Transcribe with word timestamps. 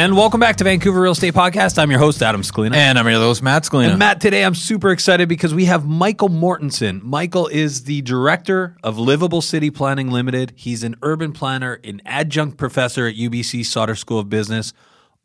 And 0.00 0.16
welcome 0.16 0.40
back 0.40 0.56
to 0.56 0.64
Vancouver 0.64 1.02
Real 1.02 1.12
Estate 1.12 1.34
Podcast. 1.34 1.78
I'm 1.78 1.90
your 1.90 2.00
host, 2.00 2.22
Adam 2.22 2.40
Scalina. 2.40 2.74
And 2.74 2.98
I'm 2.98 3.06
your 3.06 3.18
host, 3.18 3.42
Matt 3.42 3.64
Scalina. 3.64 3.90
And 3.90 3.98
Matt, 3.98 4.18
today 4.18 4.46
I'm 4.46 4.54
super 4.54 4.92
excited 4.92 5.28
because 5.28 5.52
we 5.52 5.66
have 5.66 5.84
Michael 5.84 6.30
Mortensen. 6.30 7.02
Michael 7.02 7.48
is 7.48 7.84
the 7.84 8.00
director 8.00 8.78
of 8.82 8.96
Livable 8.96 9.42
City 9.42 9.68
Planning 9.70 10.10
Limited. 10.10 10.54
He's 10.56 10.84
an 10.84 10.96
urban 11.02 11.34
planner, 11.34 11.80
an 11.84 12.00
adjunct 12.06 12.56
professor 12.56 13.08
at 13.08 13.14
UBC 13.14 13.66
Sauder 13.66 13.94
School 13.94 14.18
of 14.18 14.30
Business. 14.30 14.72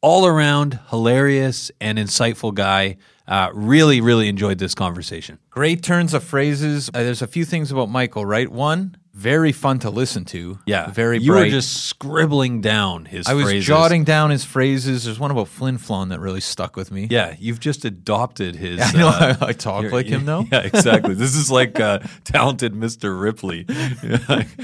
All 0.01 0.27
around 0.27 0.77
hilarious 0.89 1.71
and 1.79 1.97
insightful 1.97 2.53
guy. 2.53 2.97
Uh, 3.25 3.51
really, 3.53 4.01
really 4.01 4.27
enjoyed 4.27 4.57
this 4.57 4.75
conversation. 4.75 5.39
Great 5.51 5.83
turns 5.83 6.13
of 6.13 6.21
phrases. 6.21 6.89
Uh, 6.89 7.01
there's 7.01 7.21
a 7.21 7.27
few 7.27 7.45
things 7.45 7.71
about 7.71 7.89
Michael, 7.89 8.25
right? 8.25 8.51
One, 8.51 8.97
very 9.15 9.53
fun 9.53 9.79
to 9.79 9.89
listen 9.89 10.25
to. 10.25 10.59
Yeah, 10.65 10.91
very. 10.91 11.19
You 11.19 11.31
bright. 11.31 11.45
were 11.45 11.49
just 11.49 11.85
scribbling 11.85 12.59
down 12.59 13.05
his. 13.05 13.27
I 13.27 13.33
was 13.33 13.45
phrases. 13.45 13.65
jotting 13.65 14.03
down 14.03 14.29
his 14.29 14.43
phrases. 14.43 15.05
There's 15.05 15.17
one 15.17 15.31
about 15.31 15.47
Flin 15.47 15.77
Flon 15.77 16.09
that 16.09 16.19
really 16.19 16.41
stuck 16.41 16.75
with 16.75 16.91
me. 16.91 17.07
Yeah, 17.09 17.33
you've 17.39 17.61
just 17.61 17.85
adopted 17.85 18.57
his. 18.57 18.81
I 18.83 18.91
know. 18.91 19.07
uh, 19.07 19.35
I, 19.39 19.47
I 19.47 19.53
talk 19.53 19.89
like 19.91 20.07
him 20.07 20.25
though. 20.25 20.45
Yeah, 20.51 20.61
exactly. 20.61 21.13
this 21.15 21.35
is 21.35 21.49
like 21.49 21.79
uh, 21.79 21.99
talented 22.23 22.73
Mr. 22.73 23.19
Ripley. 23.19 23.65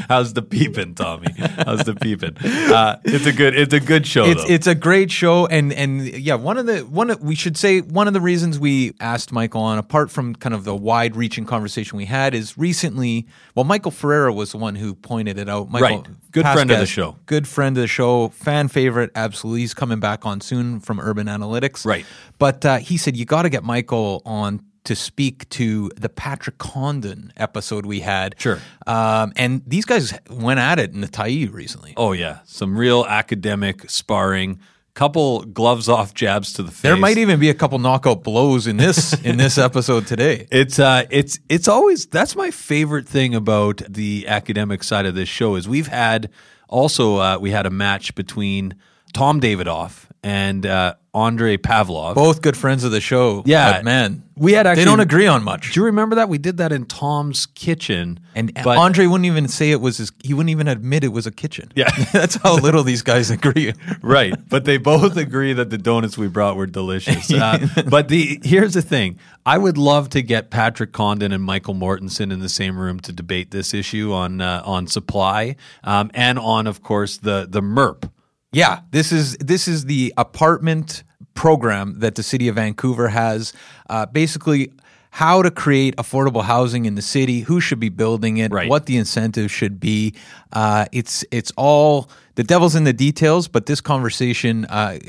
How's 0.10 0.34
the 0.34 0.42
peeping, 0.42 0.96
Tommy? 0.96 1.28
How's 1.38 1.86
the 1.86 1.96
peeping? 1.96 2.38
Uh, 2.38 3.00
it's 3.06 3.26
a 3.26 3.34
good. 3.34 3.56
It's 3.56 3.74
a 3.74 3.80
good 3.80 4.06
show. 4.06 4.26
It's 4.26 4.44
it's 4.50 4.68
a 4.68 4.76
great 4.76 5.12
show, 5.12 5.48
and 5.48 5.72
and 5.72 6.06
yeah, 6.06 6.36
one 6.36 6.58
of 6.58 6.66
the 6.66 6.80
one 6.80 7.10
of, 7.10 7.22
we 7.24 7.36
should 7.36 7.56
say 7.56 7.80
one 7.80 8.08
of 8.08 8.14
the 8.14 8.22
reasons 8.22 8.60
we 8.60 8.94
asked 9.00 9.32
Michael 9.32 9.62
on, 9.62 9.78
apart 9.78 10.12
from 10.12 10.36
kind 10.36 10.54
of 10.54 10.66
the 10.66 10.76
wide 10.76 11.16
reaching 11.16 11.46
conversation 11.46 11.98
we 11.98 12.06
had, 12.06 12.36
is 12.36 12.58
recently. 12.58 13.28
Well, 13.56 13.66
Michael 13.66 13.92
Ferreira 13.92 14.34
was 14.42 14.52
the 14.52 14.58
one 14.58 14.76
who 14.76 14.94
pointed 14.96 15.38
it 15.38 15.48
out. 15.48 15.70
Michael, 15.70 15.98
Right. 16.00 16.08
Good 16.32 16.46
friend 16.46 16.70
of 16.72 16.80
the 16.80 16.86
show. 16.86 17.18
Good 17.26 17.48
friend 17.48 17.78
of 17.78 17.82
the 17.82 17.88
show, 17.88 18.30
fan 18.30 18.68
favorite. 18.68 19.12
Absolutely, 19.16 19.62
he's 19.62 19.74
coming 19.74 20.00
back 20.00 20.26
on 20.26 20.42
soon 20.42 20.80
from 20.80 21.00
Urban 21.00 21.28
Analytics. 21.28 21.86
Right. 21.86 22.06
but 22.40 22.66
uh, 22.66 22.78
he 22.78 22.98
said 22.98 23.16
you 23.16 23.26
got 23.26 23.44
to 23.44 23.50
get 23.50 23.64
Michael 23.64 24.22
on. 24.26 24.62
To 24.86 24.96
speak 24.96 25.48
to 25.50 25.92
the 25.96 26.10
Patrick 26.10 26.58
Condon 26.58 27.32
episode 27.38 27.86
we 27.86 28.00
had, 28.00 28.34
Sure. 28.40 28.58
um, 28.88 29.32
and 29.36 29.62
these 29.68 29.86
guys 29.86 30.12
went 30.28 30.60
at 30.60 30.80
it 30.80 30.92
in 30.92 31.02
the 31.02 31.08
Tyee 31.08 31.54
recently. 31.54 31.94
oh 31.98 32.14
yeah, 32.14 32.40
some 32.46 32.76
real 32.76 33.06
academic 33.08 33.88
sparring. 33.92 34.60
Couple 34.94 35.44
gloves 35.44 35.88
off 35.88 36.14
jabs 36.24 36.54
to 36.54 36.64
the 36.64 36.72
face. 36.72 36.82
There 36.82 36.98
might 36.98 37.18
even 37.18 37.40
be 37.40 37.50
a 37.50 37.54
couple 37.54 37.80
knockout 37.80 38.24
blows 38.24 38.68
in 38.68 38.78
this 38.78 39.14
in 39.24 39.38
this 39.38 39.58
episode 39.58 40.06
today. 40.08 40.48
It's 40.52 40.80
uh 40.80 41.06
it's 41.10 41.40
it's 41.50 41.68
always 41.68 42.06
that's 42.08 42.36
my 42.36 42.52
favorite 42.52 43.08
thing 43.08 43.34
about 43.34 43.82
the 43.88 44.26
academic 44.28 44.84
side 44.84 45.06
of 45.06 45.16
this 45.16 45.30
show 45.30 45.56
is 45.56 45.68
we've 45.68 45.88
had 45.88 46.30
also 46.68 47.18
uh, 47.18 47.38
we 47.40 47.52
had 47.52 47.66
a 47.66 47.70
match 47.70 48.16
between 48.16 48.76
Tom 49.14 49.42
Davidoff 49.42 50.06
and 50.24 50.66
uh, 50.66 50.96
Andre 51.14 51.58
Pavlov. 51.58 52.16
Both 52.16 52.42
good 52.42 52.56
friends 52.56 52.84
of 52.84 52.92
the 52.92 53.02
show. 53.02 53.44
Yeah. 53.46 53.74
but 53.74 53.84
man, 53.84 54.24
we 54.38 54.54
had 54.54 54.68
actually 54.68 54.84
they 54.84 54.90
don't 54.90 55.00
agree 55.00 55.28
on 55.28 55.44
much. 55.44 55.74
Do 55.74 55.80
you 55.80 55.88
remember 55.88 56.16
that 56.18 56.30
we 56.30 56.38
did 56.38 56.58
that 56.58 56.72
in 56.72 56.86
Tom's 56.86 57.48
kitchen? 57.48 58.20
And 58.36 58.54
but- 58.54 58.78
Andre 58.78 59.08
wouldn't 59.08 59.26
even 59.26 59.48
say 59.48 59.72
it 59.72 59.82
was 59.82 59.98
his. 59.98 60.12
He 60.24 60.34
wouldn't 60.34 60.52
even 60.52 60.68
admit 60.68 61.04
it 61.04 61.10
was 61.10 61.26
a 61.26 61.32
kitchen. 61.32 61.72
Yeah. 61.76 61.90
that's 62.14 62.36
how 62.36 62.56
little 62.56 62.84
these 62.84 63.02
guys 63.02 63.32
agree. 63.32 63.74
right, 64.02 64.34
but 64.48 64.66
they 64.66 64.78
both 64.78 65.18
agree 65.18 65.54
that 65.54 65.70
the 65.70 65.78
donuts 65.78 66.18
we 66.18 66.28
brought 66.28 66.56
were 66.56 66.68
delicious. 66.68 67.32
Uh, 67.42 67.66
but 67.90 68.08
the 68.08 68.40
here's 68.44 68.74
the 68.74 68.82
thing: 68.84 69.18
I 69.46 69.58
would 69.58 69.78
love 69.78 70.10
to 70.10 70.22
get 70.22 70.52
Patrick 70.52 70.92
Condon 70.92 71.32
and 71.32 71.44
Michael 71.44 71.74
Mortensen 71.74 72.32
in 72.32 72.40
the 72.40 72.50
same 72.50 72.78
room 72.78 73.00
to 73.00 73.12
debate 73.12 73.50
this 73.50 73.74
issue 73.74 74.14
on 74.14 74.42
uh, 74.42 74.62
on 74.64 74.86
supply 74.86 75.56
um, 75.84 76.12
and 76.14 76.38
on, 76.38 76.68
of 76.68 76.84
course, 76.84 77.18
the 77.18 77.48
the 77.50 77.62
MERP. 77.62 78.12
Yeah, 78.52 78.82
this 78.92 79.12
is 79.12 79.38
this 79.38 79.68
is 79.68 79.86
the 79.86 80.14
apartment 80.18 81.04
program 81.36 82.00
that 82.00 82.16
the 82.16 82.24
city 82.24 82.48
of 82.50 82.56
Vancouver 82.56 83.08
has. 83.10 83.54
Uh, 83.90 84.06
basically, 84.06 84.72
how 85.12 85.42
to 85.42 85.50
create 85.52 85.96
affordable 85.96 86.44
housing 86.44 86.86
in 86.86 86.96
the 86.96 87.02
city, 87.02 87.42
who 87.42 87.62
should 87.62 87.80
be 87.80 87.90
building 87.90 88.38
it, 88.38 88.52
Right. 88.52 88.70
what 88.70 88.86
the 88.88 88.98
incentives 88.98 89.52
should 89.52 89.80
be. 89.80 90.14
Uh, 90.52 90.86
it's 90.92 91.24
it's 91.32 91.52
all 91.56 92.10
the 92.36 92.44
devil's 92.44 92.76
in 92.76 92.84
the 92.84 92.94
details. 92.94 93.48
But 93.48 93.68
this 93.68 93.80
conversation, 93.80 94.66
uh, 94.66 95.00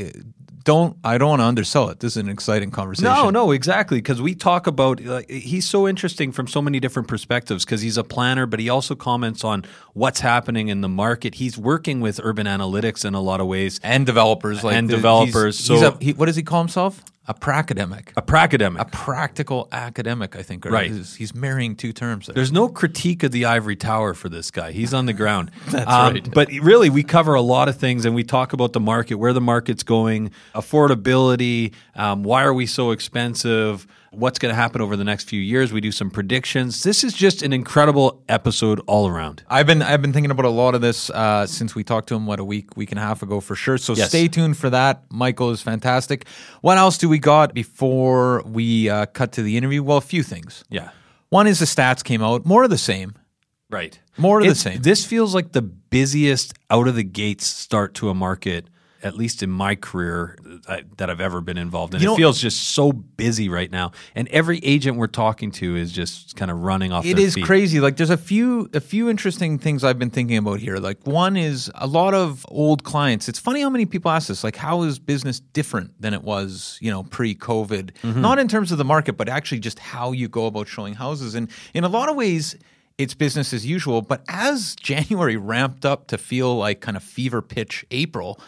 don't 0.64 0.96
I 1.04 1.18
don't 1.18 1.28
want 1.30 1.40
to 1.40 1.46
undersell 1.46 1.88
it. 1.90 2.00
This 2.00 2.12
is 2.12 2.16
an 2.18 2.28
exciting 2.28 2.70
conversation. 2.70 3.12
No, 3.12 3.30
no, 3.30 3.50
exactly. 3.52 3.98
Because 3.98 4.20
we 4.22 4.34
talk 4.34 4.66
about 4.66 5.00
like, 5.02 5.30
he's 5.30 5.68
so 5.68 5.86
interesting 5.88 6.32
from 6.32 6.46
so 6.46 6.60
many 6.62 6.80
different 6.80 7.08
perspectives. 7.08 7.64
Because 7.64 7.80
he's 7.82 7.96
a 7.96 8.04
planner, 8.04 8.46
but 8.46 8.60
he 8.60 8.68
also 8.68 8.94
comments 8.94 9.44
on 9.44 9.64
what's 9.94 10.20
happening 10.20 10.68
in 10.68 10.80
the 10.80 10.88
market. 10.88 11.36
He's 11.36 11.56
working 11.58 12.00
with 12.00 12.20
urban 12.22 12.46
analytics 12.46 13.04
in 13.04 13.14
a 13.14 13.20
lot 13.20 13.40
of 13.40 13.46
ways. 13.46 13.80
and 13.82 14.04
developers 14.06 14.62
like 14.64 14.76
And 14.76 14.88
the- 14.88 14.96
developers, 14.96 15.58
He's, 15.58 15.68
he's 15.68 15.80
so- 15.80 15.96
a, 16.00 16.04
he, 16.04 16.12
what 16.12 16.26
does 16.26 16.36
he 16.36 16.42
call 16.42 16.60
himself? 16.60 17.02
A 17.28 17.34
pracademic. 17.34 18.12
A 18.16 18.22
pracademic. 18.22 18.80
A 18.80 18.84
practical 18.86 19.68
academic, 19.70 20.34
I 20.34 20.42
think. 20.42 20.64
Right. 20.64 20.90
He's, 20.90 21.14
he's 21.14 21.34
marrying 21.34 21.76
two 21.76 21.92
terms. 21.92 22.26
there. 22.26 22.34
There's 22.34 22.50
no 22.50 22.68
critique 22.68 23.22
of 23.22 23.30
the 23.30 23.44
ivory 23.44 23.76
tower 23.76 24.12
for 24.12 24.28
this 24.28 24.50
guy. 24.50 24.72
He's 24.72 24.92
on 24.92 25.06
the 25.06 25.12
ground. 25.12 25.52
That's 25.68 25.88
Um, 25.88 26.14
right. 26.14 26.30
But 26.34 26.48
really, 26.62 26.90
we 26.90 27.04
cover 27.04 27.34
a 27.34 27.40
lot 27.40 27.68
of 27.68 27.76
things, 27.76 28.04
and 28.04 28.14
we 28.16 28.24
talk 28.24 28.52
about 28.52 28.72
the 28.72 28.80
market, 28.80 29.14
where 29.16 29.32
the 29.32 29.40
market's 29.40 29.84
going, 29.84 30.32
affordability, 30.86 31.72
um, 31.94 32.22
why 32.24 32.42
are 32.42 32.52
we 32.54 32.66
so 32.66 32.90
expensive, 32.90 33.86
what's 34.12 34.38
going 34.38 34.50
to 34.50 34.56
happen 34.56 34.80
over 34.80 34.96
the 34.96 35.04
next 35.04 35.28
few 35.28 35.40
years. 35.40 35.72
We 35.72 35.80
do 35.80 35.90
some 35.90 36.10
predictions. 36.10 36.82
This 36.82 37.02
is 37.02 37.12
just 37.14 37.42
an 37.42 37.52
incredible 37.52 38.22
episode 38.28 38.80
all 38.86 39.08
around. 39.08 39.42
I've 39.48 39.66
been 39.66 39.82
I've 39.82 40.02
been 40.02 40.12
thinking 40.12 40.30
about 40.30 40.44
a 40.46 40.50
lot 40.50 40.74
of 40.74 40.80
this 40.80 41.10
uh, 41.10 41.46
since 41.46 41.74
we 41.74 41.82
talked 41.82 42.08
to 42.08 42.14
him 42.14 42.26
what 42.26 42.38
a 42.38 42.44
week 42.44 42.76
week 42.76 42.90
and 42.92 42.98
a 42.98 43.02
half 43.02 43.22
ago 43.22 43.40
for 43.40 43.54
sure. 43.54 43.78
So 43.78 43.94
Yes. 43.94 44.08
stay 44.10 44.28
tuned 44.28 44.56
for 44.56 44.70
that. 44.70 45.04
Michael 45.10 45.50
is 45.50 45.62
fantastic. 45.62 46.26
What 46.60 46.78
else 46.78 46.98
do 46.98 47.08
we 47.08 47.18
got 47.18 47.54
before 47.54 48.42
we 48.46 48.88
uh, 48.90 49.06
cut 49.06 49.32
to 49.32 49.42
the 49.42 49.56
interview? 49.56 49.82
Well, 49.82 49.96
a 49.98 50.02
few 50.02 50.22
things. 50.22 50.64
Yeah. 50.68 50.90
One 51.30 51.46
is 51.46 51.58
the 51.60 51.64
stats 51.66 52.04
came 52.04 52.22
out, 52.22 52.44
more 52.44 52.64
of 52.64 52.70
the 52.70 52.78
same. 52.78 53.14
Right. 53.70 53.98
More 54.18 54.40
of 54.40 54.46
the 54.46 54.54
same. 54.54 54.82
This 54.82 55.06
feels 55.06 55.34
like 55.34 55.52
the 55.52 55.62
busiest 55.62 56.52
out 56.68 56.86
of 56.88 56.94
the 56.94 57.02
gates 57.04 57.46
start 57.46 57.94
to 57.94 58.10
a 58.10 58.14
market, 58.14 58.66
at 59.02 59.16
least 59.16 59.42
in 59.42 59.50
my 59.50 59.74
career 59.74 60.38
uh, 60.68 60.78
that 60.96 61.10
I've 61.10 61.20
ever 61.20 61.40
been 61.40 61.58
involved 61.58 61.94
in. 61.94 62.00
You 62.00 62.08
it 62.08 62.10
know- 62.12 62.16
feels 62.16 62.40
just 62.40 62.70
so 62.70 62.92
busy 62.92 63.48
right 63.48 63.70
now, 63.70 63.92
and 64.14 64.28
every 64.28 64.58
agent 64.58 64.96
we're 64.96 65.06
talking 65.08 65.50
to 65.52 65.76
is 65.76 65.92
just 65.92 66.36
kind 66.36 66.50
of 66.50 66.62
running 66.62 66.92
off. 66.92 67.04
It 67.04 67.18
is 67.18 67.34
feet. 67.34 67.44
crazy. 67.44 67.80
Like 67.80 67.96
there's 67.96 68.10
a 68.10 68.16
few 68.16 68.68
a 68.72 68.80
few 68.80 69.10
interesting 69.10 69.58
things 69.58 69.84
I've 69.84 69.98
been 69.98 70.10
thinking 70.10 70.36
about 70.36 70.60
here. 70.60 70.76
Like 70.76 71.04
one 71.06 71.36
is 71.36 71.70
a 71.74 71.86
lot 71.86 72.14
of 72.14 72.44
old 72.48 72.84
clients. 72.84 73.28
It's 73.28 73.38
funny 73.38 73.62
how 73.62 73.70
many 73.70 73.86
people 73.86 74.10
ask 74.10 74.28
this. 74.28 74.44
Like 74.44 74.56
how 74.56 74.82
is 74.82 74.98
business 74.98 75.40
different 75.40 76.00
than 76.00 76.14
it 76.14 76.22
was, 76.22 76.78
you 76.80 76.90
know, 76.90 77.02
pre-COVID? 77.02 78.04
Not 78.04 78.38
in 78.38 78.48
terms 78.48 78.72
of 78.72 78.78
the 78.78 78.84
market, 78.84 79.14
but 79.14 79.28
actually 79.28 79.60
just 79.60 79.78
how 79.78 80.12
you 80.12 80.28
go 80.28 80.46
about 80.46 80.68
showing 80.68 80.94
houses. 80.94 81.34
And 81.34 81.48
in 81.74 81.84
a 81.84 81.88
lot 81.88 82.08
of 82.08 82.16
ways, 82.16 82.56
it's 82.98 83.14
business 83.14 83.52
as 83.52 83.66
usual. 83.66 84.02
But 84.02 84.22
as 84.28 84.76
January 84.80 85.36
ramped 85.36 85.84
up 85.84 86.06
to 86.08 86.18
feel 86.18 86.56
like 86.56 86.80
kind 86.80 86.96
of 86.96 87.02
fever 87.02 87.42
pitch 87.42 87.84
April, 87.90 88.38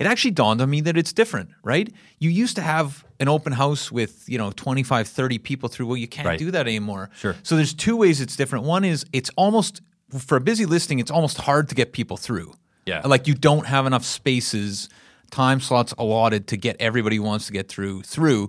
it 0.00 0.06
actually 0.06 0.32
dawned 0.32 0.60
on 0.60 0.68
me 0.70 0.80
that 0.80 0.96
it's 0.96 1.12
different, 1.12 1.50
right? 1.62 1.92
You 2.18 2.30
used 2.30 2.56
to 2.56 2.62
have 2.62 3.04
an 3.20 3.28
open 3.28 3.52
house 3.52 3.92
with, 3.92 4.28
you 4.28 4.38
know, 4.38 4.50
25, 4.50 5.06
30 5.06 5.38
people 5.38 5.68
through. 5.68 5.86
Well, 5.86 5.96
you 5.96 6.08
can't 6.08 6.26
Right. 6.26 6.38
do 6.38 6.50
that 6.50 6.66
anymore. 6.66 7.10
Sure. 7.18 7.36
So 7.42 7.54
there's 7.54 7.74
two 7.74 7.96
ways 7.96 8.20
it's 8.20 8.34
different. 8.34 8.64
One 8.64 8.84
is 8.84 9.04
it's 9.12 9.30
almost 9.36 9.82
for 10.18 10.36
a 10.36 10.40
busy 10.40 10.66
listing, 10.66 10.98
it's 10.98 11.10
almost 11.10 11.36
hard 11.38 11.68
to 11.68 11.74
get 11.76 11.92
people 11.92 12.16
through. 12.16 12.54
Yeah. 12.86 13.02
Like 13.04 13.28
you 13.28 13.34
don't 13.34 13.66
have 13.66 13.86
enough 13.86 14.04
spaces, 14.04 14.88
time 15.30 15.60
slots 15.60 15.92
allotted 15.98 16.46
to 16.48 16.56
get 16.56 16.76
everybody 16.80 17.16
who 17.16 17.22
wants 17.22 17.46
to 17.46 17.52
get 17.52 17.68
through 17.68 18.02
through. 18.02 18.48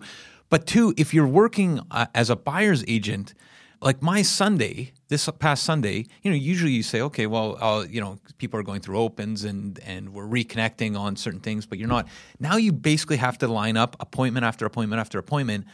But 0.49 0.65
two, 0.65 0.93
if 0.97 1.13
you're 1.13 1.27
working 1.27 1.79
uh, 1.91 2.07
as 2.15 2.29
a 2.29 2.35
buyer's 2.35 2.83
agent, 2.87 3.33
like 3.81 4.01
my 4.01 4.21
Sunday, 4.21 4.93
this 5.11 5.29
past 5.39 5.63
Sunday, 5.63 6.05
you 6.23 6.31
know, 6.31 6.37
usually 6.37 6.71
you 6.71 6.83
say, 6.83 7.01
okay, 7.01 7.27
well, 7.27 7.57
uh, 7.59 7.85
you 7.87 7.99
know, 7.99 8.17
people 8.37 8.57
are 8.57 8.63
going 8.63 8.79
through 8.79 8.97
opens 8.97 9.43
and 9.43 9.77
and 9.85 10.13
we're 10.13 10.25
reconnecting 10.25 10.97
on 10.97 11.17
certain 11.17 11.41
things, 11.41 11.65
but 11.65 11.77
you're 11.77 11.89
not. 11.89 12.07
Now 12.39 12.55
you 12.55 12.71
basically 12.71 13.17
have 13.17 13.37
to 13.39 13.47
line 13.49 13.75
up 13.75 13.97
appointment 13.99 14.45
after 14.45 14.65
appointment 14.65 15.01
after 15.01 15.19
appointment. 15.19 15.65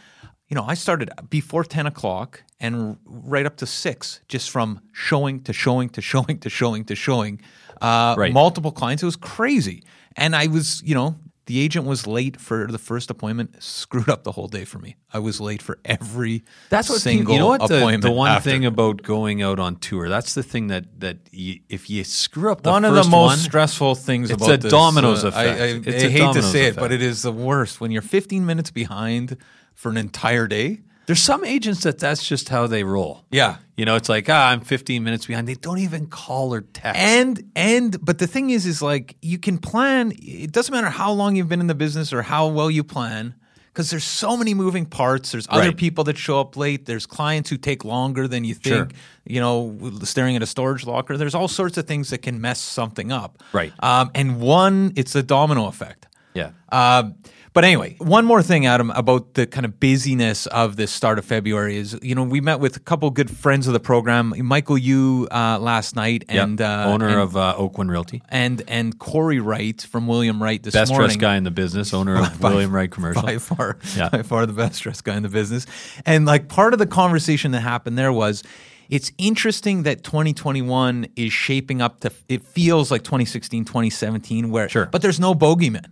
You 0.47 0.55
know, 0.55 0.63
I 0.63 0.73
started 0.73 1.11
before 1.29 1.63
ten 1.63 1.85
o'clock 1.85 2.41
and 2.59 2.97
right 3.05 3.45
up 3.45 3.57
to 3.57 3.67
six, 3.67 4.21
just 4.27 4.49
from 4.49 4.81
showing 4.91 5.43
to 5.43 5.53
showing 5.53 5.89
to 5.89 6.01
showing 6.01 6.39
to 6.39 6.49
showing 6.49 6.83
to 6.85 6.95
showing. 6.95 7.39
Uh, 7.79 8.15
Right. 8.17 8.33
Multiple 8.33 8.71
clients. 8.71 9.03
It 9.03 9.05
was 9.05 9.15
crazy, 9.17 9.83
and 10.15 10.35
I 10.35 10.47
was, 10.47 10.81
you 10.83 10.95
know. 10.95 11.15
The 11.47 11.59
agent 11.59 11.85
was 11.85 12.05
late 12.05 12.39
for 12.39 12.67
the 12.67 12.77
first 12.77 13.09
appointment, 13.09 13.61
screwed 13.63 14.09
up 14.09 14.23
the 14.23 14.33
whole 14.33 14.47
day 14.49 14.65
for 14.65 14.79
me. 14.79 14.97
I 15.13 15.19
was 15.19 15.41
late 15.41 15.61
for 15.61 15.79
every 15.85 16.43
That's 16.69 16.89
what 16.89 16.99
single 17.01 17.21
people, 17.21 17.33
you 17.33 17.39
know 17.39 17.47
what 17.47 17.67
the, 17.69 17.77
appointment. 17.77 18.03
the 18.03 18.11
one 18.11 18.29
after. 18.31 18.49
thing 18.49 18.65
about 18.65 19.01
going 19.01 19.41
out 19.41 19.57
on 19.57 19.77
tour. 19.77 20.09
That's 20.09 20.33
the 20.33 20.43
thing 20.43 20.67
that 20.67 20.99
that 20.99 21.17
you, 21.31 21.61
if 21.69 21.89
you 21.89 22.03
screw 22.03 22.51
up 22.51 22.61
the 22.63 22.69
one 22.69 22.85
of 22.85 22.93
the 22.93 23.03
most 23.03 23.11
one, 23.11 23.37
stressful 23.37 23.95
things 23.95 24.29
It's 24.29 24.41
about 24.43 24.53
a 24.53 24.57
this, 24.57 24.71
dominoes 24.71 25.23
uh, 25.23 25.29
effect. 25.29 25.61
I, 25.61 25.63
I, 25.63 25.67
It's 25.85 26.03
I 26.03 26.07
a 26.07 26.09
hate 26.09 26.33
to 26.33 26.43
say 26.43 26.65
it, 26.65 26.75
but 26.75 26.91
it 26.91 27.01
is 27.01 27.21
the 27.23 27.31
worst 27.31 27.79
when 27.81 27.91
you're 27.91 28.01
15 28.01 28.45
minutes 28.45 28.69
behind 28.69 29.37
for 29.73 29.89
an 29.89 29.97
entire 29.97 30.47
day. 30.47 30.81
There's 31.07 31.21
some 31.21 31.43
agents 31.45 31.83
that 31.83 31.99
that's 31.99 32.27
just 32.27 32.49
how 32.49 32.67
they 32.67 32.83
roll. 32.83 33.23
Yeah. 33.31 33.57
You 33.77 33.85
know, 33.85 33.95
it's 33.95 34.09
like, 34.09 34.27
ah, 34.29 34.49
I'm 34.49 34.59
15 34.61 35.03
minutes 35.03 35.25
behind. 35.25 35.47
They 35.47 35.53
don't 35.55 35.79
even 35.79 36.07
call 36.07 36.53
or 36.53 36.61
text. 36.61 36.99
And 36.99 37.49
and 37.55 37.97
but 38.05 38.19
the 38.19 38.27
thing 38.27 38.49
is, 38.51 38.65
is 38.65 38.81
like 38.81 39.15
you 39.21 39.37
can 39.39 39.57
plan. 39.57 40.11
It 40.17 40.51
doesn't 40.51 40.71
matter 40.73 40.89
how 40.89 41.11
long 41.13 41.35
you've 41.35 41.47
been 41.49 41.61
in 41.61 41.67
the 41.67 41.75
business 41.75 42.11
or 42.13 42.21
how 42.23 42.47
well 42.47 42.69
you 42.69 42.83
plan, 42.83 43.35
because 43.67 43.89
there's 43.89 44.03
so 44.03 44.35
many 44.35 44.53
moving 44.53 44.85
parts. 44.85 45.31
There's 45.31 45.47
other 45.49 45.67
Right. 45.69 45.77
people 45.77 46.03
that 46.05 46.17
show 46.17 46.41
up 46.41 46.57
late. 46.57 46.85
There's 46.87 47.05
clients 47.05 47.49
who 47.49 47.57
take 47.57 47.85
longer 47.85 48.27
than 48.27 48.43
you 48.43 48.55
Sure. 48.61 48.77
think. 48.87 48.95
You 49.25 49.39
know, 49.39 49.77
staring 50.03 50.35
at 50.35 50.41
a 50.41 50.47
storage 50.47 50.85
locker. 50.85 51.15
There's 51.15 51.35
all 51.35 51.47
sorts 51.47 51.77
of 51.77 51.85
things 51.87 52.09
that 52.09 52.17
can 52.21 52.41
mess 52.41 52.59
something 52.59 53.11
up. 53.13 53.41
Right. 53.53 53.71
Um, 53.79 54.11
and 54.13 54.41
one, 54.41 54.91
it's 54.97 55.13
the 55.13 55.23
domino 55.23 55.67
effect. 55.67 56.05
yeah. 56.33 56.51
Um, 56.71 57.15
but 57.57 57.65
anyway, 57.65 57.95
one 57.97 58.23
more 58.23 58.43
thing, 58.43 58.67
Adam, 58.67 58.91
about 58.91 59.33
the 59.33 59.47
kind 59.47 59.65
of 59.65 59.79
busyness 59.79 60.45
of 60.45 60.75
this 60.75 60.91
start 60.91 61.17
of 61.17 61.25
February 61.25 61.75
is, 61.77 61.97
you 62.03 62.13
know, 62.13 62.21
we 62.21 62.39
met 62.39 62.59
with 62.59 62.77
a 62.77 62.79
couple 62.79 63.09
good 63.09 63.31
friends 63.31 63.65
of 63.65 63.73
the 63.73 63.79
program, 63.79 64.31
Michael 64.45 64.77
Yu 64.77 65.27
uh, 65.31 65.57
last 65.59 65.95
night, 65.95 66.23
and 66.29 66.59
Yep. 66.59 66.69
uh, 66.69 66.89
owner 66.91 67.07
and, 67.07 67.19
of 67.19 67.35
uh, 67.35 67.55
Oakwyn 67.57 67.89
Realty, 67.89 68.21
and 68.29 68.61
and 68.67 68.99
Corey 68.99 69.39
Wright 69.39 69.81
from 69.81 70.05
William 70.05 70.41
Wright 70.43 70.61
this 70.61 70.75
best 70.75 70.91
morning. 70.91 71.07
dressed 71.07 71.19
guy 71.19 71.35
in 71.35 71.45
the 71.45 71.51
business, 71.51 71.95
owner 71.95 72.21
of 72.21 72.39
By- 72.39 72.51
William 72.51 72.71
Wright 72.71 72.91
Commercial. 72.91 73.23
by 73.23 73.39
far, 73.39 73.77
Yeah. 73.95 74.09
by 74.09 74.21
far 74.21 74.45
the 74.45 74.53
best 74.53 74.83
dressed 74.83 75.03
guy 75.03 75.15
in 75.17 75.23
the 75.23 75.29
business. 75.29 75.65
And 76.05 76.27
like 76.27 76.49
part 76.49 76.73
of 76.73 76.79
the 76.79 76.85
conversation 76.87 77.51
that 77.53 77.61
happened 77.61 77.97
there 77.97 78.13
was, 78.13 78.43
it's 78.89 79.11
interesting 79.17 79.83
that 79.83 80.03
2021 80.03 81.07
is 81.15 81.33
shaping 81.33 81.81
up 81.81 81.99
to. 82.01 82.11
It 82.29 82.43
feels 82.43 82.91
like 82.91 83.03
2016, 83.03 83.65
2017, 83.65 84.49
where 84.51 84.69
Sure. 84.69 84.85
but 84.91 85.01
there's 85.01 85.19
no 85.19 85.33
bogeyman, 85.33 85.87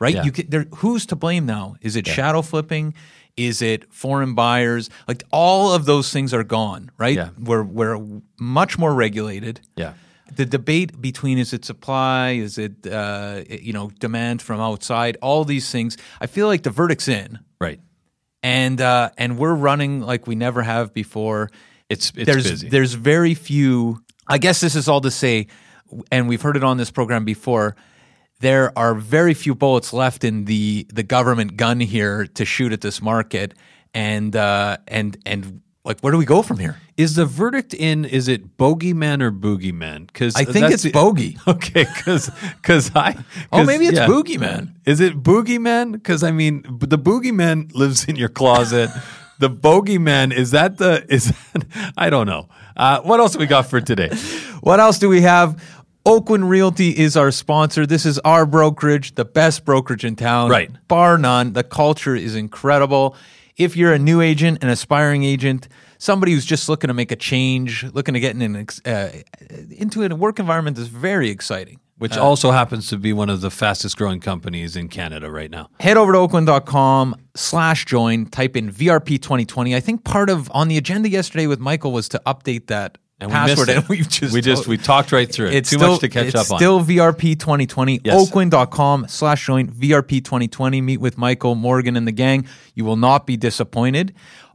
right? 0.00 0.14
Yeah. 0.14 0.24
You 0.24 0.32
can, 0.32 0.50
there, 0.50 0.66
who's 0.76 1.06
to 1.06 1.16
blame 1.16 1.46
now? 1.46 1.76
Is 1.80 1.94
it 1.96 2.06
shadow 2.06 2.42
flipping? 2.42 2.94
Is 3.36 3.62
it 3.62 3.92
foreign 3.92 4.34
buyers? 4.34 4.90
Like 5.06 5.22
all 5.30 5.72
of 5.72 5.84
those 5.84 6.12
things 6.12 6.34
are 6.34 6.42
gone, 6.44 6.90
right? 6.98 7.16
Yeah. 7.16 7.28
We're 7.38 7.62
we're 7.62 7.98
much 8.38 8.78
more 8.78 8.92
regulated 8.92 9.60
Yeah. 9.76 9.92
the 10.36 10.44
debate 10.46 11.00
between 11.00 11.38
is 11.38 11.52
it 11.52 11.64
supply, 11.64 12.30
is 12.32 12.58
it 12.58 12.86
uh, 12.86 13.42
you 13.48 13.72
know 13.72 13.90
demand 14.00 14.42
from 14.42 14.60
outside, 14.60 15.16
all 15.22 15.44
these 15.44 15.70
things. 15.70 15.96
I 16.20 16.26
feel 16.26 16.48
like 16.48 16.62
the 16.64 16.70
verdict's 16.70 17.08
in, 17.08 17.38
Right. 17.60 17.80
and 18.42 18.80
uh, 18.80 19.10
and 19.16 19.38
we're 19.38 19.54
running 19.54 20.00
like 20.00 20.26
we 20.26 20.34
never 20.34 20.62
have 20.62 20.92
before. 20.92 21.50
It's 21.88 22.12
it's 22.16 22.26
there's 22.26 22.50
busy. 22.50 22.68
there's 22.68 22.94
very 22.94 23.34
few. 23.34 24.02
I 24.28 24.38
guess 24.38 24.60
this 24.60 24.74
is 24.76 24.88
all 24.88 25.00
to 25.00 25.10
say, 25.10 25.46
and 26.12 26.28
we've 26.28 26.42
heard 26.42 26.56
it 26.56 26.64
on 26.64 26.76
this 26.76 26.90
program 26.90 27.24
before. 27.24 27.74
There 28.40 28.76
are 28.78 28.94
very 28.94 29.34
few 29.34 29.54
bullets 29.54 29.92
left 29.92 30.24
in 30.24 30.46
the 30.46 30.86
the 30.92 31.02
government 31.02 31.56
gun 31.56 31.78
here 31.80 32.26
to 32.26 32.44
shoot 32.44 32.72
at 32.72 32.80
this 32.80 33.02
market, 33.02 33.54
and 33.94 34.34
uh, 34.34 34.78
and 34.88 35.16
and 35.26 35.60
like 35.84 36.00
where 36.00 36.10
do 36.10 36.18
we 36.18 36.24
go 36.24 36.42
from 36.42 36.58
here? 36.58 36.76
Is 36.96 37.16
the 37.16 37.26
verdict 37.26 37.74
in? 37.74 38.04
Is 38.06 38.28
it 38.28 38.56
bogeyman 38.56 39.20
or 39.22 39.30
boogeyman? 39.30 40.06
Because 40.06 40.34
I 40.36 40.44
think 40.44 40.70
it's 40.70 40.86
bogey. 40.90 41.36
Okay, 41.46 41.84
because 41.96 42.30
because 42.62 42.90
I 42.94 43.16
Oh, 43.52 43.58
'cause- 43.58 43.66
maybe 43.66 43.86
it's 43.86 43.98
yeah. 43.98 44.06
boogeyman. 44.06 44.74
Is 44.86 45.00
it 45.00 45.22
boogeyman? 45.22 45.92
Because 45.92 46.22
I 46.22 46.30
mean, 46.30 46.62
the 46.80 46.98
boogeyman 46.98 47.74
lives 47.82 48.04
in 48.06 48.16
your 48.16 48.28
closet. 48.30 48.90
the 49.38 49.48
bogeyman 49.50 50.32
is 50.32 50.50
that 50.52 50.76
the 50.78 51.04
is 51.12 51.32
that, 51.52 51.64
I 51.96 52.08
don't 52.10 52.26
know. 52.26 52.48
Uh, 52.76 53.00
what 53.02 53.20
else 53.20 53.36
we 53.36 53.46
got 53.46 53.66
for 53.68 53.80
today? 53.82 54.08
What 54.62 54.80
else 54.80 54.98
do 54.98 55.08
we 55.10 55.20
have? 55.22 55.62
Oakwyn 56.06 56.48
Realty 56.48 56.98
is 56.98 57.16
our 57.16 57.30
sponsor. 57.30 57.86
This 57.86 58.06
is 58.06 58.18
our 58.20 58.46
brokerage, 58.46 59.14
the 59.16 59.24
best 59.24 59.66
brokerage 59.66 60.04
in 60.04 60.16
town. 60.16 60.50
Right. 60.50 60.70
Bar 60.88 61.18
none. 61.18 61.52
The 61.52 61.62
culture 61.62 62.16
is 62.16 62.34
incredible. 62.34 63.16
If 63.56 63.76
you're 63.76 63.92
a 63.92 63.98
new 63.98 64.22
agent, 64.22 64.64
an 64.64 64.70
aspiring 64.70 65.24
agent, 65.24 65.68
somebody 65.98 66.32
who's 66.32 66.46
just 66.46 66.70
looking 66.70 66.88
to 66.88 66.94
make 66.94 67.12
a 67.12 67.16
change, 67.16 67.84
looking 67.92 68.14
to 68.14 68.20
get 68.20 68.34
in 68.34 68.40
an, 68.40 68.56
ex- 68.56 68.80
uh, 68.86 69.20
into 69.70 70.02
a 70.02 70.14
work 70.14 70.38
environment 70.38 70.78
that's 70.78 70.88
very 70.88 71.28
exciting. 71.28 71.80
Which 71.98 72.16
also 72.16 72.50
happens 72.50 72.88
to 72.88 72.96
be 72.96 73.12
one 73.12 73.28
of 73.28 73.42
the 73.42 73.50
fastest 73.50 73.98
growing 73.98 74.20
companies 74.20 74.74
in 74.74 74.88
Canada 74.88 75.30
right 75.30 75.50
now. 75.50 75.68
Head 75.80 75.98
over 75.98 76.12
to 76.12 76.18
oakwyn.com 76.18 77.14
slash 77.34 77.84
join, 77.84 78.24
type 78.24 78.56
in 78.56 78.72
VRP 78.72 79.20
2020. 79.20 79.76
I 79.76 79.80
think 79.80 80.02
part 80.02 80.30
of 80.30 80.50
on 80.52 80.68
the 80.68 80.78
agenda 80.78 81.10
yesterday 81.10 81.46
with 81.46 81.60
Michael 81.60 81.92
was 81.92 82.08
to 82.08 82.22
update 82.24 82.68
that 82.68 82.96
And 83.20 83.30
we 83.30 83.34
password, 83.34 83.68
and 83.68 83.86
we've 83.88 84.08
just 84.08 84.32
we 84.32 84.40
just 84.40 84.66
we 84.66 84.78
talked 84.78 85.12
right 85.12 85.30
through 85.30 85.48
it. 85.48 85.54
It's 85.54 85.70
Too 85.70 85.76
still, 85.76 85.92
much 85.92 86.00
to 86.00 86.08
catch 86.08 86.34
up 86.34 86.50
on. 86.50 86.58
Still 86.58 86.80
VRP 86.80 87.38
2020. 87.38 88.00
Yes. 88.02 88.30
Oakwyn.com 88.30 89.06
slash 89.08 89.44
join 89.44 89.68
VRP 89.68 90.24
2020. 90.24 90.80
Meet 90.80 90.96
with 90.98 91.18
Michael 91.18 91.54
Morgan 91.54 91.96
and 91.96 92.06
the 92.06 92.12
gang. 92.12 92.46
You 92.74 92.84
will 92.84 92.96
not 92.96 93.26
be 93.26 93.36
disappointed. 93.36 94.14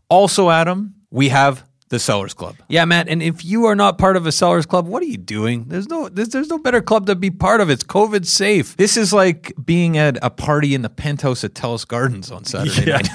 Also, 0.10 0.50
Adam, 0.50 0.96
we 1.12 1.30
have 1.30 1.64
the 1.90 2.00
Sellers 2.00 2.34
Club. 2.34 2.56
Yeah, 2.68 2.86
Matt. 2.86 3.08
And 3.08 3.22
if 3.22 3.46
you 3.46 3.66
are 3.66 3.76
not 3.76 3.98
part 4.00 4.18
of 4.18 4.26
a 4.26 4.32
sellers 4.32 4.66
club, 4.66 4.88
what 4.88 5.04
are 5.04 5.08
you 5.08 5.18
doing? 5.18 5.66
There's 5.68 5.88
no 5.88 6.10
there's, 6.10 6.30
there's 6.30 6.50
no 6.50 6.58
better 6.58 6.82
club 6.82 7.06
to 7.08 7.16
be 7.16 7.30
part 7.30 7.62
of. 7.62 7.70
It's 7.70 7.84
COVID 7.84 8.26
safe. 8.26 8.76
This 8.78 8.98
is 8.98 9.14
like 9.14 9.54
being 9.64 9.98
at 9.98 10.18
a 10.24 10.32
party 10.32 10.74
in 10.74 10.82
the 10.82 10.90
penthouse 10.90 11.44
at 11.44 11.54
Telus 11.54 11.88
Gardens 11.88 12.32
on 12.32 12.44
Saturday 12.46 12.90
Yeah. 12.90 12.98
night. 12.98 13.10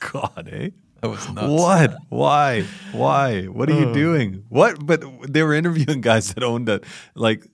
God, 0.12 0.48
eh? 0.52 0.68
That 1.04 1.10
was 1.10 1.28
nuts. 1.34 1.48
What? 1.48 1.96
Why? 2.08 2.62
Why? 2.92 3.42
What 3.44 3.68
are 3.68 3.78
you 3.78 3.92
doing? 3.92 4.44
What? 4.48 4.84
But 4.86 5.04
they 5.30 5.42
were 5.42 5.52
interviewing 5.52 6.00
guys 6.10 6.32
that 6.32 6.42
owned 6.42 6.66
it. 6.70 6.82
Like, 7.14 7.46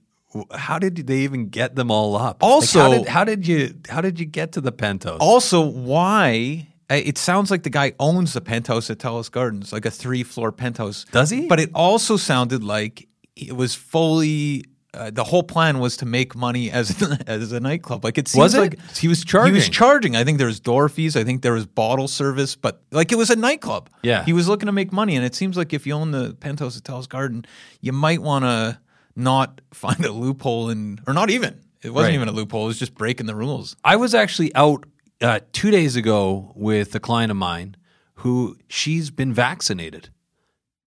how 0.55 0.79
did 0.79 0.95
they 1.09 1.19
even 1.23 1.49
get 1.49 1.75
them 1.75 1.91
all 1.91 2.15
up? 2.15 2.43
Like, 2.45 2.49
Also- 2.53 2.81
how, 2.81 2.91
did, 2.93 3.09
how 3.09 3.25
did 3.25 3.47
you 3.49 3.75
how 3.89 4.01
did 4.01 4.21
you 4.21 4.27
get 4.27 4.53
to 4.53 4.61
the 4.61 4.71
penthouse? 4.71 5.19
Also, 5.21 5.61
why? 5.67 6.69
uh, 6.89 6.95
It 6.95 7.19
sounds 7.19 7.51
like 7.51 7.65
the 7.65 7.71
guy 7.71 7.93
owns 7.99 8.35
the 8.35 8.41
penthouse 8.41 8.89
at 8.89 8.99
Telus 8.99 9.29
Gardens, 9.29 9.73
like 9.73 9.85
a 9.85 9.91
three 9.91 10.23
floor 10.23 10.53
penthouse. 10.53 11.05
Does 11.11 11.31
he? 11.31 11.49
But 11.49 11.59
it 11.59 11.71
also 11.75 12.17
sounded 12.17 12.63
like 12.63 13.09
it 13.35 13.57
was 13.57 13.75
fully. 13.75 14.65
Uh, 14.93 15.09
the 15.09 15.23
whole 15.23 15.45
plan 15.45 15.79
was 15.79 15.97
to 15.99 16.05
make 16.07 16.35
money 16.35 16.69
as 16.71 17.01
as 17.29 17.53
a 17.53 17.61
nightclub. 17.61 18.05
Like 18.05 18.19
it 18.19 18.27
seems 18.27 18.41
Was 18.43 18.55
it? 18.55 18.61
like 18.61 18.97
He 18.97 19.07
was 19.07 19.25
charging. 19.25 19.55
He 19.55 19.59
was 19.59 19.69
charging. 19.69 20.17
I 20.17 20.25
think 20.25 20.39
there 20.39 20.49
was 20.49 20.59
door 20.59 20.89
fees. 20.89 21.17
I 21.17 21.23
think 21.23 21.43
there 21.43 21.53
was 21.53 21.65
bottle 21.67 22.09
service, 22.09 22.57
but 22.57 22.83
like 22.91 23.13
it 23.13 23.17
was 23.17 23.31
a 23.31 23.37
nightclub. 23.37 23.89
Yeah. 24.03 24.25
he 24.25 24.33
was 24.33 24.49
looking 24.49 24.67
to 24.67 24.73
make 24.73 24.93
money, 24.93 25.15
and 25.17 25.25
it 25.25 25.35
seems 25.37 25.57
like 25.57 25.73
if 25.73 25.87
you 25.87 25.93
own 25.95 26.11
the 26.11 26.35
penthouse 26.35 26.77
at 26.77 26.83
Telus 26.83 27.09
Garden, 27.09 27.45
you 27.81 27.93
might 27.93 28.21
want 28.21 28.45
to 28.45 28.81
not 29.15 29.61
find 29.73 30.05
a 30.05 30.11
loophole 30.13 30.71
in, 30.71 30.99
or 31.07 31.15
not 31.15 31.31
even. 31.31 31.61
It 31.83 31.91
wasn't 31.95 32.11
Right. 32.11 32.15
even 32.17 32.29
a 32.29 32.33
loophole. 32.33 32.65
It 32.65 32.69
was 32.69 32.79
just 32.79 32.95
breaking 32.95 33.27
the 33.27 33.35
rules. 33.37 33.77
I 33.85 33.97
was 33.97 34.15
actually 34.15 34.53
out 34.55 34.85
uh, 35.23 35.39
two 35.53 35.71
days 35.71 35.95
ago 35.97 36.53
with 36.57 36.95
a 36.95 37.01
client 37.01 37.31
of 37.31 37.37
mine 37.37 37.77
who 38.17 38.57
she's 38.69 39.11
been 39.11 39.33
vaccinated. 39.33 40.11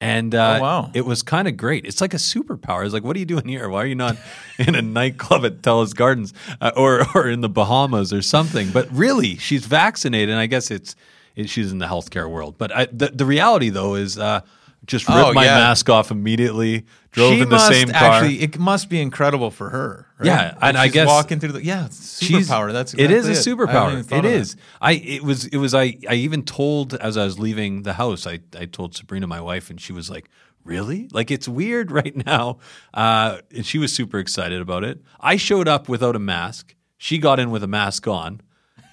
And 0.04 0.36
uh, 0.36 0.56
Oh, 0.58 0.62
wow. 0.62 0.92
it 0.94 1.06
was 1.06 1.24
kind 1.24 1.48
of 1.48 1.56
great. 1.56 1.86
It's 1.86 2.02
like 2.02 2.14
a 2.14 2.18
superpower. 2.18 2.84
It's 2.84 2.94
like, 2.94 3.04
what 3.06 3.16
are 3.16 3.20
you 3.20 3.26
doing 3.26 3.48
here? 3.48 3.70
Why 3.70 3.84
are 3.84 3.86
you 3.86 3.96
not 3.96 4.18
in 4.60 4.76
a 4.76 4.82
nightclub 4.82 5.46
at 5.46 5.62
Telus 5.62 5.96
Gardens 5.96 6.34
uh, 6.60 6.72
or 6.76 7.06
or 7.16 7.30
in 7.30 7.42
the 7.42 7.50
Bahamas 7.50 8.12
or 8.12 8.22
something? 8.22 8.70
But 8.72 8.88
really, 8.92 9.38
she's 9.38 9.66
vaccinated, 9.66 10.30
and 10.30 10.40
I 10.40 10.48
guess 10.48 10.70
it's 10.72 10.96
it, 11.36 11.50
she's 11.50 11.72
in 11.72 11.80
the 11.80 11.88
healthcare 11.88 12.30
world. 12.30 12.56
But 12.58 12.76
I, 12.76 12.86
the 12.92 13.08
the 13.14 13.26
reality 13.26 13.70
though 13.70 13.96
is 13.96 14.18
uh, 14.20 14.42
just 14.86 15.08
ripped 15.08 15.20
Oh, 15.20 15.34
my 15.34 15.46
yeah. 15.46 15.56
mask 15.56 15.90
off 15.90 16.12
immediately. 16.12 16.86
Drove 17.12 17.34
she 17.36 17.42
in 17.42 17.50
the 17.50 17.56
must 17.56 17.68
same 17.70 17.90
car. 17.90 18.24
Actually, 18.24 18.42
it 18.42 18.58
must 18.60 18.90
be 18.90 19.00
incredible 19.00 19.52
for 19.52 19.70
her. 19.70 20.08
right? 20.18 20.26
Yeah, 20.26 20.58
and 20.62 20.78
I 20.78 20.88
guess- 20.88 21.08
walking 21.08 21.40
through 21.40 21.52
the 21.54 21.64
yeah 21.64 21.88
superpower. 21.90 22.72
That's 22.74 22.94
it 22.94 23.12
is 23.12 23.28
exactly 23.28 23.54
a 23.54 23.56
superpower. 23.56 23.72
thought 23.72 23.94
It 23.94 23.98
of 24.00 24.24
that. 24.24 24.26
is. 24.26 24.56
I 24.82 24.94
it 24.94 25.24
was 25.24 25.46
it 25.46 25.58
was 25.58 25.74
I 25.74 25.98
I 26.10 26.16
even 26.16 26.44
told 26.44 26.94
as 26.96 27.16
I 27.18 27.24
was 27.26 27.38
leaving 27.40 27.84
the 27.84 27.94
house. 27.94 28.26
I 28.28 28.40
I 28.58 28.66
told 28.66 28.96
Sabrina 28.96 29.28
my 29.28 29.42
wife, 29.42 29.70
and 29.70 29.80
she 29.80 29.94
was 29.94 30.10
like, 30.10 30.30
"Really? 30.64 31.08
Like 31.12 31.30
it's 31.32 31.48
weird 31.48 31.92
right 32.00 32.16
now." 32.26 32.58
Uh, 32.94 33.40
and 33.56 33.66
she 33.66 33.78
was 33.78 33.94
super 33.94 34.18
excited 34.20 34.60
about 34.62 34.84
it. 34.84 35.02
I 35.20 35.36
showed 35.38 35.68
up 35.68 35.88
without 35.88 36.16
a 36.16 36.20
mask. 36.20 36.76
She 36.98 37.18
got 37.20 37.40
in 37.40 37.52
with 37.52 37.64
a 37.64 37.68
mask 37.68 38.08
on. 38.08 38.42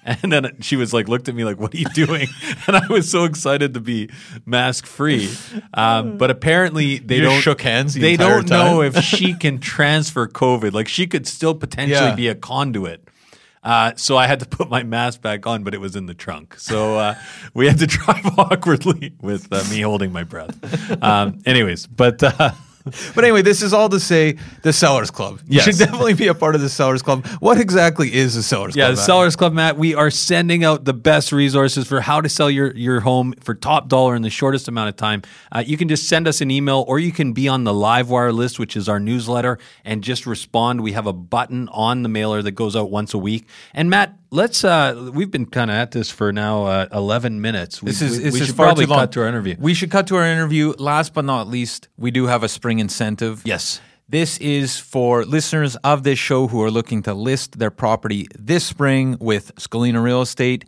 And 0.23 0.31
then 0.31 0.57
she 0.61 0.75
was 0.77 0.93
like, 0.93 1.07
looked 1.07 1.29
at 1.29 1.35
me 1.35 1.43
like, 1.45 1.59
"What 1.59 1.73
are 1.73 1.77
you 1.77 1.85
doing?" 1.93 2.27
And 2.67 2.75
I 2.75 2.87
was 2.87 3.09
so 3.09 3.23
excited 3.25 3.73
to 3.75 3.79
be 3.79 4.09
mask 4.45 4.85
free. 4.87 5.29
Um, 5.73 6.17
but 6.17 6.31
apparently, 6.31 6.97
they 6.97 7.17
You 7.17 7.21
don't 7.23 7.41
shook 7.41 7.61
hands 7.61 7.93
the 7.93 8.01
they 8.01 8.17
don't 8.17 8.49
know 8.49 8.81
if 8.81 8.97
she 9.03 9.33
can 9.43 9.59
transfer 9.59 10.27
COVID. 10.27 10.73
Like 10.73 10.87
she 10.87 11.05
could 11.07 11.27
still 11.27 11.53
potentially 11.53 12.09
Yeah. 12.09 12.15
be 12.15 12.27
a 12.29 12.35
conduit. 12.35 13.07
Uh, 13.63 13.91
so 13.95 14.17
I 14.17 14.25
had 14.25 14.39
to 14.39 14.47
put 14.47 14.71
my 14.71 14.81
mask 14.81 15.21
back 15.21 15.45
on, 15.45 15.63
but 15.63 15.75
it 15.75 15.79
was 15.79 15.95
in 15.95 16.07
the 16.07 16.15
trunk. 16.15 16.55
So 16.59 16.97
uh, 16.97 17.15
we 17.53 17.67
had 17.67 17.77
to 17.77 17.85
drive 17.87 18.25
awkwardly 18.39 19.13
with 19.21 19.47
uh, 19.53 19.63
me 19.69 19.81
holding 19.81 20.11
my 20.11 20.23
breath. 20.23 20.57
Um, 21.03 21.39
anyways, 21.45 21.85
but 21.85 22.23
uh, 22.23 22.53
But 23.15 23.23
anyway, 23.23 23.41
this 23.41 23.61
is 23.61 23.73
all 23.73 23.89
to 23.89 23.99
say 23.99 24.37
the 24.63 24.73
Sellers 24.73 25.11
Club. 25.11 25.39
You 25.47 25.57
Yes. 25.57 25.65
should 25.65 25.77
definitely 25.77 26.13
be 26.13 26.27
a 26.27 26.33
part 26.33 26.55
of 26.55 26.61
the 26.61 26.69
Sellers 26.69 27.01
Club. 27.01 27.25
What 27.39 27.59
exactly 27.59 28.13
is 28.13 28.35
the 28.35 28.43
Sellers 28.43 28.75
yeah, 28.75 28.85
Club? 28.85 28.89
Yeah, 28.91 28.95
the 28.95 29.01
Adam? 29.01 29.05
Sellers 29.05 29.35
Club, 29.35 29.53
Matt, 29.53 29.77
we 29.77 29.93
are 29.95 30.09
sending 30.09 30.63
out 30.63 30.85
the 30.85 30.93
best 30.93 31.31
resources 31.31 31.87
for 31.87 32.01
how 32.01 32.21
to 32.21 32.29
sell 32.29 32.49
your, 32.49 32.71
your 32.75 33.01
home 33.01 33.33
for 33.41 33.53
top 33.53 33.87
dollar 33.87 34.15
in 34.15 34.21
the 34.21 34.29
shortest 34.29 34.67
amount 34.67 34.89
of 34.89 34.95
time. 34.95 35.21
Uh, 35.51 35.63
you 35.65 35.77
can 35.77 35.87
just 35.87 36.07
send 36.07 36.27
us 36.27 36.41
an 36.41 36.49
email 36.51 36.85
or 36.87 36.99
you 36.99 37.11
can 37.11 37.33
be 37.33 37.47
on 37.47 37.63
the 37.63 37.73
Livewire 37.73 38.33
list, 38.33 38.59
which 38.59 38.75
is 38.75 38.87
our 38.89 38.99
newsletter, 38.99 39.57
and 39.85 40.03
just 40.03 40.25
respond. 40.25 40.81
We 40.81 40.93
have 40.93 41.07
a 41.07 41.13
button 41.13 41.69
on 41.69 42.03
the 42.03 42.09
mailer 42.09 42.41
that 42.41 42.51
goes 42.51 42.75
out 42.75 42.89
once 42.89 43.13
a 43.13 43.17
week. 43.17 43.47
And 43.73 43.89
Matt, 43.89 44.17
let's, 44.31 44.63
uh, 44.63 45.11
we've 45.13 45.29
been 45.29 45.45
kind 45.45 45.69
of 45.69 45.75
at 45.75 45.91
this 45.91 46.09
for 46.09 46.31
now 46.33 46.65
uh, 46.65 46.87
11 46.91 47.41
minutes. 47.41 47.81
We, 47.81 47.91
This 47.91 48.01
is 48.01 48.17
we, 48.17 48.23
this 48.23 48.33
we 48.33 48.41
is 48.41 48.47
should 48.47 48.55
probably 48.55 48.87
cut 48.87 49.11
to 49.13 49.21
our 49.21 49.27
interview. 49.27 49.55
We 49.59 49.73
should 49.73 49.91
cut 49.91 50.07
to 50.07 50.15
our 50.15 50.25
interview. 50.25 50.73
Last 50.79 51.13
but 51.13 51.25
not 51.25 51.47
least, 51.47 51.89
we 51.97 52.11
do 52.11 52.25
have 52.25 52.43
a 52.43 52.49
spring 52.49 52.79
incentive. 52.79 53.41
Yes. 53.45 53.81
This 54.09 54.37
is 54.39 54.77
for 54.77 55.23
listeners 55.23 55.75
of 55.77 56.03
this 56.03 56.19
show 56.19 56.47
who 56.47 56.61
are 56.63 56.71
looking 56.71 57.03
to 57.03 57.13
list 57.13 57.59
their 57.59 57.71
property 57.71 58.27
this 58.37 58.65
spring 58.65 59.17
with 59.21 59.55
Scalina 59.55 60.03
Real 60.03 60.21
Estate. 60.21 60.65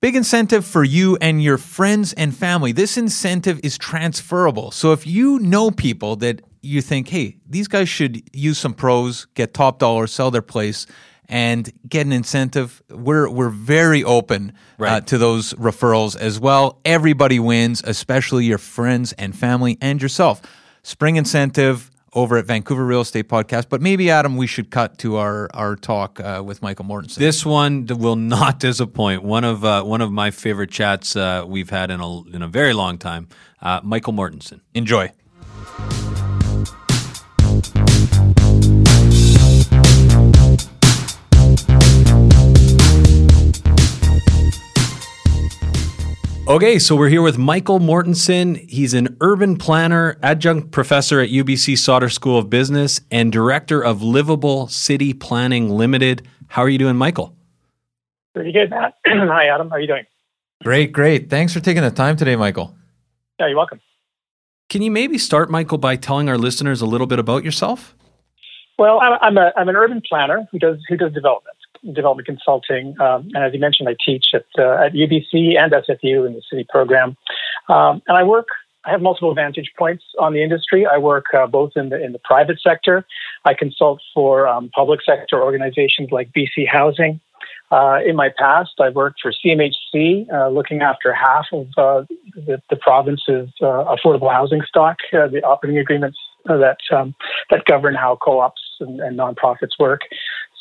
Big 0.00 0.14
incentive 0.14 0.64
for 0.64 0.84
you 0.84 1.18
and 1.20 1.42
your 1.42 1.58
friends 1.58 2.12
and 2.12 2.36
family. 2.36 2.70
This 2.70 2.96
incentive 2.96 3.58
is 3.64 3.76
transferable. 3.76 4.70
So 4.70 4.92
if 4.92 5.08
you 5.08 5.40
know 5.40 5.72
people 5.72 6.14
that 6.16 6.40
you 6.62 6.80
think, 6.80 7.08
hey, 7.08 7.38
these 7.48 7.66
guys 7.66 7.88
should 7.88 8.22
use 8.32 8.58
some 8.58 8.74
pros, 8.74 9.26
get 9.34 9.54
top 9.54 9.80
dollar, 9.80 10.06
sell 10.06 10.30
their 10.30 10.42
place, 10.42 10.86
and 11.28 11.70
get 11.88 12.06
an 12.06 12.12
incentive, 12.12 12.82
we're 12.88 13.28
we're 13.28 13.50
very 13.50 14.02
open 14.02 14.52
uh, 14.78 15.00
to 15.02 15.18
those 15.18 15.52
referrals 15.54 16.16
as 16.16 16.40
well. 16.40 16.80
Everybody 16.84 17.38
wins, 17.38 17.82
especially 17.84 18.46
your 18.46 18.58
friends 18.58 19.12
and 19.14 19.36
family 19.36 19.76
and 19.80 20.00
yourself. 20.00 20.40
Spring 20.82 21.16
incentive 21.16 21.90
over 22.14 22.38
at 22.38 22.46
Vancouver 22.46 22.84
Real 22.84 23.02
Estate 23.02 23.28
Podcast. 23.28 23.68
But 23.68 23.82
maybe 23.82 24.10
Adam, 24.10 24.36
we 24.36 24.46
should 24.46 24.70
cut 24.70 24.98
to 24.98 25.16
our 25.16 25.48
our 25.54 25.76
talk 25.76 26.20
uh, 26.20 26.42
with 26.44 26.62
Michael 26.62 26.84
Mortensen. 26.84 27.16
This 27.16 27.44
one 27.44 27.86
will 27.86 28.16
not 28.16 28.58
disappoint. 28.68 29.22
One 29.22 29.44
of 29.44 29.64
uh, 29.64 29.82
one 29.82 30.00
of 30.00 30.10
my 30.10 30.30
favorite 30.30 30.70
chats 30.70 31.16
uh, 31.16 31.44
we've 31.46 31.70
had 31.70 31.90
in 31.90 32.00
a 32.00 32.22
in 32.28 32.42
a 32.42 32.48
very 32.48 32.72
long 32.72 32.98
time. 32.98 33.28
Uh, 33.60 33.80
Michael 33.82 34.12
Mortensen. 34.12 34.60
Enjoy. 34.74 35.10
Okay, 46.48 46.78
so 46.78 46.96
we're 46.96 47.10
here 47.10 47.20
with 47.20 47.36
Michael 47.36 47.78
Mortensen. 47.78 48.56
He's 48.70 48.94
an 48.94 49.18
urban 49.20 49.58
planner, 49.58 50.16
adjunct 50.22 50.70
professor 50.70 51.20
at 51.20 51.28
UBC 51.28 51.76
Sauder 51.76 52.08
School 52.08 52.38
of 52.38 52.48
Business, 52.48 53.02
and 53.10 53.30
director 53.30 53.84
of 53.84 54.02
Livable 54.02 54.66
City 54.68 55.12
Planning 55.12 55.68
Limited. 55.68 56.26
How 56.46 56.62
are 56.62 56.70
you 56.70 56.78
doing, 56.78 56.96
Michael? 56.96 57.36
Pretty 58.34 58.52
good, 58.52 58.70
Matt. 58.70 58.94
Hi, 59.06 59.48
Adam. 59.48 59.68
How 59.68 59.76
are 59.76 59.80
you 59.80 59.88
doing? 59.88 60.04
Great, 60.64 60.90
great. 60.90 61.28
Thanks 61.28 61.52
for 61.52 61.60
taking 61.60 61.82
the 61.82 61.90
time 61.90 62.16
today, 62.16 62.34
Michael. 62.34 62.74
Yeah, 63.38 63.48
you're 63.48 63.56
welcome. 63.58 63.82
Can 64.70 64.80
you 64.80 64.90
maybe 64.90 65.18
start, 65.18 65.50
Michael, 65.50 65.76
by 65.76 65.96
telling 65.96 66.30
our 66.30 66.38
listeners 66.38 66.80
a 66.80 66.86
little 66.86 67.06
bit 67.06 67.18
about 67.18 67.44
yourself? 67.44 67.94
Well, 68.78 69.00
I'm, 69.02 69.18
I'm, 69.20 69.36
a, 69.36 69.52
I'm 69.54 69.68
an 69.68 69.76
urban 69.76 70.00
planner 70.08 70.48
who 70.50 70.58
does 70.58 70.78
who 70.88 70.96
does 70.96 71.12
development, 71.12 71.57
development 71.92 72.26
consulting, 72.26 72.98
um, 73.00 73.28
and 73.34 73.44
as 73.44 73.52
you 73.52 73.60
mentioned, 73.60 73.88
I 73.88 73.96
teach 74.04 74.26
at 74.34 74.46
uh, 74.58 74.84
at 74.84 74.92
UBC 74.92 75.58
and 75.58 75.72
SFU 75.72 76.26
in 76.26 76.34
the 76.34 76.42
city 76.50 76.66
program, 76.68 77.16
um, 77.68 78.02
and 78.06 78.16
I 78.16 78.22
work. 78.22 78.48
I 78.84 78.92
have 78.92 79.02
multiple 79.02 79.34
vantage 79.34 79.72
points 79.76 80.04
on 80.18 80.32
the 80.32 80.42
industry. 80.42 80.86
I 80.86 80.96
work 80.96 81.26
uh, 81.34 81.46
both 81.46 81.72
in 81.76 81.90
the 81.90 82.02
in 82.02 82.12
the 82.12 82.20
private 82.20 82.60
sector. 82.60 83.04
I 83.44 83.54
consult 83.54 84.00
for 84.14 84.48
um, 84.48 84.70
public 84.74 85.00
sector 85.04 85.42
organizations 85.42 86.10
like 86.10 86.30
BC 86.32 86.66
Housing. 86.66 87.20
Uh, 87.70 87.98
in 88.06 88.16
my 88.16 88.30
past, 88.38 88.72
I 88.80 88.88
worked 88.88 89.20
for 89.20 89.30
CMHC, 89.30 90.32
uh, 90.32 90.48
looking 90.48 90.80
after 90.80 91.12
half 91.12 91.46
of 91.52 91.66
uh, 91.76 92.04
the, 92.34 92.62
the 92.70 92.76
province's 92.76 93.50
uh, 93.60 93.94
affordable 93.94 94.32
housing 94.32 94.62
stock, 94.66 94.96
the 95.12 95.42
operating 95.44 95.78
agreements 95.78 96.18
that 96.46 96.78
um, 96.90 97.14
that 97.50 97.66
govern 97.66 97.94
how 97.94 98.16
co-ops 98.16 98.62
and, 98.80 99.00
and 99.00 99.18
nonprofits 99.18 99.78
work. 99.78 100.00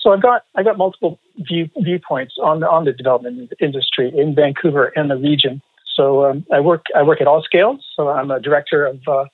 So 0.01 0.13
I've 0.13 0.21
got 0.21 0.43
I 0.55 0.63
got 0.63 0.77
multiple 0.77 1.19
view, 1.37 1.69
viewpoints 1.77 2.35
on 2.41 2.59
the 2.59 2.69
on 2.69 2.85
the 2.85 2.93
development 2.93 3.51
industry 3.59 4.11
in 4.15 4.35
Vancouver 4.35 4.91
and 4.95 5.09
the 5.09 5.17
region. 5.17 5.61
So 5.95 6.25
um, 6.25 6.45
I 6.53 6.59
work 6.59 6.85
I 6.95 7.03
work 7.03 7.21
at 7.21 7.27
all 7.27 7.41
scales. 7.41 7.83
So 7.95 8.09
I'm 8.09 8.31
a 8.31 8.39
director 8.39 8.85
of 8.85 8.99
uh, 9.07 9.25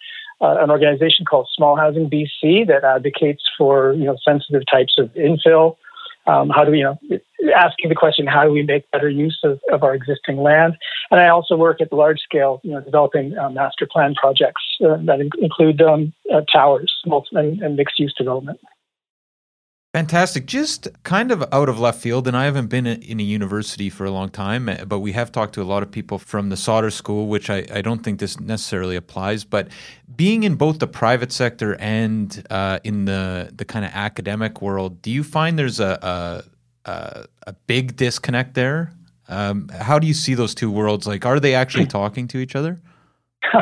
uh, 0.42 0.64
an 0.64 0.72
organization 0.72 1.26
called 1.26 1.50
Small 1.54 1.76
Housing 1.76 2.10
BC 2.10 2.68
that 2.68 2.84
advocates 2.84 3.44
for 3.58 3.94
you 3.94 4.06
know 4.06 4.18
sensitive 4.24 4.64
types 4.72 4.96
of 4.98 5.14
infill. 5.14 5.78
Um, 6.26 6.50
how 6.50 6.64
do 6.64 6.72
we, 6.72 6.78
you 6.78 6.84
know, 6.86 6.98
asking 7.54 7.90
the 7.90 7.96
question, 7.96 8.26
how 8.26 8.46
do 8.46 8.52
we 8.52 8.64
make 8.64 8.90
better 8.92 9.10
use 9.10 9.38
of, 9.44 9.60
of 9.74 9.84
our 9.84 9.94
existing 9.94 10.38
land? 10.38 10.78
And 11.12 11.20
I 11.20 11.28
also 11.28 11.58
work 11.58 11.82
at 11.82 11.90
the 11.90 11.98
large 11.98 12.22
scale, 12.22 12.62
you 12.64 12.72
know, 12.72 12.80
developing 12.80 13.38
uh, 13.38 13.50
master 13.50 13.86
plan 13.86 14.16
projects 14.16 14.62
uh, 14.86 14.96
that 15.02 15.20
in- 15.20 15.30
include 15.42 15.82
um, 15.82 16.14
uh, 16.34 16.40
towers 16.50 16.94
and, 17.34 17.62
and 17.62 17.76
mixed 17.76 18.00
use 18.00 18.14
development. 18.18 18.60
Fantastic. 19.94 20.48
Just 20.48 20.88
kind 21.04 21.32
of 21.32 21.44
out 21.52 21.70
of 21.70 21.80
left 21.80 22.02
field, 22.02 22.28
and 22.28 22.36
I 22.36 22.46
haven't 22.46 22.66
been 22.66 22.88
in 22.88 23.20
a 23.20 23.24
university 23.24 23.92
for 23.92 24.06
a 24.06 24.12
long 24.12 24.30
time, 24.30 24.68
eh, 24.68 24.86
but 24.86 25.00
we 25.00 25.12
have 25.12 25.32
talked 25.32 25.54
to 25.54 25.62
a 25.62 25.64
lot 25.64 25.84
of 25.84 25.92
people 25.92 26.18
from 26.18 26.50
the 26.50 26.58
Sauder 26.58 26.90
School, 26.90 27.28
which 27.28 27.52
I, 27.52 27.68
I 27.72 27.84
don't 27.84 28.00
think 28.00 28.20
this 28.20 28.40
necessarily 28.40 28.96
applies. 28.96 29.44
But 29.44 29.68
being 30.16 30.42
in 30.42 30.56
both 30.56 30.80
the 30.80 30.88
private 30.88 31.32
sector 31.32 31.76
and 31.80 32.44
uh, 32.50 32.80
in 32.84 33.06
the 33.06 33.52
the 33.56 33.66
kind 33.66 33.86
of 33.86 33.92
academic 33.94 34.64
world, 34.64 35.00
do 35.04 35.12
you 35.12 35.24
find 35.24 35.60
there's 35.60 35.80
a 35.80 36.44
a, 36.86 37.26
a 37.46 37.54
big 37.68 37.96
disconnect 37.96 38.56
there? 38.56 38.94
Um, 39.30 39.70
how 39.70 40.00
do 40.00 40.08
you 40.08 40.16
see 40.16 40.34
those 40.34 40.56
two 40.56 40.72
worlds? 40.72 41.06
Like, 41.06 41.24
are 41.24 41.40
they 41.40 41.54
actually 41.54 41.86
talking 41.86 42.28
to 42.30 42.40
each 42.40 42.56
other? 42.56 42.82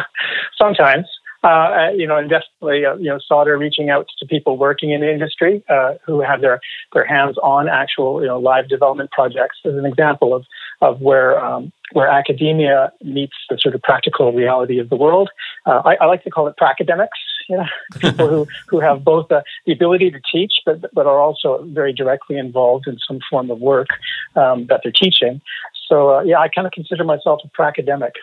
Sometimes 0.58 1.08
uh, 1.44 1.90
you 1.96 2.06
know, 2.06 2.18
and 2.18 2.30
definitely, 2.30 2.86
uh, 2.86 2.96
you 2.96 3.10
know, 3.10 3.20
Sauder 3.20 3.58
reaching 3.58 3.90
out 3.90 4.08
to 4.20 4.26
people 4.28 4.58
working 4.58 4.92
in 4.92 5.02
the 5.02 5.12
industry 5.12 5.64
uh, 5.70 5.96
who 6.06 6.22
have 6.22 6.42
their 6.42 6.60
their 6.94 7.06
hands 7.06 7.38
on 7.42 7.68
actual, 7.68 8.22
you 8.22 8.28
know, 8.28 8.40
live 8.40 8.70
development 8.70 9.12
projects 9.12 9.58
as 9.66 9.74
an 9.76 9.86
example 9.86 10.36
of 10.36 10.46
of 10.82 11.02
where 11.02 11.44
um, 11.44 11.72
where 11.94 12.08
academia 12.08 12.92
meets 13.04 13.34
the 13.50 13.58
sort 13.58 13.74
of 13.74 13.82
practical 13.82 14.32
reality 14.34 14.78
of 14.80 14.90
the 14.90 14.96
world. 14.96 15.30
Uh, 15.66 15.82
I, 15.84 15.96
I, 15.96 16.06
like 16.06 16.24
to 16.24 16.30
call 16.30 16.48
it 16.48 16.56
academics. 16.62 17.18
You 17.50 17.58
know, 17.58 17.66
people 18.00 18.28
who 18.28 18.48
who 18.70 18.80
have 18.80 19.04
both 19.04 19.28
the, 19.30 19.44
the 19.66 19.74
ability 19.74 20.12
to 20.12 20.22
teach, 20.32 20.54
but 20.66 20.94
but 20.94 21.08
are 21.08 21.20
also 21.20 21.64
very 21.70 21.92
directly 21.92 22.38
involved 22.38 22.88
in 22.88 22.98
some 23.08 23.20
form 23.30 23.50
of 23.50 23.60
work 23.60 23.88
um, 24.36 24.68
that 24.68 24.82
they're 24.84 24.92
teaching. 24.92 25.42
So 25.88 26.18
uh, 26.18 26.22
yeah, 26.22 26.40
I 26.40 26.50
kind 26.50 26.68
of 26.68 26.74
consider 26.74 27.04
myself 27.04 27.42
a 27.44 27.62
academic. 27.62 28.14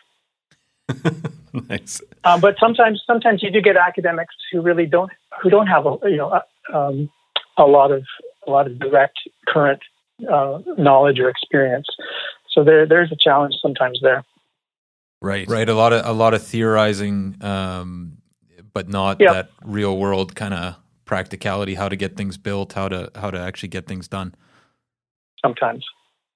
nice. 1.69 2.01
Um, 2.25 2.41
but 2.41 2.57
sometimes, 2.59 3.03
sometimes 3.07 3.43
you 3.43 3.51
do 3.51 3.61
get 3.61 3.77
academics 3.77 4.35
who 4.53 4.61
really 4.61 4.87
don't, 4.87 5.11
who 5.43 5.51
don't 5.51 5.67
have 5.67 5.87
a, 5.87 5.97
you 6.05 6.17
know, 6.17 6.29
uh, 6.29 6.77
um, 6.77 7.11
a 7.57 7.65
lot 7.65 7.91
of, 7.91 8.05
a 8.47 8.51
lot 8.51 8.67
of 8.67 8.79
direct 8.79 9.19
current 9.47 9.81
uh, 10.31 10.59
knowledge 10.77 11.19
or 11.19 11.29
experience. 11.29 11.87
So 12.51 12.65
there, 12.65 12.87
there's 12.87 13.13
a 13.13 13.17
challenge 13.17 13.55
sometimes 13.61 14.01
there. 14.03 14.25
Right, 15.21 15.49
right. 15.49 15.69
A 15.69 15.75
lot 15.75 15.93
of, 15.93 16.07
a 16.07 16.13
lot 16.13 16.35
of 16.35 16.43
theorizing, 16.43 17.37
um, 17.41 18.19
but 18.73 18.89
not 18.89 19.21
yep. 19.21 19.33
that 19.33 19.51
real 19.65 19.97
world 19.99 20.35
kind 20.35 20.55
of 20.55 20.77
practicality. 21.05 21.75
How 21.75 21.89
to 21.89 21.97
get 21.97 22.17
things 22.17 22.37
built, 22.37 22.75
how 22.75 22.89
to, 22.89 23.11
how 23.17 23.31
to 23.31 23.39
actually 23.39 23.71
get 23.71 23.87
things 23.87 24.07
done. 24.07 24.35
Sometimes. 25.45 25.85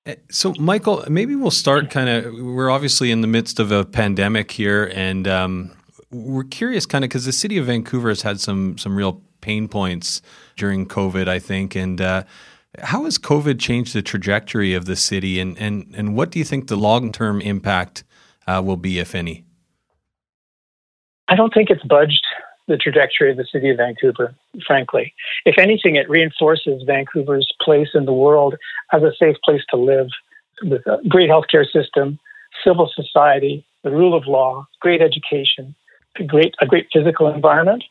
Eh, 0.06 0.16
so, 0.30 0.52
Michael, 0.58 1.04
maybe 1.08 1.34
we'll 1.34 1.50
start 1.50 1.90
kind 1.90 2.08
of. 2.08 2.34
We're 2.34 2.70
obviously 2.70 3.10
in 3.10 3.20
the 3.20 3.28
midst 3.28 3.60
of 3.60 3.70
a 3.70 3.84
pandemic 3.84 4.50
here, 4.50 4.90
and 4.94 5.28
um, 5.28 5.72
we're 6.10 6.44
curious, 6.44 6.86
kind 6.86 7.04
of, 7.04 7.08
because 7.08 7.24
the 7.24 7.32
city 7.32 7.56
of 7.58 7.66
Vancouver 7.66 8.08
has 8.08 8.22
had 8.22 8.40
some 8.40 8.78
some 8.78 8.96
real 8.96 9.22
pain 9.40 9.68
points 9.68 10.20
during 10.56 10.86
COVID, 10.86 11.28
I 11.28 11.38
think, 11.38 11.76
and 11.76 12.00
uh, 12.00 12.24
how 12.80 13.04
has 13.04 13.18
COVID 13.18 13.60
changed 13.60 13.94
the 13.94 14.02
trajectory 14.02 14.74
of 14.74 14.86
the 14.86 14.96
city, 14.96 15.38
and 15.38 15.56
and 15.58 15.92
and 15.96 16.16
what 16.16 16.30
do 16.30 16.38
you 16.40 16.44
think 16.44 16.66
the 16.66 16.76
long 16.76 17.12
term 17.12 17.40
impact 17.40 18.02
uh, 18.48 18.60
will 18.64 18.76
be, 18.76 18.98
if 18.98 19.14
any? 19.14 19.44
I 21.28 21.36
don't 21.36 21.54
think 21.54 21.70
it's 21.70 21.84
budged 21.84 22.24
the 22.68 22.76
trajectory 22.76 23.30
of 23.30 23.36
the 23.36 23.46
city 23.50 23.70
of 23.70 23.76
Vancouver, 23.78 24.34
frankly. 24.66 25.12
If 25.44 25.58
anything, 25.58 25.96
it 25.96 26.08
reinforces 26.08 26.82
Vancouver's 26.86 27.50
place 27.60 27.88
in 27.94 28.04
the 28.04 28.12
world 28.12 28.54
as 28.92 29.02
a 29.02 29.12
safe 29.18 29.36
place 29.44 29.62
to 29.70 29.76
live 29.76 30.08
with 30.62 30.86
a 30.86 31.00
great 31.08 31.28
healthcare 31.28 31.68
system, 31.70 32.18
civil 32.64 32.90
society, 32.94 33.64
the 33.82 33.90
rule 33.90 34.16
of 34.16 34.26
law, 34.26 34.66
great 34.80 35.02
education, 35.02 35.74
a 36.18 36.24
great, 36.24 36.54
a 36.60 36.66
great 36.66 36.88
physical 36.92 37.32
environment. 37.32 37.84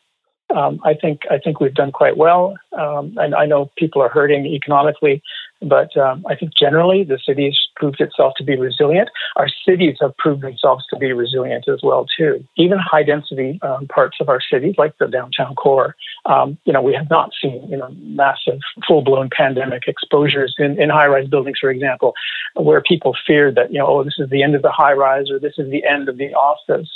Um, 0.55 0.81
I 0.83 0.93
think 0.93 1.21
I 1.29 1.37
think 1.37 1.59
we've 1.59 1.73
done 1.73 1.93
quite 1.93 2.17
well, 2.17 2.57
um, 2.77 3.15
and 3.17 3.33
I 3.33 3.45
know 3.45 3.71
people 3.77 4.01
are 4.01 4.09
hurting 4.09 4.45
economically 4.45 5.23
but 5.61 5.95
um, 5.95 6.25
I 6.27 6.35
think 6.35 6.53
generally 6.55 7.03
the 7.03 7.19
city 7.23 7.45
has 7.45 7.59
proved 7.75 8.01
itself 8.01 8.33
to 8.37 8.43
be 8.43 8.57
resilient. 8.57 9.09
Our 9.35 9.47
cities 9.67 9.97
have 10.01 10.15
proved 10.17 10.41
themselves 10.41 10.85
to 10.89 10.97
be 10.97 11.13
resilient 11.13 11.67
as 11.67 11.81
well 11.83 12.05
too. 12.17 12.43
Even 12.57 12.79
high 12.79 13.03
density 13.03 13.59
um, 13.61 13.87
parts 13.87 14.17
of 14.19 14.29
our 14.29 14.41
cities, 14.41 14.75
like 14.77 14.97
the 14.97 15.07
downtown 15.07 15.55
core, 15.55 15.95
um, 16.25 16.57
you 16.65 16.73
know, 16.73 16.81
we 16.81 16.93
have 16.93 17.09
not 17.09 17.31
seen 17.41 17.67
you 17.69 17.77
know 17.77 17.89
massive 17.99 18.59
full 18.87 19.03
blown 19.03 19.29
pandemic 19.35 19.83
exposures 19.87 20.55
in, 20.57 20.81
in 20.81 20.89
high 20.89 21.07
rise 21.07 21.27
buildings, 21.27 21.59
for 21.59 21.69
example, 21.69 22.13
where 22.55 22.81
people 22.81 23.15
feared 23.25 23.55
that 23.55 23.71
you 23.71 23.79
know 23.79 23.87
oh 23.87 24.03
this 24.03 24.15
is 24.17 24.29
the 24.29 24.43
end 24.43 24.55
of 24.55 24.61
the 24.61 24.71
high 24.71 24.93
rise 24.93 25.29
or 25.29 25.39
this 25.39 25.53
is 25.57 25.69
the 25.69 25.85
end 25.85 26.09
of 26.09 26.17
the 26.17 26.33
office. 26.33 26.89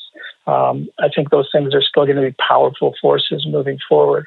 Um, 0.47 0.89
I 0.99 1.09
think 1.09 1.29
those 1.29 1.49
things 1.51 1.73
are 1.73 1.81
still 1.81 2.05
going 2.05 2.17
to 2.17 2.21
be 2.21 2.35
powerful 2.47 2.93
forces 3.01 3.45
moving 3.49 3.79
forward. 3.89 4.25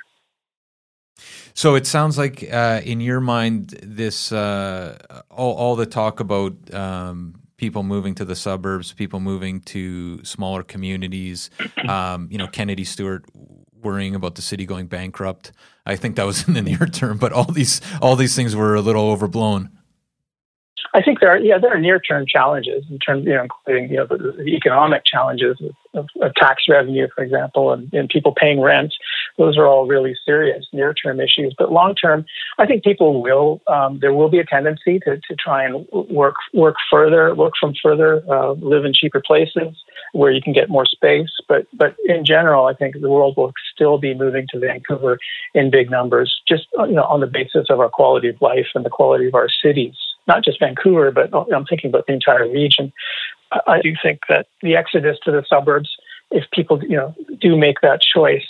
So 1.58 1.74
it 1.74 1.88
sounds 1.88 2.16
like, 2.16 2.48
uh, 2.52 2.82
in 2.84 3.00
your 3.00 3.18
mind, 3.18 3.70
this 3.82 4.30
uh, 4.30 4.96
all, 5.28 5.56
all, 5.56 5.74
the 5.74 5.86
talk 5.86 6.20
about 6.20 6.52
um, 6.72 7.34
people 7.56 7.82
moving 7.82 8.14
to 8.14 8.24
the 8.24 8.36
suburbs, 8.36 8.92
people 8.92 9.18
moving 9.18 9.62
to 9.62 10.24
smaller 10.24 10.62
communities. 10.62 11.50
Um, 11.88 12.28
you 12.30 12.38
know, 12.38 12.46
Kennedy 12.46 12.84
Stewart 12.84 13.24
worrying 13.82 14.14
about 14.14 14.36
the 14.36 14.42
city 14.42 14.66
going 14.66 14.86
bankrupt. 14.86 15.50
I 15.86 15.96
think 15.96 16.14
that 16.14 16.26
was 16.26 16.46
in 16.48 16.54
the 16.54 16.62
near 16.62 16.86
term, 16.86 17.18
but 17.18 17.32
all 17.32 17.50
these 17.50 17.80
all 18.00 18.14
these 18.14 18.36
things 18.36 18.54
were 18.54 18.76
a 18.76 18.80
little 18.80 19.10
overblown. 19.10 19.70
I 20.94 21.02
think 21.02 21.20
there 21.20 21.30
are 21.30 21.38
yeah 21.38 21.58
there 21.58 21.74
are 21.74 21.80
near 21.80 21.98
term 21.98 22.24
challenges 22.26 22.84
in 22.90 22.98
terms 22.98 23.24
you 23.24 23.34
know 23.34 23.42
including 23.42 23.90
you 23.90 23.96
know 23.96 24.06
the, 24.06 24.32
the 24.36 24.56
economic 24.56 25.04
challenges 25.04 25.60
of, 25.94 26.06
of, 26.20 26.34
tax 26.34 26.64
revenue 26.68 27.08
for 27.14 27.22
example 27.22 27.72
and, 27.72 27.92
and 27.92 28.08
people 28.08 28.32
paying 28.34 28.60
rent 28.60 28.92
those 29.38 29.56
are 29.56 29.66
all 29.66 29.86
really 29.86 30.14
serious 30.26 30.66
near 30.72 30.92
term 30.92 31.20
issues. 31.20 31.54
But 31.56 31.72
long 31.72 31.94
term 31.94 32.26
I 32.58 32.66
think 32.66 32.84
people 32.84 33.22
will 33.22 33.62
um, 33.68 33.98
there 34.00 34.12
will 34.12 34.28
be 34.28 34.38
a 34.38 34.44
tendency 34.44 34.98
to, 35.00 35.16
to 35.16 35.36
try 35.36 35.64
and 35.64 35.86
work 35.92 36.34
work 36.52 36.76
further 36.90 37.34
work 37.34 37.54
from 37.58 37.74
further 37.82 38.22
uh, 38.28 38.52
live 38.52 38.84
in 38.84 38.92
cheaper 38.92 39.22
places 39.24 39.76
where 40.12 40.32
you 40.32 40.42
can 40.42 40.52
get 40.52 40.68
more 40.68 40.84
space. 40.84 41.30
But 41.48 41.66
but 41.72 41.94
in 42.04 42.24
general 42.24 42.66
I 42.66 42.74
think 42.74 43.00
the 43.00 43.10
world 43.10 43.36
will 43.36 43.52
still 43.74 43.98
be 43.98 44.14
moving 44.14 44.46
to 44.50 44.58
Vancouver 44.58 45.18
in 45.54 45.70
big 45.70 45.90
numbers 45.90 46.42
just 46.46 46.66
you 46.78 46.92
know 46.92 47.04
on 47.04 47.20
the 47.20 47.26
basis 47.26 47.66
of 47.70 47.80
our 47.80 47.88
quality 47.88 48.28
of 48.28 48.40
life 48.42 48.66
and 48.74 48.84
the 48.84 48.90
quality 48.90 49.26
of 49.26 49.34
our 49.34 49.48
cities. 49.48 49.94
Not 50.26 50.44
just 50.44 50.60
Vancouver, 50.60 51.10
but 51.10 51.30
I'm 51.54 51.64
thinking 51.64 51.88
about 51.88 52.06
the 52.06 52.12
entire 52.12 52.46
region. 52.46 52.92
I 53.66 53.80
do 53.80 53.94
think 54.02 54.20
that 54.28 54.46
the 54.62 54.76
exodus 54.76 55.18
to 55.24 55.30
the 55.30 55.44
suburbs, 55.48 55.88
if 56.30 56.44
people 56.52 56.82
you 56.82 56.96
know 56.96 57.14
do 57.40 57.56
make 57.56 57.80
that 57.80 58.00
choice, 58.02 58.44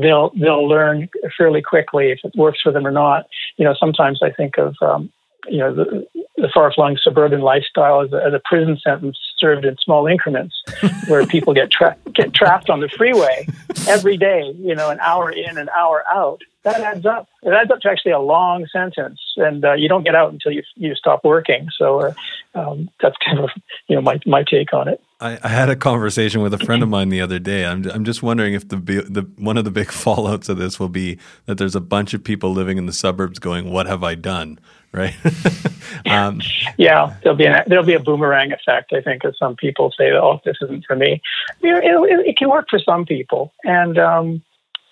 they'll 0.00 0.30
they'll 0.38 0.68
learn 0.68 1.08
fairly 1.36 1.62
quickly 1.62 2.10
if 2.10 2.20
it 2.24 2.32
works 2.36 2.60
for 2.62 2.72
them 2.72 2.86
or 2.86 2.90
not. 2.90 3.26
You 3.56 3.64
know, 3.64 3.74
sometimes 3.78 4.20
I 4.22 4.30
think 4.30 4.58
of 4.58 4.74
um, 4.82 5.12
you 5.48 5.58
know 5.58 5.74
the, 5.74 6.06
the 6.36 6.48
far-flung 6.52 6.98
suburban 7.02 7.40
lifestyle 7.40 8.00
as 8.02 8.12
a, 8.12 8.16
as 8.24 8.32
a, 8.32 8.40
prison 8.44 8.78
sentence 8.82 9.18
served 9.38 9.64
in 9.64 9.76
small 9.78 10.06
increments, 10.06 10.62
where 11.08 11.26
people 11.26 11.54
get 11.54 11.70
tra- 11.70 11.96
get 12.14 12.32
trapped 12.34 12.70
on 12.70 12.80
the 12.80 12.88
freeway 12.88 13.46
every 13.88 14.16
day. 14.16 14.52
You 14.58 14.74
know, 14.74 14.90
an 14.90 15.00
hour 15.00 15.30
in, 15.30 15.58
an 15.58 15.68
hour 15.76 16.04
out. 16.12 16.40
That 16.62 16.80
adds 16.80 17.06
up. 17.06 17.28
It 17.42 17.50
adds 17.50 17.70
up 17.70 17.80
to 17.80 17.90
actually 17.90 18.12
a 18.12 18.18
long 18.18 18.66
sentence, 18.70 19.20
and 19.36 19.64
uh, 19.64 19.72
you 19.72 19.88
don't 19.88 20.04
get 20.04 20.14
out 20.14 20.32
until 20.32 20.52
you 20.52 20.62
you 20.76 20.94
stop 20.94 21.24
working. 21.24 21.68
So 21.76 22.00
uh, 22.00 22.12
um, 22.54 22.90
that's 23.00 23.16
kind 23.24 23.38
of 23.38 23.50
you 23.88 23.96
know 23.96 24.02
my 24.02 24.20
my 24.26 24.42
take 24.42 24.72
on 24.72 24.88
it. 24.88 25.02
I, 25.20 25.38
I, 25.42 25.48
had 25.48 25.68
a 25.68 25.76
conversation 25.76 26.40
with 26.40 26.54
a 26.54 26.58
friend 26.58 26.82
of 26.82 26.88
mine 26.88 27.10
the 27.10 27.20
other 27.20 27.38
day. 27.38 27.66
I'm, 27.66 27.84
I'm 27.90 28.04
just 28.06 28.22
wondering 28.22 28.54
if 28.54 28.66
the, 28.68 28.76
the 28.76 29.28
one 29.36 29.58
of 29.58 29.66
the 29.66 29.70
big 29.70 29.88
fallouts 29.88 30.48
of 30.48 30.56
this 30.56 30.80
will 30.80 30.88
be 30.88 31.18
that 31.44 31.58
there's 31.58 31.76
a 31.76 31.80
bunch 31.80 32.14
of 32.14 32.24
people 32.24 32.52
living 32.52 32.78
in 32.78 32.86
the 32.86 32.92
suburbs 32.92 33.38
going, 33.38 33.70
"What 33.70 33.86
have 33.86 34.02
I 34.02 34.14
done?" 34.14 34.58
Right? 34.92 35.14
um, 36.06 36.40
yeah, 36.76 37.14
there'll 37.22 37.38
be 37.38 37.46
an, 37.46 37.62
there'll 37.66 37.84
be 37.84 37.94
a 37.94 38.00
boomerang 38.00 38.52
effect. 38.52 38.92
I 38.92 39.00
think, 39.00 39.24
as 39.24 39.38
some 39.38 39.54
people 39.54 39.92
say, 39.96 40.10
"Oh, 40.12 40.40
this 40.44 40.56
isn't 40.62 40.84
for 40.84 40.96
me." 40.96 41.22
You 41.60 41.72
know, 41.72 42.04
it, 42.04 42.26
it, 42.26 42.36
can 42.36 42.50
work 42.50 42.66
for 42.68 42.80
some 42.80 43.04
people, 43.04 43.52
and 43.62 43.98
um, 43.98 44.42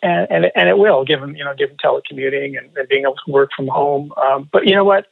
and, 0.03 0.31
and 0.31 0.53
and 0.55 0.69
it 0.69 0.79
will, 0.79 1.05
given 1.05 1.35
you 1.37 1.45
know, 1.45 1.55
given 1.55 1.77
telecommuting 1.85 2.57
and, 2.57 2.71
and 2.77 2.89
being 2.89 3.03
able 3.03 3.17
to 3.27 3.33
work 3.33 3.51
from 3.57 3.67
home. 3.67 4.13
Um, 4.25 4.49
but 4.53 4.67
you 4.67 4.75
know 4.75 4.85
what? 4.85 5.07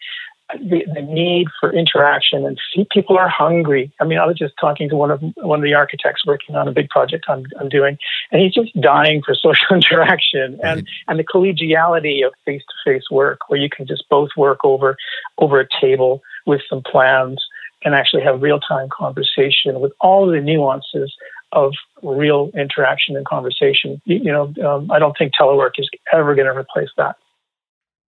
The, 0.54 0.84
the 0.94 1.02
need 1.02 1.48
for 1.60 1.72
interaction 1.72 2.46
and 2.46 2.58
people 2.90 3.18
are 3.18 3.28
hungry. 3.28 3.92
I 4.00 4.04
mean, 4.04 4.18
I 4.18 4.26
was 4.26 4.38
just 4.38 4.54
talking 4.60 4.88
to 4.88 4.96
one 4.96 5.10
of 5.10 5.20
one 5.36 5.58
of 5.58 5.64
the 5.64 5.74
architects 5.74 6.24
working 6.24 6.54
on 6.54 6.68
a 6.68 6.72
big 6.72 6.88
project 6.88 7.26
I'm, 7.28 7.44
I'm 7.58 7.68
doing, 7.68 7.98
and 8.30 8.40
he's 8.40 8.54
just 8.54 8.78
dying 8.80 9.22
for 9.22 9.34
social 9.40 9.74
interaction 9.74 10.58
and 10.62 10.76
right. 10.76 10.84
and 11.08 11.18
the 11.18 11.24
collegiality 11.24 12.24
of 12.24 12.32
face 12.44 12.62
to 12.62 12.90
face 12.90 13.10
work, 13.10 13.40
where 13.48 13.60
you 13.60 13.68
can 13.68 13.86
just 13.86 14.08
both 14.08 14.30
work 14.36 14.60
over 14.64 14.96
over 15.38 15.60
a 15.60 15.68
table 15.80 16.22
with 16.46 16.60
some 16.68 16.82
plans 16.82 17.44
and 17.84 17.94
actually 17.94 18.22
have 18.22 18.40
real 18.40 18.60
time 18.60 18.88
conversation 18.88 19.80
with 19.80 19.92
all 20.00 20.26
the 20.26 20.40
nuances 20.40 21.12
of 21.52 21.72
real 22.02 22.50
interaction 22.54 23.16
and 23.16 23.26
conversation. 23.26 24.00
You, 24.04 24.16
you 24.16 24.32
know, 24.32 24.52
um, 24.64 24.90
I 24.90 24.98
don't 24.98 25.16
think 25.18 25.32
telework 25.34 25.72
is 25.78 25.88
ever 26.12 26.34
going 26.34 26.46
to 26.46 26.56
replace 26.56 26.90
that. 26.96 27.16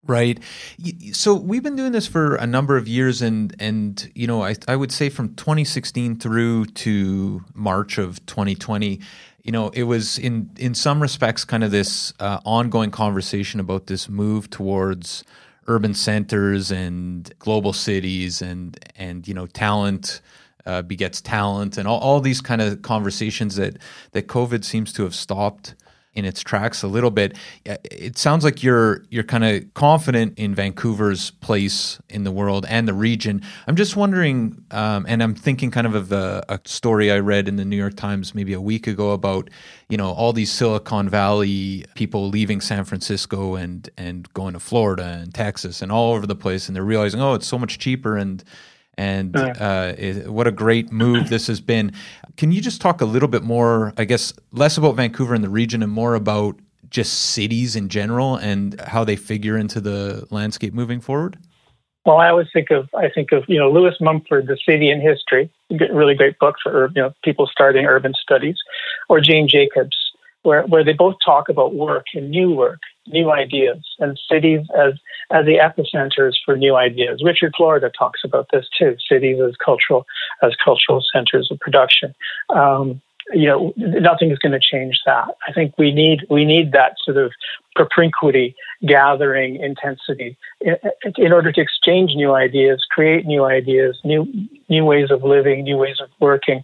Right. 0.04 0.38
So 1.12 1.34
we've 1.34 1.62
been 1.64 1.74
doing 1.74 1.90
this 1.90 2.06
for 2.06 2.36
a 2.36 2.46
number 2.46 2.76
of 2.76 2.86
years, 2.86 3.22
and 3.22 3.54
and 3.58 4.10
you 4.14 4.26
know, 4.26 4.44
I 4.44 4.54
I 4.68 4.76
would 4.76 4.92
say 4.92 5.08
from 5.08 5.34
2016 5.34 6.20
through 6.20 6.66
to 6.66 7.44
March 7.54 7.98
of 7.98 8.24
2020, 8.26 9.00
you 9.42 9.52
know, 9.52 9.70
it 9.70 9.84
was 9.84 10.18
in 10.18 10.50
in 10.56 10.74
some 10.74 11.02
respects 11.02 11.44
kind 11.44 11.64
of 11.64 11.72
this 11.72 12.12
uh, 12.20 12.38
ongoing 12.44 12.92
conversation 12.92 13.58
about 13.58 13.88
this 13.88 14.08
move 14.08 14.48
towards 14.48 15.24
urban 15.66 15.94
centers 15.94 16.70
and 16.70 17.32
global 17.40 17.72
cities, 17.72 18.40
and 18.42 18.78
and 18.96 19.26
you 19.26 19.34
know, 19.34 19.46
talent. 19.46 20.20
Uh, 20.64 20.82
begets 20.82 21.20
talent, 21.20 21.78
and 21.78 21.86
all, 21.86 22.00
all 22.00 22.20
these 22.20 22.40
kind 22.40 22.60
of 22.60 22.82
conversations 22.82 23.54
that 23.54 23.78
that 24.10 24.26
COVID 24.26 24.64
seems 24.64 24.92
to 24.92 25.04
have 25.04 25.14
stopped 25.14 25.76
in 26.16 26.24
its 26.24 26.42
tracks 26.42 26.82
a 26.82 26.88
little 26.88 27.10
bit. 27.10 27.36
It 27.64 28.16
sounds 28.16 28.42
like 28.42 28.62
you're 28.62 29.04
you're 29.10 29.22
kind 29.22 29.44
of 29.44 29.72
confident 29.74 30.38
in 30.38 30.54
Vancouver's 30.54 31.30
place 31.30 32.00
in 32.08 32.24
the 32.24 32.32
world 32.32 32.64
and 32.68 32.88
the 32.88 32.94
region. 32.94 33.42
I'm 33.68 33.76
just 33.76 33.96
wondering, 33.96 34.64
um, 34.70 35.04
and 35.08 35.22
I'm 35.22 35.34
thinking 35.34 35.70
kind 35.70 35.86
of 35.86 35.94
of 35.94 36.10
a, 36.12 36.44
a, 36.48 36.60
story 36.64 37.12
I 37.12 37.18
read 37.18 37.46
in 37.46 37.56
the 37.56 37.64
New 37.64 37.76
York 37.76 37.96
Times 37.96 38.34
maybe 38.34 38.54
a 38.54 38.60
week 38.60 38.86
ago 38.86 39.10
about 39.12 39.50
you 39.88 39.96
know 39.96 40.10
all 40.10 40.32
these 40.32 40.50
Silicon 40.50 41.08
Valley 41.08 41.84
people 41.94 42.28
leaving 42.28 42.60
San 42.60 42.84
Francisco 42.84 43.54
and 43.54 43.88
and 43.98 44.32
going 44.32 44.54
to 44.54 44.60
Florida 44.60 45.20
and 45.22 45.34
Texas 45.34 45.82
and 45.82 45.92
all 45.92 46.14
over 46.14 46.26
the 46.26 46.34
place, 46.34 46.66
and 46.66 46.74
they're 46.74 46.82
realizing 46.82 47.20
oh 47.20 47.34
it's 47.34 47.46
so 47.46 47.58
much 47.58 47.78
cheaper 47.78 48.16
and 48.16 48.42
and 48.98 49.36
uh, 49.36 49.92
what 50.26 50.46
a 50.46 50.52
great 50.52 50.90
move 50.90 51.28
this 51.28 51.46
has 51.46 51.60
been. 51.60 51.92
Can 52.36 52.52
you 52.52 52.60
just 52.60 52.80
talk 52.80 53.00
a 53.00 53.04
little 53.04 53.28
bit 53.28 53.42
more, 53.42 53.92
I 53.96 54.04
guess, 54.04 54.32
less 54.52 54.78
about 54.78 54.96
Vancouver 54.96 55.34
and 55.34 55.44
the 55.44 55.48
region 55.48 55.82
and 55.82 55.92
more 55.92 56.14
about 56.14 56.58
just 56.88 57.12
cities 57.30 57.76
in 57.76 57.88
general 57.88 58.36
and 58.36 58.80
how 58.80 59.04
they 59.04 59.16
figure 59.16 59.56
into 59.56 59.80
the 59.80 60.26
landscape 60.30 60.72
moving 60.72 61.00
forward? 61.00 61.38
Well, 62.04 62.18
I 62.18 62.28
always 62.28 62.46
think 62.52 62.70
of 62.70 62.88
I 62.94 63.08
think 63.12 63.32
of 63.32 63.42
you 63.48 63.58
know 63.58 63.70
Lewis 63.70 63.96
Mumford, 64.00 64.46
The 64.46 64.56
City 64.64 64.90
in 64.90 65.00
History, 65.00 65.50
really 65.92 66.14
great 66.14 66.38
book 66.38 66.54
for 66.62 66.88
you 66.94 67.02
know 67.02 67.12
people 67.24 67.48
starting 67.50 67.84
urban 67.84 68.14
studies, 68.14 68.56
or 69.08 69.20
Jane 69.20 69.48
Jacobs, 69.48 69.96
where 70.42 70.62
where 70.62 70.84
they 70.84 70.92
both 70.92 71.16
talk 71.24 71.48
about 71.48 71.74
work 71.74 72.06
and 72.14 72.30
new 72.30 72.54
work, 72.54 72.78
new 73.08 73.32
ideas, 73.32 73.84
and 73.98 74.18
cities 74.30 74.60
as 74.78 74.92
as 75.30 75.44
the 75.44 75.58
epicenters 75.58 76.34
for 76.44 76.56
new 76.56 76.76
ideas. 76.76 77.22
Richard 77.24 77.54
Florida 77.56 77.90
talks 77.96 78.20
about 78.24 78.48
this 78.52 78.66
too. 78.78 78.96
Cities 79.08 79.38
as 79.40 79.54
cultural 79.56 80.06
as 80.42 80.52
cultural 80.62 81.02
centers 81.12 81.48
of 81.50 81.58
production. 81.60 82.14
Um, 82.50 83.00
you 83.32 83.48
know, 83.48 83.72
nothing 83.76 84.30
is 84.30 84.38
going 84.38 84.52
to 84.52 84.60
change 84.60 85.00
that. 85.04 85.28
I 85.48 85.52
think 85.52 85.76
we 85.78 85.92
need 85.92 86.20
we 86.30 86.44
need 86.44 86.72
that 86.72 86.94
sort 87.04 87.16
of 87.16 87.32
propinquity, 87.74 88.54
gathering 88.86 89.56
intensity, 89.56 90.36
in, 90.60 90.76
in, 91.16 91.32
order 91.32 91.50
to 91.50 91.60
exchange 91.60 92.12
new 92.14 92.34
ideas, 92.34 92.84
create 92.88 93.26
new 93.26 93.44
ideas, 93.44 93.98
new 94.04 94.26
new 94.68 94.84
ways 94.84 95.10
of 95.10 95.24
living, 95.24 95.64
new 95.64 95.76
ways 95.76 95.96
of 96.00 96.08
working. 96.20 96.62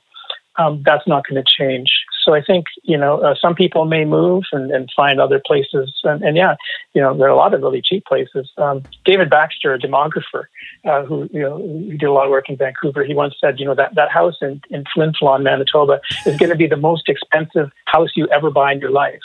Um, 0.57 0.83
that's 0.85 1.07
not 1.07 1.25
going 1.27 1.43
to 1.43 1.51
change. 1.51 1.91
So 2.25 2.35
I 2.35 2.43
think 2.43 2.67
you 2.83 2.97
know 2.97 3.19
uh, 3.21 3.35
some 3.41 3.55
people 3.55 3.85
may 3.85 4.05
move 4.05 4.45
and, 4.53 4.71
and 4.71 4.91
find 4.95 5.21
other 5.21 5.41
places, 5.45 5.93
and, 6.05 6.23
and, 6.23 6.37
yeah, 6.37 6.57
you 6.95 7.03
know 7.03 7.17
there 7.17 7.27
are 7.27 7.31
a 7.31 7.37
lot 7.37 7.55
of 7.55 7.63
really 7.63 7.83
cheap 7.83 8.05
places. 8.05 8.51
Um, 8.57 8.83
David 9.05 9.31
Baxter, 9.31 9.75
a 9.75 9.79
demographer 9.79 10.45
uh, 10.85 11.05
who 11.05 11.29
you 11.33 11.41
know 11.41 11.59
who 11.59 11.97
did 11.97 12.05
a 12.07 12.13
lot 12.13 12.27
of 12.27 12.31
work 12.31 12.49
in 12.49 12.57
Vancouver, 12.57 13.05
he 13.05 13.15
once 13.15 13.35
said, 13.41 13.59
you 13.59 13.67
know 13.67 13.75
that 13.75 13.95
that 13.95 14.11
house 14.11 14.37
in 14.41 14.61
in 14.71 14.85
Flin 14.93 15.13
Flon, 15.13 15.43
Manitoba, 15.43 16.01
is 16.27 16.37
going 16.37 16.51
to 16.51 16.57
be 16.57 16.67
the 16.67 16.77
most 16.77 17.09
expensive 17.09 17.71
house 17.87 18.11
you 18.15 18.29
ever 18.29 18.51
buy 18.51 18.73
in 18.73 18.81
your 18.81 18.91
life. 18.91 19.21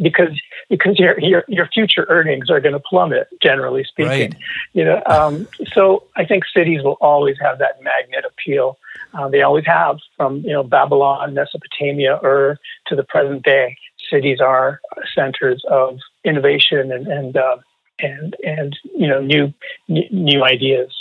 Because 0.00 0.36
because 0.68 0.98
your 0.98 1.18
your 1.20 1.44
your 1.46 1.66
future 1.68 2.04
earnings 2.08 2.50
are 2.50 2.60
going 2.60 2.72
to 2.72 2.80
plummet 2.80 3.28
generally 3.40 3.84
speaking. 3.84 4.30
Right. 4.30 4.34
you 4.72 4.84
know 4.84 5.00
um, 5.06 5.46
so 5.72 6.02
i 6.16 6.24
think 6.24 6.42
cities 6.52 6.82
will 6.82 6.98
always 7.00 7.36
have 7.40 7.58
that 7.60 7.80
magnet 7.80 8.24
appeal 8.24 8.78
uh, 9.14 9.28
they 9.28 9.42
always 9.42 9.66
have 9.66 9.98
from 10.16 10.38
you 10.38 10.52
know 10.52 10.62
Babylon, 10.62 11.34
Mesopotamia, 11.34 12.20
Ur 12.22 12.58
to 12.86 12.96
the 12.96 13.04
present 13.04 13.42
day. 13.42 13.76
Cities 14.10 14.40
are 14.40 14.80
centers 15.14 15.62
of 15.70 15.98
innovation 16.24 16.92
and 16.92 17.06
and 17.06 17.36
uh, 17.36 17.56
and 18.00 18.36
and 18.44 18.78
you 18.96 19.06
know 19.06 19.20
new 19.20 19.52
new 19.88 20.44
ideas. 20.44 20.94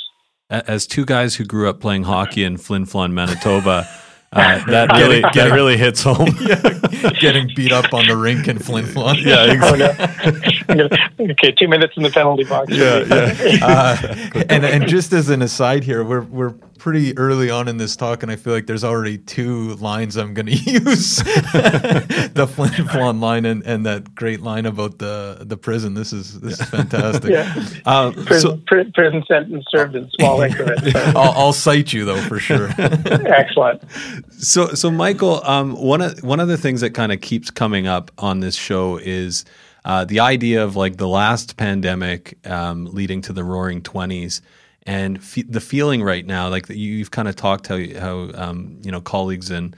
As 0.50 0.88
two 0.88 1.06
guys 1.06 1.36
who 1.36 1.46
grew 1.46 1.70
up 1.70 1.80
playing 1.80 2.04
hockey 2.04 2.44
in 2.44 2.58
Flin 2.58 2.86
Flon, 2.86 3.12
Manitoba. 3.12 3.88
Uh, 4.32 4.64
that 4.66 4.92
really 4.96 5.22
that 5.22 5.52
really 5.52 5.76
hits 5.76 6.04
home. 6.04 6.30
yeah, 6.42 6.62
getting 7.20 7.50
beat 7.56 7.72
up 7.72 7.94
on 7.94 8.08
the 8.08 8.18
rink 8.18 8.48
in 8.48 8.60
Flint, 8.60 8.88
Flon. 8.88 9.22
Yeah, 9.24 9.52
exactly. 9.52 10.66
Oh, 10.70 10.74
no. 11.20 11.32
okay, 11.32 11.52
two 11.52 11.68
minutes 11.68 11.94
in 11.98 12.04
the 12.04 12.10
penalty 12.10 12.44
box. 12.44 12.72
Yeah, 12.72 13.04
yeah. 13.06 13.60
Uh, 13.62 14.44
and 14.50 14.66
and 14.66 14.88
just 14.88 15.14
as 15.14 15.30
an 15.30 15.42
aside 15.42 15.84
here, 15.84 16.04
we're 16.04 16.22
we're 16.22 16.54
pretty 16.80 17.16
early 17.18 17.50
on 17.50 17.68
in 17.68 17.78
this 17.78 17.96
talk, 17.96 18.24
and 18.24 18.32
I 18.32 18.36
feel 18.36 18.54
like 18.54 18.66
there's 18.66 18.84
already 18.84 19.18
two 19.18 19.76
lines 19.76 20.16
I'm 20.18 20.34
going 20.34 20.48
to 20.48 20.56
use: 20.56 21.18
the 21.18 22.50
Flint 22.52 22.74
Flon 22.74 23.20
line 23.20 23.46
and, 23.46 23.62
and 23.64 23.86
that 23.86 24.16
great 24.16 24.42
line 24.42 24.66
about 24.66 24.98
the 24.98 25.40
the 25.42 25.58
prison. 25.58 25.94
This 25.94 26.12
is 26.12 26.40
this 26.40 26.60
is 26.60 26.68
fantastic. 26.68 27.30
yeah. 27.30 27.54
Um, 27.86 28.14
prison, 28.26 28.64
so, 28.70 28.84
prison 28.94 29.24
sentence 29.28 29.66
served 29.70 29.96
in 29.96 30.10
small 30.12 30.42
increments. 30.42 30.96
I'll, 30.96 31.32
I'll, 31.32 31.54
cite 31.54 31.92
you 31.94 32.06
though 32.06 32.22
for 32.22 32.40
sure. 32.40 32.70
Excellent. 32.78 33.84
So 34.32 34.68
so 34.74 34.90
Michael, 34.90 35.44
um, 35.44 35.74
one 35.74 36.02
of 36.02 36.24
one 36.24 36.40
of 36.40 36.48
the 36.48 36.58
things 36.58 36.79
that 36.82 36.92
kind 36.92 37.12
of 37.12 37.22
keeps 37.22 37.50
coming 37.52 37.88
up 37.88 38.12
on 38.18 38.40
this 38.40 38.56
show 38.56 38.98
is. 38.98 39.46
Uh, 39.86 40.04
the 40.04 40.20
idea 40.20 40.62
of 40.62 40.76
like 40.76 40.98
the 40.98 41.08
last 41.08 41.56
pandemic 41.56 42.38
um, 42.46 42.84
leading 42.88 43.22
to 43.22 43.32
the 43.32 43.46
roaring 43.46 43.82
20s 43.82 44.42
and 44.84 45.18
f- 45.18 45.48
the 45.48 45.62
feeling 45.62 46.02
right 46.02 46.26
now, 46.26 46.50
like 46.50 46.68
you've 46.70 47.12
kind 47.12 47.28
of 47.28 47.36
talked 47.36 47.68
how 47.68 47.78
how 48.00 48.32
um, 48.34 48.80
you 48.82 48.92
know 48.92 49.02
colleagues 49.02 49.52
and 49.52 49.76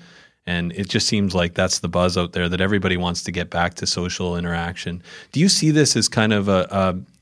and 0.48 0.72
it 0.72 0.90
just 0.90 1.08
seems 1.08 1.36
like 1.36 1.54
that's 1.54 1.80
the 1.80 1.90
buzz 1.90 2.18
out 2.18 2.32
there 2.32 2.50
that 2.50 2.62
everybody 2.62 2.98
wants 2.98 3.24
to 3.24 3.32
get 3.32 3.50
back 3.50 3.76
to 3.76 3.86
social 3.86 4.38
interaction. 4.38 5.04
Do 5.32 5.40
you 5.40 5.50
see 5.50 5.70
this 5.70 5.96
as 5.96 6.08
kind 6.08 6.34
of 6.34 6.48
a, 6.48 6.68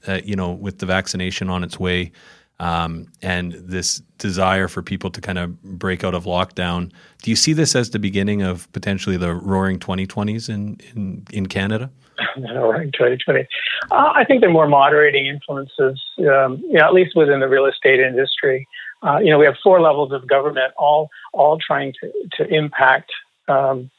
a, 0.08 0.12
a 0.12 0.22
you 0.22 0.36
know 0.36 0.52
with 0.52 0.80
the 0.80 0.86
vaccination 0.86 1.50
on 1.50 1.64
its 1.64 1.80
way? 1.80 2.12
Um, 2.60 3.08
and 3.22 3.54
this 3.54 4.02
desire 4.18 4.68
for 4.68 4.82
people 4.82 5.10
to 5.12 5.22
kind 5.22 5.38
of 5.38 5.62
break 5.64 6.04
out 6.04 6.14
of 6.14 6.26
lockdown. 6.26 6.92
Do 7.22 7.32
you 7.32 7.38
see 7.38 7.54
this 7.54 7.74
as 7.74 7.92
the 7.92 8.00
beginning 8.00 8.42
of 8.42 8.70
potentially 8.74 9.16
the 9.16 9.34
roaring 9.34 9.80
2020s 9.80 10.50
in, 10.50 10.78
in, 10.94 11.26
in 11.32 11.46
Canada? 11.46 11.90
roaring 12.38 12.92
2020. 12.92 13.48
Uh, 13.92 14.12
I 14.16 14.24
think 14.26 14.42
they're 14.42 14.50
more 14.50 14.68
moderating 14.68 15.26
influences, 15.26 16.02
um, 16.20 16.58
you 16.68 16.74
know, 16.74 16.86
at 16.86 16.94
least 16.94 17.16
within 17.16 17.40
the 17.40 17.48
real 17.48 17.66
estate 17.66 18.00
industry. 18.00 18.68
Uh, 19.02 19.20
you 19.20 19.30
know, 19.32 19.40
we 19.40 19.46
have 19.46 19.56
four 19.64 19.80
levels 19.82 20.12
of 20.12 20.28
government, 20.28 20.74
all 20.78 21.10
all 21.34 21.58
trying 21.58 21.94
to 22.02 22.12
to 22.34 22.54
impact 22.54 23.12
um, 23.48 23.90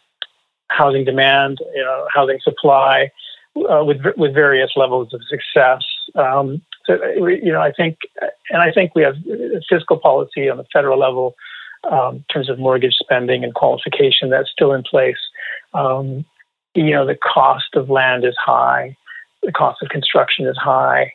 housing 0.68 1.04
demand, 1.04 1.58
you 1.74 1.82
know, 1.82 2.06
housing 2.14 2.38
supply, 2.42 3.10
uh, 3.56 3.82
with 3.84 3.98
with 4.16 4.34
various 4.34 4.70
levels 4.76 5.12
of 5.14 5.20
success. 5.28 5.82
Um, 6.14 6.62
so, 6.86 6.98
you 7.26 7.52
know, 7.52 7.60
I 7.60 7.72
think, 7.72 7.98
and 8.50 8.62
I 8.62 8.72
think 8.72 8.94
we 8.94 9.02
have 9.02 9.16
fiscal 9.68 9.98
policy 9.98 10.48
on 10.48 10.56
the 10.56 10.66
federal 10.72 10.98
level 10.98 11.34
um, 11.90 12.16
in 12.16 12.24
terms 12.32 12.48
of 12.48 12.58
mortgage 12.58 12.96
spending 13.00 13.44
and 13.44 13.54
qualification 13.54 14.30
that's 14.30 14.50
still 14.50 14.72
in 14.72 14.82
place. 14.82 15.18
Um, 15.74 16.24
you 16.74 16.90
know, 16.90 17.06
the 17.06 17.16
cost 17.16 17.74
of 17.74 17.90
land 17.90 18.24
is 18.24 18.36
high, 18.44 18.96
the 19.42 19.52
cost 19.52 19.82
of 19.82 19.88
construction 19.88 20.46
is 20.46 20.56
high, 20.56 21.12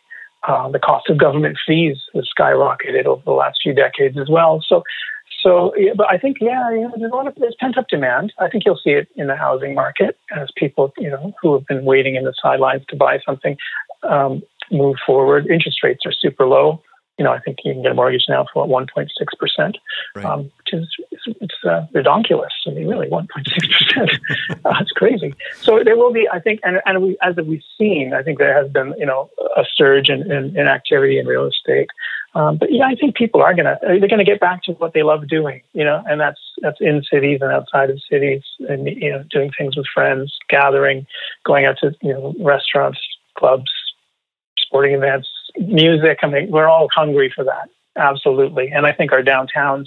uh, 0.47 0.69
the 0.69 0.80
cost 0.80 1.10
of 1.10 1.17
government 1.17 1.58
fees 1.65 1.97
has 2.13 2.30
skyrocketed 2.38 3.06
over 3.06 3.21
the 3.25 3.32
last 3.32 3.60
few 3.63 3.73
decades 3.73 4.17
as 4.17 4.30
well. 4.30 4.63
So, 4.67 4.84
so, 5.41 5.75
yeah, 5.75 5.93
but 5.95 6.08
I 6.10 6.17
think, 6.17 6.38
yeah, 6.41 6.71
you 6.71 6.82
know, 6.82 6.93
there's 6.97 7.12
a 7.12 7.15
lot 7.15 7.28
of 7.28 7.36
there's 7.36 7.56
pent 7.60 7.78
up 7.78 7.88
demand. 7.88 8.34
I 8.39 8.49
think 8.49 8.63
you'll 8.65 8.80
see 8.84 8.91
it 8.91 9.08
in 9.15 9.28
the 9.28 9.36
housing 9.36 9.75
market 9.75 10.17
as 10.36 10.49
people, 10.56 10.91
you 10.97 11.10
know, 11.10 11.34
who 11.41 11.54
have 11.54 11.67
been 11.67 11.86
waiting 11.86 12.15
in 12.15 12.23
the 12.23 12.34
sidelines 12.41 12.84
to 12.89 12.95
buy 12.95 13.19
something 13.25 13.56
um, 14.04 14.41
move 14.71 14.95
forward. 15.06 15.47
Interest 15.47 15.84
rates 15.84 16.06
are 16.06 16.12
super 16.12 16.45
low 16.45 16.82
you 17.17 17.23
know, 17.23 17.32
I 17.32 17.39
think 17.39 17.60
you 17.63 17.73
can 17.73 17.82
get 17.82 17.91
a 17.91 17.95
mortgage 17.95 18.25
now 18.28 18.45
for 18.51 18.67
1.6 18.67 19.08
percent, 19.39 19.78
right. 20.15 20.25
um, 20.25 20.51
which 20.58 20.73
is 20.73 20.88
it's, 21.12 21.23
it's 21.41 21.56
uh, 21.63 21.86
redonkulous. 21.93 22.49
I 22.67 22.71
mean, 22.71 22.88
really, 22.88 23.08
1.6 23.08 23.28
percent. 23.28 24.12
uh, 24.65 24.73
it's 24.82 24.91
crazy. 24.91 25.34
So 25.62 25.82
there 25.84 25.95
will 25.95 26.12
be, 26.12 26.28
I 26.32 26.39
think, 26.39 26.60
and, 26.63 26.82
and 26.86 27.01
we, 27.01 27.17
as 27.21 27.36
we've 27.38 27.63
seen, 27.78 28.13
I 28.13 28.21
think 28.21 28.38
there 28.38 28.62
has 28.62 28.69
been, 28.71 28.93
you 28.97 29.06
know, 29.06 29.30
a 29.56 29.63
surge 29.75 30.10
in, 30.10 30.30
in, 30.30 30.58
in 30.58 30.67
activity 30.67 31.17
in 31.17 31.25
real 31.25 31.45
estate. 31.45 31.89
Um, 32.34 32.58
but 32.58 32.73
yeah, 32.73 32.86
I 32.86 32.95
think 32.95 33.15
people 33.15 33.41
are 33.41 33.54
gonna 33.54 33.80
they're 33.82 34.10
gonna 34.10 34.25
get 34.25 34.41
back 34.41 34.63
to 34.63 34.73
what 34.73 34.93
they 34.93 35.04
love 35.04 35.25
doing, 35.30 35.62
you 35.71 35.86
know, 35.86 36.04
and 36.06 36.19
that's 36.19 36.41
that's 36.62 36.82
in 36.82 37.01
cities 37.10 37.39
and 37.41 37.49
outside 37.49 37.89
of 37.89 38.01
cities, 38.10 38.43
and 38.67 38.88
you 38.88 39.10
know, 39.10 39.23
doing 39.30 39.51
things 39.58 39.78
with 39.78 39.86
friends, 39.93 40.38
gathering, 40.49 41.08
going 41.45 41.63
out 41.63 41.78
to 41.78 41.95
you 42.01 42.12
know 42.12 42.36
restaurants, 42.41 42.99
clubs, 43.38 43.71
sporting 44.76 44.94
events, 44.94 45.30
music. 45.58 46.20
I 46.22 46.28
mean, 46.28 46.52
we're 46.52 46.68
all 46.68 46.90
hungry 46.94 47.32
for 47.34 47.46
that. 47.46 47.70
Absolutely, 47.98 48.72
and 48.72 48.86
I 48.86 48.92
think 48.92 49.14
our 49.14 49.24
downtowns 49.24 49.86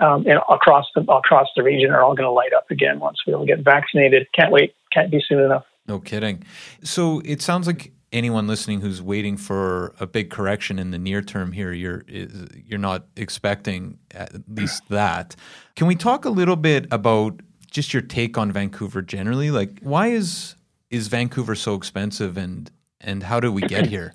um, 0.00 0.26
and 0.26 0.40
across 0.48 0.86
the 0.94 1.02
across 1.02 1.48
the 1.54 1.62
region 1.62 1.90
are 1.90 2.02
all 2.02 2.14
going 2.14 2.26
to 2.26 2.30
light 2.30 2.54
up 2.54 2.70
again 2.70 2.98
once 2.98 3.18
we 3.26 3.34
all 3.34 3.44
get 3.44 3.60
vaccinated. 3.60 4.26
Can't 4.34 4.50
wait. 4.50 4.74
Can't 4.90 5.10
be 5.10 5.22
soon 5.28 5.40
enough. 5.40 5.64
No 5.86 6.00
kidding. 6.00 6.44
So 6.82 7.20
it 7.26 7.42
sounds 7.42 7.66
like 7.66 7.92
anyone 8.10 8.46
listening 8.46 8.80
who's 8.80 9.02
waiting 9.02 9.36
for 9.36 9.94
a 10.00 10.06
big 10.06 10.30
correction 10.30 10.78
in 10.78 10.92
the 10.92 10.98
near 10.98 11.20
term 11.20 11.52
here, 11.52 11.72
you're 11.72 12.04
you're 12.08 12.78
not 12.78 13.04
expecting 13.16 13.98
at 14.12 14.32
least 14.48 14.88
that. 14.88 15.36
Can 15.76 15.86
we 15.86 15.94
talk 15.94 16.24
a 16.24 16.30
little 16.30 16.56
bit 16.56 16.86
about 16.90 17.40
just 17.70 17.92
your 17.92 18.02
take 18.02 18.38
on 18.38 18.50
Vancouver 18.50 19.02
generally? 19.02 19.50
Like, 19.50 19.78
why 19.80 20.08
is 20.08 20.56
is 20.90 21.08
Vancouver 21.08 21.54
so 21.54 21.74
expensive, 21.74 22.38
and 22.38 22.70
and 22.98 23.24
how 23.24 23.40
did 23.40 23.50
we 23.50 23.60
get 23.60 23.86
here? 23.86 24.14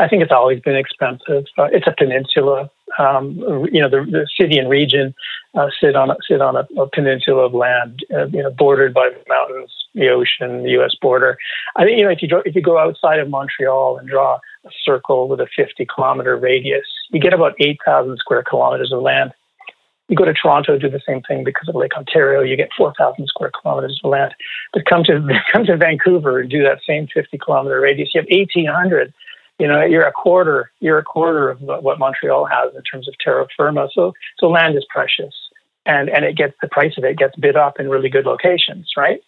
I 0.00 0.08
think 0.08 0.22
it's 0.22 0.32
always 0.32 0.60
been 0.60 0.76
expensive. 0.76 1.44
Uh, 1.58 1.64
it's 1.64 1.86
a 1.86 1.94
peninsula. 1.96 2.70
Um, 2.98 3.36
you 3.70 3.82
know, 3.82 3.90
the, 3.90 4.02
the, 4.10 4.26
city 4.34 4.58
and 4.58 4.70
region 4.70 5.14
uh, 5.54 5.68
sit 5.78 5.94
on 5.94 6.08
sit 6.26 6.40
on 6.40 6.56
a, 6.56 6.66
a 6.80 6.88
peninsula 6.88 7.44
of 7.46 7.52
land, 7.54 8.00
uh, 8.14 8.26
you 8.28 8.42
know, 8.42 8.50
bordered 8.50 8.94
by 8.94 9.10
the 9.10 9.22
mountains, 9.28 9.70
the 9.94 10.08
ocean, 10.08 10.62
the 10.62 10.70
U.S. 10.70 10.94
border. 11.00 11.36
I 11.76 11.84
think 11.84 11.98
you 11.98 12.04
know 12.04 12.10
if 12.10 12.22
you 12.22 12.28
draw, 12.28 12.40
if 12.46 12.54
you 12.54 12.62
go 12.62 12.78
outside 12.78 13.18
of 13.18 13.28
Montreal 13.28 13.98
and 13.98 14.08
draw 14.08 14.38
a 14.64 14.70
circle 14.84 15.28
with 15.28 15.40
a 15.40 15.48
50 15.54 15.86
kilometer 15.94 16.34
radius, 16.34 16.86
you 17.10 17.20
get 17.20 17.34
about 17.34 17.54
8,000 17.60 18.16
square 18.16 18.42
kilometers 18.42 18.92
of 18.92 19.02
land. 19.02 19.32
You 20.08 20.16
go 20.16 20.24
to 20.24 20.34
Toronto, 20.34 20.78
do 20.78 20.90
the 20.90 21.00
same 21.06 21.20
thing 21.22 21.44
because 21.44 21.68
of 21.68 21.74
Lake 21.76 21.96
Ontario. 21.96 22.40
You 22.40 22.56
get 22.56 22.70
4,000 22.76 23.26
square 23.26 23.52
kilometers 23.60 24.00
of 24.02 24.10
land. 24.10 24.34
But 24.72 24.86
come 24.86 25.04
to 25.04 25.20
come 25.52 25.66
to 25.66 25.76
Vancouver 25.76 26.40
and 26.40 26.50
do 26.50 26.62
that 26.62 26.78
same 26.88 27.06
50 27.12 27.36
kilometer 27.36 27.78
radius. 27.80 28.10
You 28.14 28.22
have 28.22 28.28
1,800 28.30 29.12
you 29.60 29.68
know, 29.68 29.84
you're 29.84 30.06
a 30.06 30.12
quarter, 30.12 30.70
you're 30.80 30.98
a 30.98 31.04
quarter 31.04 31.50
of 31.50 31.60
what 31.60 31.98
Montreal 31.98 32.46
has 32.46 32.74
in 32.74 32.82
terms 32.82 33.06
of 33.06 33.14
terra 33.22 33.46
firma. 33.56 33.88
So, 33.92 34.14
so 34.38 34.48
land 34.48 34.76
is 34.76 34.86
precious, 34.88 35.34
and 35.84 36.08
and 36.08 36.24
it 36.24 36.36
gets 36.36 36.54
the 36.62 36.68
price 36.68 36.94
of 36.96 37.04
it 37.04 37.18
gets 37.18 37.36
bid 37.36 37.56
up 37.56 37.78
in 37.78 37.90
really 37.90 38.08
good 38.08 38.24
locations, 38.24 38.90
right? 38.96 39.20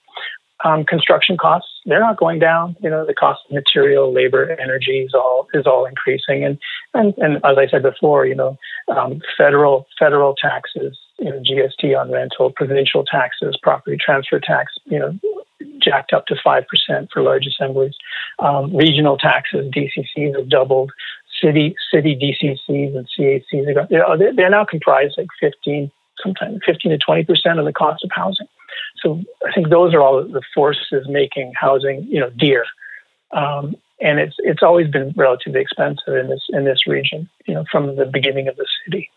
Um, 0.64 0.84
construction 0.84 1.36
costs 1.36 1.68
they're 1.84 2.00
not 2.00 2.16
going 2.16 2.38
down. 2.38 2.76
You 2.80 2.90
know, 2.90 3.04
the 3.04 3.14
cost 3.14 3.40
of 3.46 3.54
material, 3.54 4.12
labor, 4.12 4.56
energy 4.60 5.00
is 5.00 5.14
all 5.14 5.48
is 5.52 5.66
all 5.66 5.84
increasing, 5.84 6.44
and 6.44 6.58
and 6.94 7.14
and 7.18 7.36
as 7.44 7.58
I 7.58 7.66
said 7.66 7.82
before, 7.82 8.26
you 8.26 8.34
know, 8.34 8.56
um, 8.88 9.20
federal 9.36 9.86
federal 9.98 10.34
taxes, 10.34 10.98
you 11.22 11.30
know, 11.30 11.40
GST 11.40 11.98
on 11.98 12.10
rental, 12.10 12.50
provincial 12.50 13.04
taxes, 13.04 13.56
property 13.62 13.96
transfer 13.96 14.40
tax, 14.40 14.72
you 14.86 14.98
know, 14.98 15.18
jacked 15.78 16.12
up 16.12 16.26
to 16.26 16.34
5% 16.34 16.64
for 17.12 17.22
large 17.22 17.46
assemblies. 17.46 17.94
Um, 18.40 18.74
regional 18.76 19.16
taxes, 19.16 19.70
DCCs 19.72 20.36
have 20.36 20.48
doubled. 20.48 20.92
City 21.40 21.74
city 21.92 22.16
DCCs 22.16 22.96
and 22.96 23.08
CACs, 23.18 23.76
are, 23.76 23.86
you 23.90 23.98
know, 23.98 24.16
they're 24.36 24.50
now 24.50 24.64
comprised 24.64 25.14
like 25.16 25.28
15, 25.40 25.90
sometimes 26.22 26.60
15 26.64 26.92
to 26.92 26.98
20% 26.98 27.58
of 27.58 27.64
the 27.64 27.72
cost 27.72 28.04
of 28.04 28.10
housing. 28.12 28.46
So 29.02 29.20
I 29.46 29.52
think 29.52 29.68
those 29.68 29.94
are 29.94 30.00
all 30.00 30.22
the 30.22 30.42
forces 30.54 31.06
making 31.08 31.52
housing, 31.56 32.04
you 32.04 32.20
know, 32.20 32.30
dear. 32.30 32.64
Um, 33.32 33.76
and 34.00 34.18
it's 34.18 34.36
it's 34.38 34.62
always 34.62 34.88
been 34.88 35.14
relatively 35.16 35.60
expensive 35.60 36.14
in 36.14 36.28
this 36.28 36.42
in 36.50 36.64
this 36.64 36.86
region, 36.86 37.28
you 37.46 37.54
know, 37.54 37.64
from 37.70 37.96
the 37.96 38.04
beginning 38.04 38.48
of 38.48 38.56
the 38.56 38.66
city. 38.84 39.10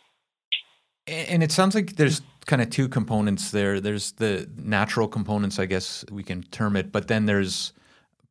And 1.07 1.43
it 1.43 1.51
sounds 1.51 1.75
like 1.75 1.97
there's 1.97 2.21
kind 2.45 2.61
of 2.61 2.69
two 2.69 2.87
components 2.87 3.51
there. 3.51 3.79
There's 3.79 4.13
the 4.13 4.49
natural 4.57 5.07
components, 5.07 5.59
I 5.59 5.65
guess 5.65 6.05
we 6.11 6.23
can 6.23 6.43
term 6.43 6.75
it, 6.75 6.91
but 6.91 7.07
then 7.07 7.25
there's 7.25 7.73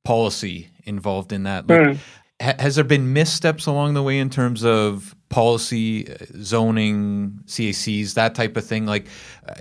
policy 0.05 0.71
involved 0.85 1.33
in 1.33 1.45
that. 1.45 1.67
Like, 1.69 1.81
mm. 1.81 1.99
ha- 2.41 2.57
has 2.59 2.75
there 2.77 2.85
been 2.85 3.13
missteps 3.13 3.67
along 3.67 3.95
the 3.95 4.03
way 4.03 4.19
in 4.19 4.31
terms 4.31 4.65
of 4.65 5.15
policy, 5.29 6.11
uh, 6.11 6.17
zoning, 6.43 7.41
CACs, 7.47 8.15
that 8.15 8.35
type 8.35 8.57
of 8.57 8.65
thing? 8.65 8.87
Like, 8.87 9.07
uh, 9.49 9.55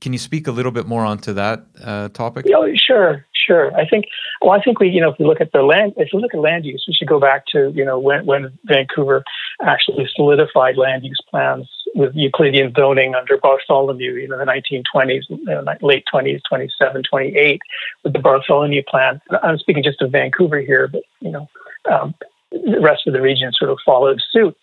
can 0.00 0.12
you 0.12 0.18
speak 0.18 0.46
a 0.46 0.52
little 0.52 0.72
bit 0.72 0.86
more 0.86 1.04
onto 1.04 1.32
that 1.34 1.64
uh, 1.82 2.08
topic? 2.08 2.46
Yeah, 2.48 2.64
sure, 2.76 3.26
sure. 3.46 3.74
I 3.76 3.86
think, 3.86 4.06
well, 4.40 4.52
I 4.52 4.62
think 4.62 4.80
we, 4.80 4.88
you 4.88 5.00
know, 5.00 5.10
if 5.10 5.18
we 5.18 5.24
look 5.24 5.40
at 5.40 5.52
the 5.52 5.62
land, 5.62 5.94
if 5.96 6.08
we 6.12 6.20
look 6.20 6.34
at 6.34 6.40
land 6.40 6.64
use, 6.64 6.84
we 6.86 6.94
should 6.94 7.08
go 7.08 7.20
back 7.20 7.46
to, 7.48 7.72
you 7.74 7.84
know, 7.84 7.98
when, 7.98 8.26
when 8.26 8.58
Vancouver 8.64 9.24
actually 9.62 10.08
solidified 10.14 10.76
land 10.76 11.04
use 11.04 11.20
plans 11.30 11.68
with 11.94 12.14
Euclidean 12.14 12.72
zoning 12.76 13.14
under 13.14 13.36
Bartholomew, 13.38 14.12
you 14.12 14.28
know, 14.28 14.38
the 14.38 14.44
1920s, 14.44 15.22
you 15.28 15.44
know, 15.44 15.64
late 15.82 16.04
20s, 16.12 16.40
27, 16.48 17.02
28, 17.08 17.60
with 18.04 18.12
the 18.12 18.18
Bartholomew 18.18 18.82
plan. 18.88 19.20
I'm 19.42 19.58
speaking 19.58 19.82
just 19.82 20.00
of 20.02 20.12
Vancouver 20.12 20.60
here, 20.60 20.88
but, 20.88 21.02
you 21.20 21.30
know, 21.30 21.48
um, 21.90 22.14
the 22.50 22.80
rest 22.80 23.06
of 23.06 23.12
the 23.12 23.20
region 23.20 23.52
sort 23.52 23.70
of 23.70 23.78
followed 23.84 24.20
suit. 24.30 24.56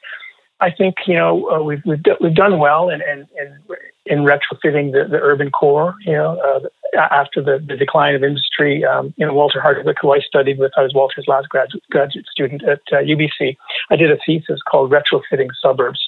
I 0.62 0.72
think 0.72 0.96
you 1.08 1.16
know 1.16 1.50
uh, 1.50 1.64
we've 1.64 1.82
we've, 1.86 2.04
we've 2.20 2.36
done 2.36 2.60
well 2.60 2.90
in 2.90 3.02
in, 3.02 3.28
in, 3.40 3.60
in 4.10 4.20
retrofitting 4.20 4.92
the, 4.92 5.08
the 5.10 5.20
urban 5.22 5.52
core. 5.52 5.96
You 6.02 6.14
know, 6.14 6.40
uh, 6.40 7.00
after 7.00 7.42
the, 7.42 7.64
the 7.66 7.78
decline 7.78 8.16
of 8.16 8.24
industry, 8.24 8.84
um, 8.84 9.14
you 9.16 9.26
know 9.26 9.34
Walter 9.34 9.62
Hardwick, 9.62 9.98
who 10.02 10.14
I 10.14 10.20
studied 10.20 10.60
with, 10.60 10.72
I 10.76 10.82
was 10.82 10.94
Walter's 10.94 11.28
last 11.28 11.48
graduate 11.50 11.84
graduate 11.92 12.26
student 12.32 12.64
at 12.64 12.82
uh, 12.92 12.98
UBC. 12.98 13.56
I 13.90 13.96
did 13.96 14.12
a 14.12 14.18
thesis 14.26 14.60
called 14.70 14.92
retrofitting 14.92 15.50
suburbs, 15.62 16.00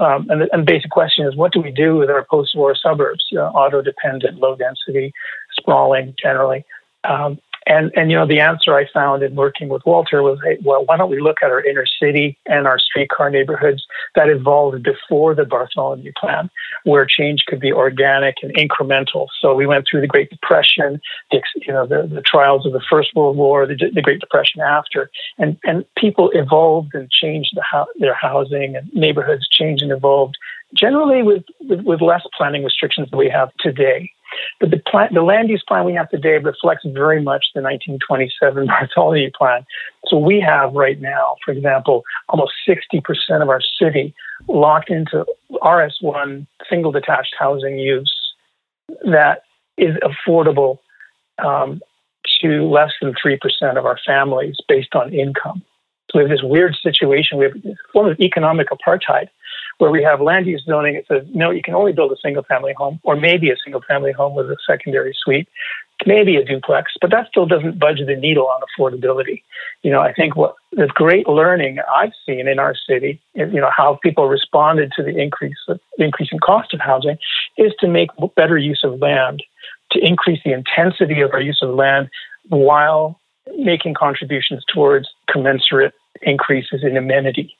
um, 0.00 0.28
and, 0.28 0.42
the, 0.42 0.48
and 0.52 0.62
the 0.62 0.72
basic 0.72 0.90
question 0.90 1.26
is, 1.26 1.36
what 1.36 1.52
do 1.52 1.60
we 1.60 1.70
do 1.70 1.96
with 1.96 2.10
our 2.10 2.24
post-war 2.24 2.74
suburbs? 2.74 3.24
Uh, 3.32 3.42
auto-dependent, 3.42 4.38
low-density, 4.38 5.12
sprawling, 5.52 6.14
generally. 6.20 6.64
Um, 7.04 7.38
and, 7.66 7.90
and, 7.96 8.10
you 8.10 8.16
know, 8.16 8.26
the 8.26 8.40
answer 8.40 8.74
I 8.74 8.86
found 8.92 9.22
in 9.22 9.34
working 9.34 9.68
with 9.68 9.82
Walter 9.86 10.22
was, 10.22 10.38
hey, 10.44 10.58
well, 10.62 10.84
why 10.84 10.96
don't 10.96 11.10
we 11.10 11.20
look 11.20 11.38
at 11.42 11.50
our 11.50 11.64
inner 11.64 11.86
city 11.86 12.36
and 12.46 12.66
our 12.66 12.78
streetcar 12.78 13.30
neighborhoods 13.30 13.86
that 14.14 14.28
evolved 14.28 14.82
before 14.82 15.34
the 15.34 15.44
Bartholomew 15.44 16.12
Plan, 16.18 16.50
where 16.84 17.06
change 17.06 17.44
could 17.46 17.60
be 17.60 17.72
organic 17.72 18.36
and 18.42 18.54
incremental. 18.54 19.28
So 19.40 19.54
we 19.54 19.66
went 19.66 19.86
through 19.90 20.02
the 20.02 20.06
Great 20.06 20.30
Depression, 20.30 21.00
the, 21.30 21.42
you 21.66 21.72
know, 21.72 21.86
the, 21.86 22.06
the 22.06 22.22
trials 22.22 22.66
of 22.66 22.72
the 22.72 22.82
First 22.90 23.14
World 23.14 23.36
War, 23.36 23.66
the, 23.66 23.76
the 23.92 24.02
Great 24.02 24.20
Depression 24.20 24.60
after, 24.60 25.10
and, 25.38 25.56
and 25.64 25.84
people 25.96 26.30
evolved 26.34 26.94
and 26.94 27.10
changed 27.10 27.54
the, 27.54 27.86
their 27.98 28.14
housing 28.14 28.76
and 28.76 28.92
neighborhoods 28.92 29.48
changed 29.48 29.82
and 29.82 29.92
evolved 29.92 30.36
generally 30.76 31.22
with, 31.22 31.44
with, 31.60 31.80
with 31.82 32.00
less 32.00 32.22
planning 32.36 32.64
restrictions 32.64 33.10
than 33.10 33.18
we 33.18 33.28
have 33.28 33.50
today. 33.58 34.10
But 34.60 34.70
the, 34.70 34.78
plan, 34.78 35.14
the 35.14 35.22
land 35.22 35.48
use 35.48 35.62
plan 35.66 35.84
we 35.84 35.94
have 35.94 36.10
today 36.10 36.38
reflects 36.38 36.84
very 36.86 37.22
much 37.22 37.46
the 37.54 37.62
1927 37.62 38.66
Bartholomew 38.66 39.30
plan. 39.36 39.64
So 40.06 40.18
we 40.18 40.40
have 40.40 40.74
right 40.74 41.00
now, 41.00 41.36
for 41.44 41.52
example, 41.52 42.04
almost 42.28 42.52
60% 42.68 43.02
of 43.42 43.48
our 43.48 43.60
city 43.80 44.14
locked 44.48 44.90
into 44.90 45.24
RS1 45.52 46.46
single 46.68 46.92
detached 46.92 47.34
housing 47.38 47.78
use 47.78 48.12
that 49.04 49.42
is 49.78 49.96
affordable 50.02 50.78
um, 51.38 51.80
to 52.40 52.68
less 52.68 52.92
than 53.00 53.14
3% 53.14 53.38
of 53.78 53.86
our 53.86 53.98
families 54.04 54.56
based 54.68 54.94
on 54.94 55.12
income. 55.12 55.62
So 56.10 56.18
we 56.18 56.24
have 56.24 56.30
this 56.30 56.42
weird 56.42 56.76
situation. 56.82 57.38
We 57.38 57.44
have 57.46 57.56
a 57.56 57.76
form 57.92 58.10
of 58.10 58.20
economic 58.20 58.68
apartheid 58.70 59.28
where 59.78 59.90
we 59.90 60.02
have 60.02 60.20
land 60.20 60.46
use 60.46 60.64
zoning. 60.66 60.94
It 60.94 61.06
says, 61.08 61.24
no, 61.32 61.50
you 61.50 61.62
can 61.62 61.74
only 61.74 61.92
build 61.92 62.12
a 62.12 62.16
single 62.22 62.42
family 62.44 62.74
home 62.76 63.00
or 63.02 63.16
maybe 63.16 63.50
a 63.50 63.56
single 63.62 63.82
family 63.82 64.12
home 64.12 64.34
with 64.34 64.50
a 64.50 64.56
secondary 64.66 65.14
suite, 65.16 65.48
maybe 66.06 66.36
a 66.36 66.44
duplex, 66.44 66.92
but 67.00 67.10
that 67.10 67.28
still 67.28 67.46
doesn't 67.46 67.78
budge 67.78 68.00
the 68.06 68.16
needle 68.16 68.48
on 68.48 68.60
affordability. 68.68 69.42
You 69.82 69.90
know, 69.90 70.00
I 70.00 70.12
think 70.12 70.36
what 70.36 70.54
the 70.72 70.88
great 70.94 71.28
learning 71.28 71.78
I've 71.94 72.12
seen 72.26 72.48
in 72.48 72.58
our 72.58 72.74
city, 72.74 73.20
you 73.34 73.46
know, 73.46 73.70
how 73.74 73.98
people 74.02 74.28
responded 74.28 74.92
to 74.96 75.02
the 75.02 75.16
increase 75.16 75.58
of, 75.68 75.80
increasing 75.98 76.38
cost 76.38 76.74
of 76.74 76.80
housing 76.80 77.16
is 77.56 77.72
to 77.80 77.88
make 77.88 78.10
better 78.36 78.58
use 78.58 78.82
of 78.84 79.00
land, 79.00 79.42
to 79.92 79.98
increase 80.04 80.40
the 80.44 80.52
intensity 80.52 81.20
of 81.20 81.32
our 81.32 81.40
use 81.40 81.60
of 81.62 81.74
land 81.74 82.08
while 82.48 83.18
making 83.58 83.94
contributions 83.94 84.64
towards 84.72 85.08
commensurate 85.30 85.94
increases 86.22 86.82
in 86.82 86.96
amenity. 86.96 87.54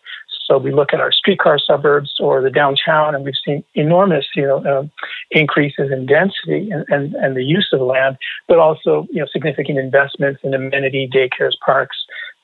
So 0.44 0.58
we 0.58 0.72
look 0.72 0.92
at 0.92 1.00
our 1.00 1.10
streetcar 1.10 1.58
suburbs 1.58 2.14
or 2.20 2.42
the 2.42 2.50
downtown, 2.50 3.14
and 3.14 3.24
we've 3.24 3.34
seen 3.44 3.64
enormous, 3.74 4.26
you 4.34 4.42
know, 4.42 4.58
uh, 4.64 4.84
increases 5.30 5.90
in 5.90 6.06
density 6.06 6.70
and, 6.70 6.84
and, 6.88 7.14
and, 7.14 7.36
the 7.36 7.42
use 7.42 7.68
of 7.72 7.80
land, 7.80 8.18
but 8.46 8.58
also, 8.58 9.06
you 9.10 9.20
know, 9.20 9.26
significant 9.32 9.78
investments 9.78 10.40
in 10.44 10.52
amenity, 10.52 11.08
daycares, 11.12 11.54
parks, 11.64 11.96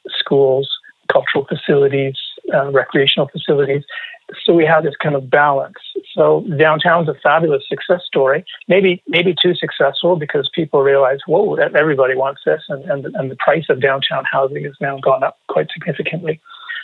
schools, 0.08 0.68
cultural 1.12 1.44
facilities, 1.46 2.16
uh, 2.54 2.70
recreational 2.70 3.28
facilities. 3.28 3.84
So 4.44 4.54
we 4.54 4.64
have 4.64 4.84
this 4.84 4.94
kind 4.96 5.14
of 5.14 5.28
balance. 5.28 5.76
So 6.14 6.46
downtown's 6.56 7.08
a 7.08 7.14
fabulous 7.22 7.64
success 7.68 8.02
story. 8.06 8.44
Maybe 8.68 9.02
maybe 9.08 9.34
too 9.40 9.54
successful 9.54 10.16
because 10.16 10.48
people 10.54 10.82
realize, 10.82 11.18
whoa, 11.26 11.54
everybody 11.56 12.14
wants 12.14 12.42
this, 12.46 12.62
and, 12.68 12.84
and, 12.84 13.04
and 13.16 13.30
the 13.30 13.36
price 13.36 13.66
of 13.68 13.82
downtown 13.82 14.24
housing 14.30 14.64
has 14.64 14.74
now 14.80 14.98
gone 14.98 15.24
up 15.24 15.38
quite 15.48 15.68
significantly. 15.72 16.40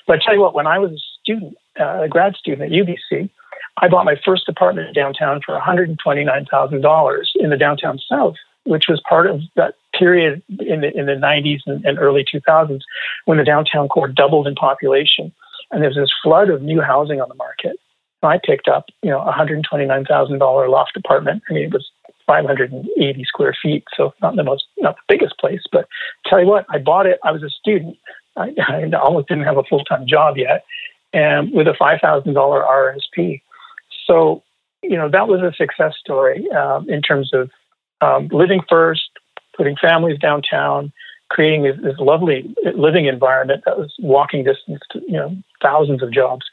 But 0.07 0.17
I 0.17 0.25
tell 0.25 0.35
you 0.35 0.41
what, 0.41 0.55
when 0.55 0.67
I 0.67 0.79
was 0.79 0.93
a 0.93 1.03
student, 1.23 1.57
uh, 1.79 2.03
a 2.03 2.09
grad 2.09 2.37
student 2.37 2.63
at 2.63 2.79
UBC, 2.79 3.29
I 3.79 3.89
bought 3.89 4.05
my 4.05 4.17
first 4.25 4.49
apartment 4.49 4.95
downtown 4.95 5.41
for 5.45 5.59
$129,000 5.59 7.25
in 7.37 7.51
the 7.51 7.57
downtown 7.57 7.99
south, 8.11 8.37
which 8.65 8.87
was 8.89 9.03
part 9.09 9.27
of 9.27 9.43
that 9.57 9.75
period 9.99 10.43
in 10.61 10.81
the, 10.81 10.97
in 10.97 11.07
the 11.07 11.13
90s 11.13 11.61
and, 11.67 11.85
and 11.85 11.99
early 11.99 12.25
2000s 12.25 12.81
when 13.27 13.39
the 13.39 13.45
downtown 13.45 13.89
core 13.89 14.09
doubled 14.09 14.47
in 14.47 14.55
population. 14.55 15.33
And 15.71 15.83
there 15.83 15.91
was 15.91 15.97
this 15.97 16.13
flood 16.23 16.49
of 16.49 16.63
new 16.63 16.81
housing 16.81 17.21
on 17.21 17.29
the 17.29 17.35
market. 17.35 17.77
I 18.23 18.39
picked 18.43 18.67
up, 18.67 18.87
you 19.03 19.11
know, 19.11 19.21
a 19.21 19.33
$129,000 19.33 20.71
loft 20.71 20.97
apartment. 20.97 21.43
I 21.49 21.53
mean, 21.53 21.65
it 21.65 21.73
was 21.73 21.89
580 22.27 23.25
square 23.25 23.57
feet, 23.63 23.85
so 23.97 24.13
not 24.21 24.37
the 24.37 24.43
most, 24.43 24.65
not 24.79 24.97
the 24.97 25.15
biggest 25.15 25.39
place. 25.39 25.63
But 25.71 25.87
tell 26.27 26.41
you 26.41 26.47
what, 26.47 26.67
I 26.71 26.79
bought 26.79 27.07
it. 27.07 27.21
I 27.23 27.31
was 27.31 27.43
a 27.43 27.51
student. 27.51 27.97
I, 28.37 28.55
I 28.69 28.91
almost 28.97 29.29
didn't 29.29 29.45
have 29.45 29.59
a 29.59 29.65
full 29.65 29.85
time 29.85 30.07
job 30.07 30.37
yet, 30.37 30.65
and 31.13 31.53
with 31.53 31.67
a 31.69 31.75
five 31.79 32.01
thousand 32.01 32.35
dollar 32.35 32.63
RSP. 32.63 33.43
So, 34.07 34.43
you 34.83 34.97
know, 34.97 35.09
that 35.09 35.29
was 35.29 35.41
a 35.41 35.53
success 35.57 35.95
story 35.99 36.49
um, 36.51 36.89
in 36.89 37.03
terms 37.03 37.33
of 37.33 37.51
um, 38.01 38.29
living 38.29 38.61
first, 38.69 39.11
putting 39.57 39.77
families 39.77 40.19
downtown, 40.19 40.93
creating 41.29 41.65
this, 41.65 41.77
this, 41.83 41.99
lovely 41.99 42.55
living 42.77 43.07
environment 43.07 43.63
that 43.67 43.79
was 43.79 43.93
walking 43.99 44.45
distance 44.45 44.81
to 44.91 45.01
you 45.07 45.15
know 45.15 45.37
thousands 45.63 46.03
of 46.03 46.13
jobs. 46.13 46.47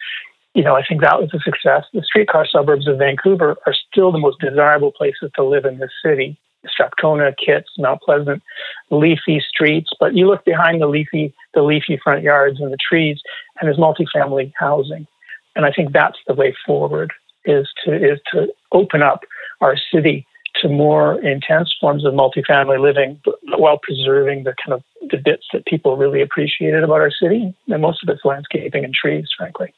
You 0.55 0.63
know, 0.63 0.75
I 0.75 0.83
think 0.83 1.01
that 1.01 1.19
was 1.19 1.33
a 1.33 1.39
success. 1.39 1.85
The 1.93 2.03
streetcar 2.03 2.45
suburbs 2.45 2.87
of 2.87 2.99
Vancouver 2.99 3.55
are 3.65 3.73
still 3.91 4.11
the 4.11 4.19
most 4.19 4.39
desirable 4.39 4.91
places 4.91 5.31
to 5.35 5.43
live 5.43 5.65
in 5.65 5.79
this 5.79 5.91
city. 6.05 6.37
Strathcona, 6.67 7.33
Kits, 7.33 7.69
Mount 7.77 8.01
Pleasant, 8.01 8.41
leafy 8.89 9.43
streets. 9.47 9.89
But 9.99 10.15
you 10.15 10.27
look 10.27 10.45
behind 10.45 10.81
the 10.81 10.87
leafy, 10.87 11.33
the 11.53 11.61
leafy 11.61 11.99
front 12.03 12.23
yards 12.23 12.59
and 12.59 12.71
the 12.71 12.77
trees, 12.77 13.21
and 13.59 13.67
there's 13.67 13.77
multifamily 13.77 14.53
housing. 14.57 15.07
And 15.55 15.65
I 15.65 15.71
think 15.71 15.91
that's 15.91 16.17
the 16.27 16.33
way 16.33 16.55
forward 16.65 17.13
is 17.45 17.67
to 17.83 17.93
is 17.93 18.19
to 18.31 18.47
open 18.71 19.01
up 19.01 19.21
our 19.61 19.75
city 19.93 20.25
to 20.61 20.69
more 20.69 21.19
intense 21.21 21.73
forms 21.79 22.05
of 22.05 22.13
multifamily 22.13 22.79
living, 22.79 23.19
while 23.57 23.77
preserving 23.77 24.43
the 24.43 24.53
kind 24.63 24.73
of 24.73 24.83
the 25.09 25.17
bits 25.17 25.45
that 25.51 25.65
people 25.65 25.97
really 25.97 26.21
appreciated 26.21 26.83
about 26.83 27.01
our 27.01 27.11
city. 27.11 27.55
And 27.67 27.81
most 27.81 28.03
of 28.03 28.09
it's 28.09 28.23
landscaping 28.23 28.83
and 28.83 28.93
trees, 28.93 29.27
frankly. 29.37 29.73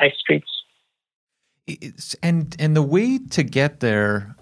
Nice 0.00 0.16
streets. 0.18 0.50
It's, 1.66 2.14
and 2.22 2.54
and 2.58 2.76
the 2.76 2.82
way 2.82 3.18
to 3.30 3.42
get 3.42 3.80
there 3.80 4.36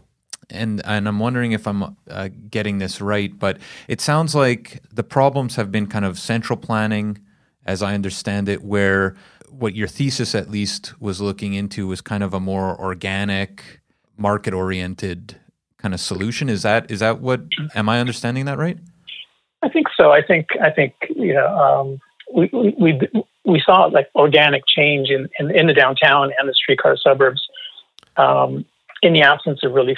and 0.50 0.80
and 0.84 1.08
I'm 1.08 1.18
wondering 1.18 1.52
if 1.52 1.66
I'm 1.66 1.96
uh, 2.10 2.28
getting 2.50 2.78
this 2.78 3.00
right, 3.00 3.36
but 3.38 3.58
it 3.86 4.00
sounds 4.00 4.34
like 4.34 4.82
the 4.92 5.02
problems 5.02 5.56
have 5.56 5.70
been 5.70 5.86
kind 5.86 6.04
of 6.04 6.18
central 6.18 6.56
planning, 6.56 7.18
as 7.66 7.82
I 7.82 7.94
understand 7.94 8.48
it, 8.48 8.62
where 8.62 9.16
what 9.50 9.74
your 9.74 9.88
thesis 9.88 10.34
at 10.34 10.50
least 10.50 11.00
was 11.00 11.20
looking 11.20 11.54
into 11.54 11.86
was 11.86 12.00
kind 12.00 12.22
of 12.22 12.34
a 12.34 12.40
more 12.40 12.78
organic, 12.80 13.80
market 14.16 14.54
oriented 14.54 15.36
kind 15.78 15.94
of 15.94 16.00
solution. 16.00 16.48
Is 16.48 16.62
that 16.62 16.90
is 16.90 17.00
that 17.00 17.20
what? 17.20 17.42
Am 17.74 17.88
I 17.88 18.00
understanding 18.00 18.44
that 18.46 18.58
right? 18.58 18.78
I 19.62 19.68
think 19.68 19.88
so. 19.96 20.12
I 20.12 20.22
think 20.22 20.48
I 20.62 20.70
think 20.70 20.94
you 21.08 21.34
know 21.34 21.46
um, 21.46 22.00
we, 22.32 22.74
we 22.78 23.00
we 23.44 23.62
saw 23.64 23.86
like 23.86 24.08
organic 24.14 24.62
change 24.66 25.08
in, 25.08 25.28
in, 25.38 25.50
in 25.56 25.66
the 25.66 25.74
downtown 25.74 26.30
and 26.38 26.48
the 26.48 26.54
streetcar 26.54 26.96
suburbs 26.96 27.40
um, 28.16 28.64
in 29.02 29.12
the 29.12 29.22
absence 29.22 29.60
of 29.64 29.72
really 29.72 29.96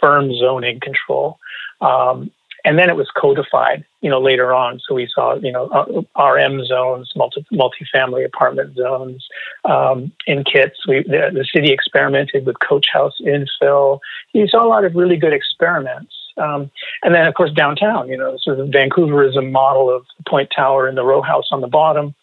firm 0.00 0.32
zoning 0.34 0.80
control. 0.80 1.38
Um, 1.80 2.30
and 2.66 2.76
then 2.76 2.90
it 2.90 2.96
was 2.96 3.08
codified, 3.16 3.84
you 4.00 4.10
know, 4.10 4.20
later 4.20 4.52
on. 4.52 4.80
So 4.80 4.92
we 4.92 5.08
saw, 5.14 5.36
you 5.36 5.52
know, 5.52 5.68
uh, 5.68 6.20
RM 6.20 6.64
zones, 6.66 7.12
multi 7.14 7.46
multi-family 7.52 8.24
apartment 8.24 8.76
zones 8.76 9.24
um, 9.64 10.10
in 10.26 10.42
kits. 10.42 10.84
We 10.86 11.04
the, 11.04 11.30
the, 11.32 11.46
city 11.54 11.72
experimented 11.72 12.44
with 12.44 12.56
coach 12.58 12.86
house 12.92 13.14
infill. 13.20 14.00
You 14.32 14.48
saw 14.48 14.66
a 14.66 14.68
lot 14.68 14.84
of 14.84 14.96
really 14.96 15.16
good 15.16 15.32
experiments. 15.32 16.12
Um, 16.38 16.70
and 17.02 17.14
then, 17.14 17.26
of 17.26 17.34
course, 17.34 17.52
downtown, 17.52 18.08
you 18.08 18.16
know, 18.16 18.36
sort 18.42 18.58
of 18.58 18.68
Vancouverism 18.68 19.52
model 19.52 19.88
of 19.94 20.04
the 20.18 20.28
Point 20.28 20.50
Tower 20.54 20.88
and 20.88 20.98
the 20.98 21.04
row 21.04 21.22
house 21.22 21.46
on 21.52 21.60
the 21.60 21.68
bottom. 21.68 22.14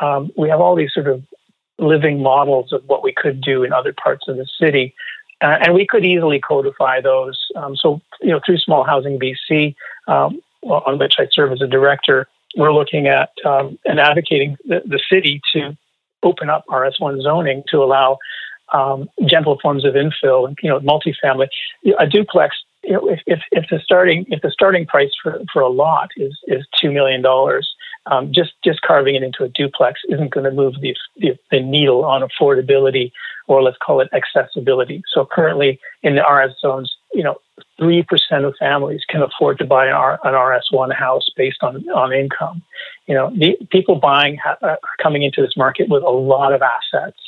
Um, 0.00 0.30
we 0.38 0.48
have 0.48 0.60
all 0.60 0.76
these 0.76 0.94
sort 0.94 1.08
of 1.08 1.24
living 1.78 2.22
models 2.22 2.72
of 2.72 2.84
what 2.86 3.02
we 3.02 3.12
could 3.12 3.40
do 3.40 3.64
in 3.64 3.72
other 3.72 3.92
parts 3.92 4.28
of 4.28 4.36
the 4.36 4.46
city 4.60 4.94
uh, 5.40 5.58
and 5.62 5.74
we 5.74 5.86
could 5.86 6.04
easily 6.04 6.40
codify 6.40 7.00
those. 7.00 7.38
Um, 7.56 7.76
so, 7.76 8.00
you 8.20 8.30
know, 8.30 8.40
through 8.44 8.58
Small 8.58 8.84
Housing 8.84 9.18
BC, 9.18 9.74
um, 10.06 10.40
on 10.62 10.98
which 10.98 11.14
I 11.18 11.28
serve 11.30 11.52
as 11.52 11.62
a 11.62 11.66
director, 11.66 12.26
we're 12.56 12.72
looking 12.72 13.06
at 13.06 13.30
um, 13.44 13.78
and 13.84 14.00
advocating 14.00 14.56
the, 14.64 14.82
the, 14.84 15.00
city 15.10 15.40
to 15.52 15.76
open 16.22 16.50
up 16.50 16.64
RS1 16.68 17.22
zoning 17.22 17.62
to 17.68 17.78
allow 17.82 18.18
um, 18.72 19.08
gentle 19.24 19.58
forms 19.62 19.84
of 19.84 19.94
infill 19.94 20.48
and 20.48 20.58
you 20.62 20.68
know 20.68 20.80
multifamily. 20.80 21.48
A 21.98 22.06
duplex, 22.06 22.56
you 22.82 22.92
know, 22.94 23.08
if, 23.08 23.20
if, 23.26 23.40
if 23.52 23.66
the 23.70 23.78
starting 23.84 24.26
if 24.28 24.42
the 24.42 24.50
starting 24.50 24.86
price 24.86 25.12
for, 25.22 25.40
for 25.52 25.62
a 25.62 25.68
lot 25.68 26.10
is 26.16 26.36
is 26.48 26.66
two 26.80 26.90
million 26.90 27.22
dollars, 27.22 27.70
um, 28.06 28.32
just 28.32 28.52
just 28.64 28.80
carving 28.82 29.14
it 29.14 29.22
into 29.22 29.44
a 29.44 29.48
duplex 29.48 30.00
isn't 30.08 30.32
going 30.32 30.44
to 30.44 30.50
move 30.50 30.74
the, 30.80 30.94
the, 31.16 31.36
the 31.50 31.60
needle 31.60 32.04
on 32.04 32.22
affordability 32.22 33.12
or 33.46 33.62
let's 33.62 33.76
call 33.78 34.00
it 34.00 34.08
accessibility. 34.12 35.02
So 35.12 35.26
currently 35.30 35.80
in 36.02 36.14
the 36.14 36.22
RS 36.22 36.54
zones, 36.60 36.94
you 37.12 37.22
know, 37.22 37.36
three 37.78 38.02
percent 38.02 38.44
of 38.44 38.54
families 38.58 39.02
can 39.08 39.22
afford 39.22 39.58
to 39.58 39.64
buy 39.64 39.86
an, 39.86 39.92
R, 39.92 40.18
an 40.24 40.34
RS1 40.34 40.94
house 40.94 41.28
based 41.36 41.62
on 41.62 41.88
on 41.90 42.12
income. 42.12 42.62
You 43.06 43.14
know, 43.14 43.30
the, 43.34 43.56
people 43.70 43.96
buying 43.96 44.36
ha- 44.36 44.58
are 44.62 44.78
coming 45.02 45.22
into 45.22 45.42
this 45.42 45.56
market 45.56 45.88
with 45.88 46.02
a 46.02 46.10
lot 46.10 46.52
of 46.52 46.62
assets 46.62 47.18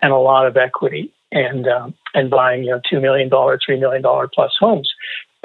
and 0.00 0.12
a 0.12 0.16
lot 0.16 0.46
of 0.46 0.56
equity, 0.56 1.12
and 1.32 1.66
um, 1.68 1.94
and 2.14 2.30
buying 2.30 2.64
you 2.64 2.70
know 2.70 2.80
two 2.88 3.00
million 3.00 3.28
dollar, 3.28 3.58
three 3.64 3.78
million 3.78 4.02
dollar 4.02 4.28
plus 4.32 4.52
homes. 4.58 4.90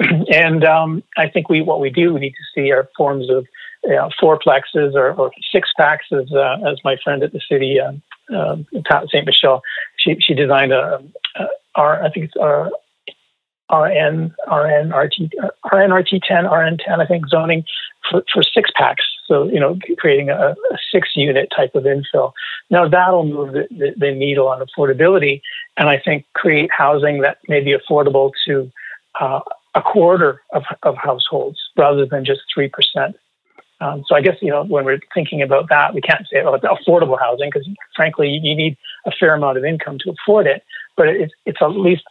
and 0.32 0.64
um, 0.64 1.02
I 1.16 1.28
think 1.28 1.48
we 1.48 1.60
what 1.60 1.80
we 1.80 1.90
do 1.90 2.14
we 2.14 2.20
need 2.20 2.32
to 2.32 2.44
see 2.54 2.72
are 2.72 2.88
forms 2.96 3.30
of 3.30 3.46
you 3.84 3.94
know, 3.94 4.08
fourplexes 4.20 4.94
or, 4.94 5.12
or 5.12 5.30
six 5.52 5.70
packs, 5.76 6.06
as 6.12 6.32
uh, 6.32 6.56
as 6.66 6.78
my 6.84 6.96
friend 7.02 7.22
at 7.22 7.32
the 7.32 7.40
city 7.48 7.78
uh, 7.80 7.92
uh, 8.34 8.56
St. 9.08 9.26
Michelle, 9.26 9.62
she 9.96 10.16
she 10.20 10.34
designed 10.34 10.72
a, 10.72 11.02
a 11.36 11.46
R 11.74 12.02
I 12.02 12.10
think 12.10 12.26
it's 12.26 12.36
R 12.40 12.70
RN 13.72 14.34
RN 14.50 14.90
RT 14.90 15.14
RN 15.72 15.90
RT10 15.90 16.50
RN10 16.50 17.00
I 17.00 17.06
think 17.06 17.28
zoning 17.28 17.64
for, 18.10 18.22
for 18.32 18.42
six 18.42 18.70
packs. 18.76 19.04
So 19.26 19.44
you 19.44 19.60
know 19.60 19.78
creating 19.98 20.30
a, 20.30 20.54
a 20.72 20.78
six 20.92 21.10
unit 21.14 21.50
type 21.54 21.74
of 21.74 21.84
infill. 21.84 22.32
Now 22.70 22.88
that'll 22.88 23.24
move 23.26 23.52
the, 23.52 23.66
the, 23.70 23.94
the 23.96 24.12
needle 24.12 24.48
on 24.48 24.64
affordability, 24.64 25.40
and 25.76 25.88
I 25.88 25.98
think 25.98 26.26
create 26.34 26.70
housing 26.72 27.20
that 27.20 27.38
may 27.48 27.60
be 27.60 27.76
affordable 27.76 28.32
to 28.46 28.70
uh, 29.20 29.40
a 29.74 29.82
quarter 29.82 30.40
of, 30.52 30.64
of 30.82 30.96
households 30.96 31.58
rather 31.76 32.06
than 32.06 32.24
just 32.24 32.42
three 32.52 32.68
percent. 32.68 33.16
Um, 33.84 34.02
so 34.06 34.16
I 34.16 34.22
guess 34.22 34.36
you 34.40 34.50
know 34.50 34.64
when 34.64 34.84
we're 34.84 35.00
thinking 35.12 35.42
about 35.42 35.68
that, 35.68 35.94
we 35.94 36.00
can't 36.00 36.26
say 36.32 36.42
oh, 36.42 36.54
it's 36.54 36.64
affordable 36.64 37.18
housing 37.20 37.50
because 37.52 37.68
frankly 37.94 38.28
you 38.28 38.56
need 38.56 38.76
a 39.06 39.10
fair 39.10 39.34
amount 39.34 39.58
of 39.58 39.64
income 39.64 39.98
to 40.00 40.10
afford 40.10 40.46
it. 40.46 40.62
But 40.96 41.08
it's 41.08 41.34
it's 41.44 41.58
at 41.60 41.72
least 41.72 42.04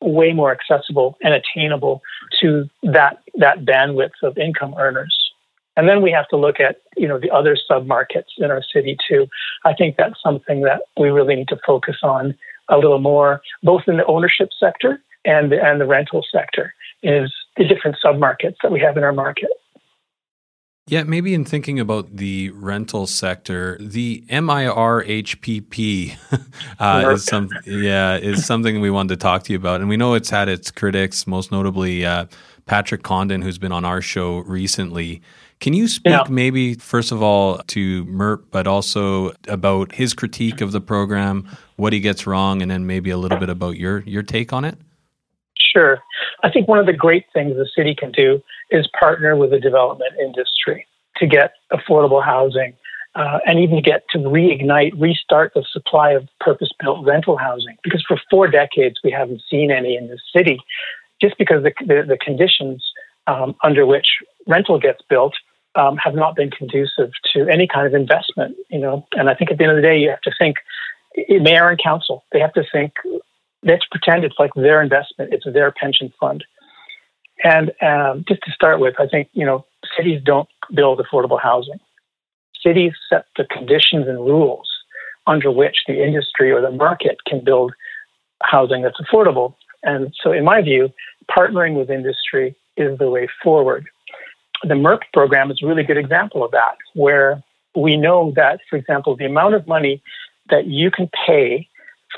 way 0.00 0.32
more 0.32 0.50
accessible 0.52 1.16
and 1.22 1.34
attainable 1.34 2.02
to 2.40 2.68
that 2.82 3.22
that 3.36 3.64
bandwidth 3.64 4.10
of 4.22 4.36
income 4.38 4.74
earners. 4.76 5.16
And 5.76 5.88
then 5.88 6.02
we 6.02 6.10
have 6.10 6.26
to 6.28 6.36
look 6.36 6.58
at 6.58 6.80
you 6.96 7.06
know 7.06 7.20
the 7.20 7.30
other 7.30 7.56
submarkets 7.70 8.32
in 8.38 8.50
our 8.50 8.62
city 8.62 8.96
too. 9.08 9.28
I 9.64 9.74
think 9.74 9.96
that's 9.96 10.20
something 10.20 10.62
that 10.62 10.82
we 10.98 11.10
really 11.10 11.36
need 11.36 11.48
to 11.48 11.60
focus 11.64 11.98
on 12.02 12.34
a 12.68 12.76
little 12.76 12.98
more, 12.98 13.40
both 13.62 13.82
in 13.86 13.98
the 13.98 14.06
ownership 14.06 14.50
sector 14.58 15.00
and 15.24 15.52
and 15.52 15.80
the 15.80 15.86
rental 15.86 16.24
sector, 16.32 16.74
is 17.04 17.32
the 17.56 17.64
different 17.64 17.98
submarkets 18.04 18.56
that 18.62 18.72
we 18.72 18.80
have 18.80 18.96
in 18.96 19.04
our 19.04 19.12
market. 19.12 19.50
Yeah, 20.88 21.02
maybe 21.02 21.34
in 21.34 21.44
thinking 21.44 21.78
about 21.78 22.16
the 22.16 22.50
rental 22.50 23.06
sector, 23.06 23.76
the 23.78 24.24
MIRHPP 24.30 26.16
uh, 26.78 27.10
is 27.12 27.24
some 27.24 27.50
yeah 27.66 28.16
is 28.16 28.46
something 28.46 28.80
we 28.80 28.90
wanted 28.90 29.10
to 29.10 29.16
talk 29.16 29.42
to 29.44 29.52
you 29.52 29.58
about, 29.58 29.80
and 29.80 29.88
we 29.88 29.98
know 29.98 30.14
it's 30.14 30.30
had 30.30 30.48
its 30.48 30.70
critics, 30.70 31.26
most 31.26 31.52
notably 31.52 32.06
uh, 32.06 32.24
Patrick 32.64 33.02
Condon, 33.02 33.42
who's 33.42 33.58
been 33.58 33.72
on 33.72 33.84
our 33.84 34.00
show 34.00 34.38
recently. 34.38 35.20
Can 35.60 35.74
you 35.74 35.88
speak 35.88 36.12
yeah. 36.12 36.24
maybe 36.30 36.74
first 36.74 37.12
of 37.12 37.22
all 37.22 37.58
to 37.58 38.04
MERP, 38.06 38.46
but 38.50 38.66
also 38.66 39.32
about 39.48 39.92
his 39.92 40.14
critique 40.14 40.60
of 40.60 40.72
the 40.72 40.80
program, 40.80 41.48
what 41.76 41.92
he 41.92 42.00
gets 42.00 42.26
wrong, 42.26 42.62
and 42.62 42.70
then 42.70 42.86
maybe 42.86 43.10
a 43.10 43.18
little 43.18 43.38
bit 43.38 43.50
about 43.50 43.76
your 43.76 44.00
your 44.00 44.22
take 44.22 44.52
on 44.52 44.64
it? 44.64 44.78
Sure. 45.58 45.98
I 46.42 46.50
think 46.50 46.66
one 46.68 46.78
of 46.78 46.86
the 46.86 46.92
great 46.92 47.26
things 47.34 47.56
the 47.56 47.68
city 47.76 47.94
can 47.94 48.12
do 48.12 48.40
is 48.70 48.86
partner 48.98 49.36
with 49.36 49.50
the 49.50 49.60
development 49.60 50.12
industry 50.20 50.86
to 51.16 51.26
get 51.26 51.54
affordable 51.72 52.24
housing 52.24 52.74
uh, 53.14 53.38
and 53.46 53.58
even 53.58 53.76
to 53.76 53.82
get 53.82 54.04
to 54.10 54.18
reignite, 54.18 54.92
restart 55.00 55.52
the 55.54 55.64
supply 55.72 56.12
of 56.12 56.28
purpose 56.40 56.70
built 56.80 57.04
rental 57.04 57.36
housing. 57.36 57.76
Because 57.82 58.04
for 58.06 58.20
four 58.30 58.48
decades, 58.48 58.96
we 59.02 59.10
haven't 59.10 59.42
seen 59.50 59.70
any 59.70 59.96
in 59.96 60.08
the 60.08 60.18
city 60.34 60.60
just 61.20 61.36
because 61.38 61.64
the, 61.64 61.72
the, 61.80 62.04
the 62.06 62.18
conditions 62.18 62.84
um, 63.26 63.56
under 63.64 63.86
which 63.86 64.06
rental 64.46 64.78
gets 64.78 65.00
built 65.08 65.34
um, 65.74 65.96
have 65.96 66.14
not 66.14 66.36
been 66.36 66.50
conducive 66.50 67.10
to 67.32 67.48
any 67.48 67.66
kind 67.66 67.86
of 67.86 67.94
investment, 67.94 68.56
you 68.68 68.78
know. 68.78 69.06
And 69.12 69.28
I 69.28 69.34
think 69.34 69.50
at 69.50 69.58
the 69.58 69.64
end 69.64 69.72
of 69.72 69.76
the 69.76 69.82
day, 69.82 69.98
you 69.98 70.10
have 70.10 70.20
to 70.22 70.32
think 70.38 70.58
mayor 71.28 71.68
and 71.68 71.78
council. 71.82 72.24
They 72.32 72.40
have 72.40 72.52
to 72.54 72.64
think 72.70 72.92
let's 73.62 73.84
pretend 73.90 74.24
it's 74.24 74.38
like 74.38 74.52
their 74.54 74.80
investment, 74.82 75.32
it's 75.32 75.44
their 75.44 75.72
pension 75.72 76.12
fund. 76.20 76.44
And 77.44 77.72
um, 77.82 78.24
just 78.28 78.42
to 78.42 78.50
start 78.52 78.80
with, 78.80 78.94
I 78.98 79.06
think 79.06 79.28
you 79.32 79.46
know 79.46 79.64
cities 79.96 80.20
don't 80.24 80.48
build 80.74 81.00
affordable 81.00 81.40
housing. 81.40 81.80
Cities 82.62 82.92
set 83.08 83.26
the 83.36 83.44
conditions 83.44 84.08
and 84.08 84.18
rules 84.18 84.68
under 85.26 85.50
which 85.50 85.76
the 85.86 86.02
industry 86.02 86.50
or 86.50 86.60
the 86.60 86.70
market 86.70 87.18
can 87.26 87.44
build 87.44 87.72
housing 88.42 88.82
that's 88.82 89.00
affordable. 89.00 89.54
And 89.82 90.14
so, 90.22 90.32
in 90.32 90.44
my 90.44 90.62
view, 90.62 90.90
partnering 91.30 91.74
with 91.74 91.90
industry 91.90 92.56
is 92.76 92.98
the 92.98 93.10
way 93.10 93.28
forward. 93.42 93.86
The 94.64 94.74
MERP 94.74 95.02
program 95.12 95.50
is 95.50 95.60
a 95.62 95.66
really 95.66 95.84
good 95.84 95.98
example 95.98 96.44
of 96.44 96.50
that, 96.50 96.76
where 96.94 97.42
we 97.76 97.96
know 97.96 98.32
that, 98.34 98.60
for 98.68 98.76
example, 98.76 99.16
the 99.16 99.26
amount 99.26 99.54
of 99.54 99.68
money 99.68 100.02
that 100.50 100.66
you 100.66 100.90
can 100.90 101.08
pay 101.26 101.68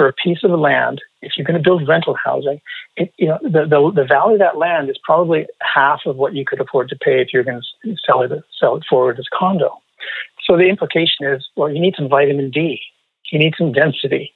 for 0.01 0.09
a 0.09 0.15
piece 0.15 0.43
of 0.45 0.51
land, 0.59 1.03
if 1.21 1.33
you're 1.37 1.45
going 1.45 1.63
to 1.63 1.63
build 1.63 1.87
rental 1.87 2.17
housing, 2.25 2.59
it, 2.97 3.13
you 3.19 3.29
know, 3.29 3.39
the, 3.43 3.67
the, 3.67 3.93
the 3.95 4.07
value 4.09 4.33
of 4.33 4.39
that 4.39 4.57
land 4.57 4.89
is 4.89 4.97
probably 5.05 5.47
half 5.61 6.01
of 6.07 6.17
what 6.17 6.35
you 6.35 6.43
could 6.43 6.59
afford 6.59 6.89
to 6.89 6.97
pay 6.97 7.21
if 7.21 7.35
you're 7.35 7.45
going 7.45 7.61
to 7.61 7.97
sell 8.07 8.23
it, 8.23 8.33
sell 8.59 8.77
it 8.77 8.85
forward 8.89 9.19
as 9.19 9.27
a 9.31 9.37
condo. 9.37 9.77
So 10.47 10.57
the 10.57 10.71
implication 10.71 11.27
is, 11.27 11.47
well, 11.55 11.71
you 11.71 11.79
need 11.79 11.97
some 11.99 12.09
vitamin 12.09 12.51
D, 12.51 12.81
you 13.31 13.39
need 13.39 13.53
some 13.59 13.73
density 13.73 14.33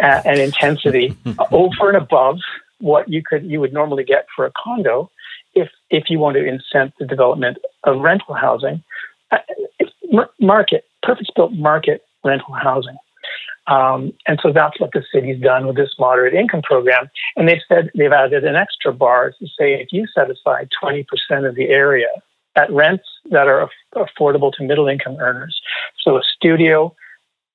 uh, 0.00 0.22
and 0.24 0.38
intensity 0.38 1.16
over 1.50 1.88
and 1.88 1.96
above 1.96 2.38
what 2.78 3.08
you 3.08 3.20
could 3.20 3.44
you 3.44 3.58
would 3.58 3.72
normally 3.72 4.04
get 4.04 4.26
for 4.34 4.46
a 4.46 4.52
condo 4.52 5.10
if 5.54 5.68
if 5.90 6.04
you 6.08 6.20
want 6.20 6.36
to 6.36 6.44
incent 6.44 6.92
the 7.00 7.04
development 7.04 7.58
of 7.82 7.98
rental 7.98 8.34
housing. 8.34 8.80
Uh, 9.32 9.38
market 10.38 10.84
purpose 11.02 11.26
built 11.34 11.52
market 11.52 12.04
rental 12.24 12.54
housing. 12.54 12.96
Um, 13.70 14.12
and 14.26 14.38
so 14.42 14.52
that's 14.52 14.78
what 14.80 14.90
the 14.92 15.02
city's 15.14 15.40
done 15.40 15.66
with 15.66 15.76
this 15.76 15.94
moderate 15.98 16.34
income 16.34 16.62
program. 16.62 17.08
And 17.36 17.48
they've 17.48 17.62
said 17.68 17.90
they've 17.96 18.12
added 18.12 18.44
an 18.44 18.56
extra 18.56 18.92
bar 18.92 19.30
to 19.30 19.46
say 19.46 19.74
if 19.74 19.88
you 19.92 20.06
set 20.12 20.30
aside 20.30 20.68
20% 20.82 21.04
of 21.48 21.54
the 21.54 21.68
area 21.68 22.08
at 22.56 22.70
rents 22.72 23.04
that 23.30 23.46
are 23.46 23.70
affordable 23.94 24.52
to 24.54 24.64
middle 24.64 24.88
income 24.88 25.16
earners, 25.20 25.60
so 26.02 26.16
a 26.16 26.22
studio, 26.22 26.94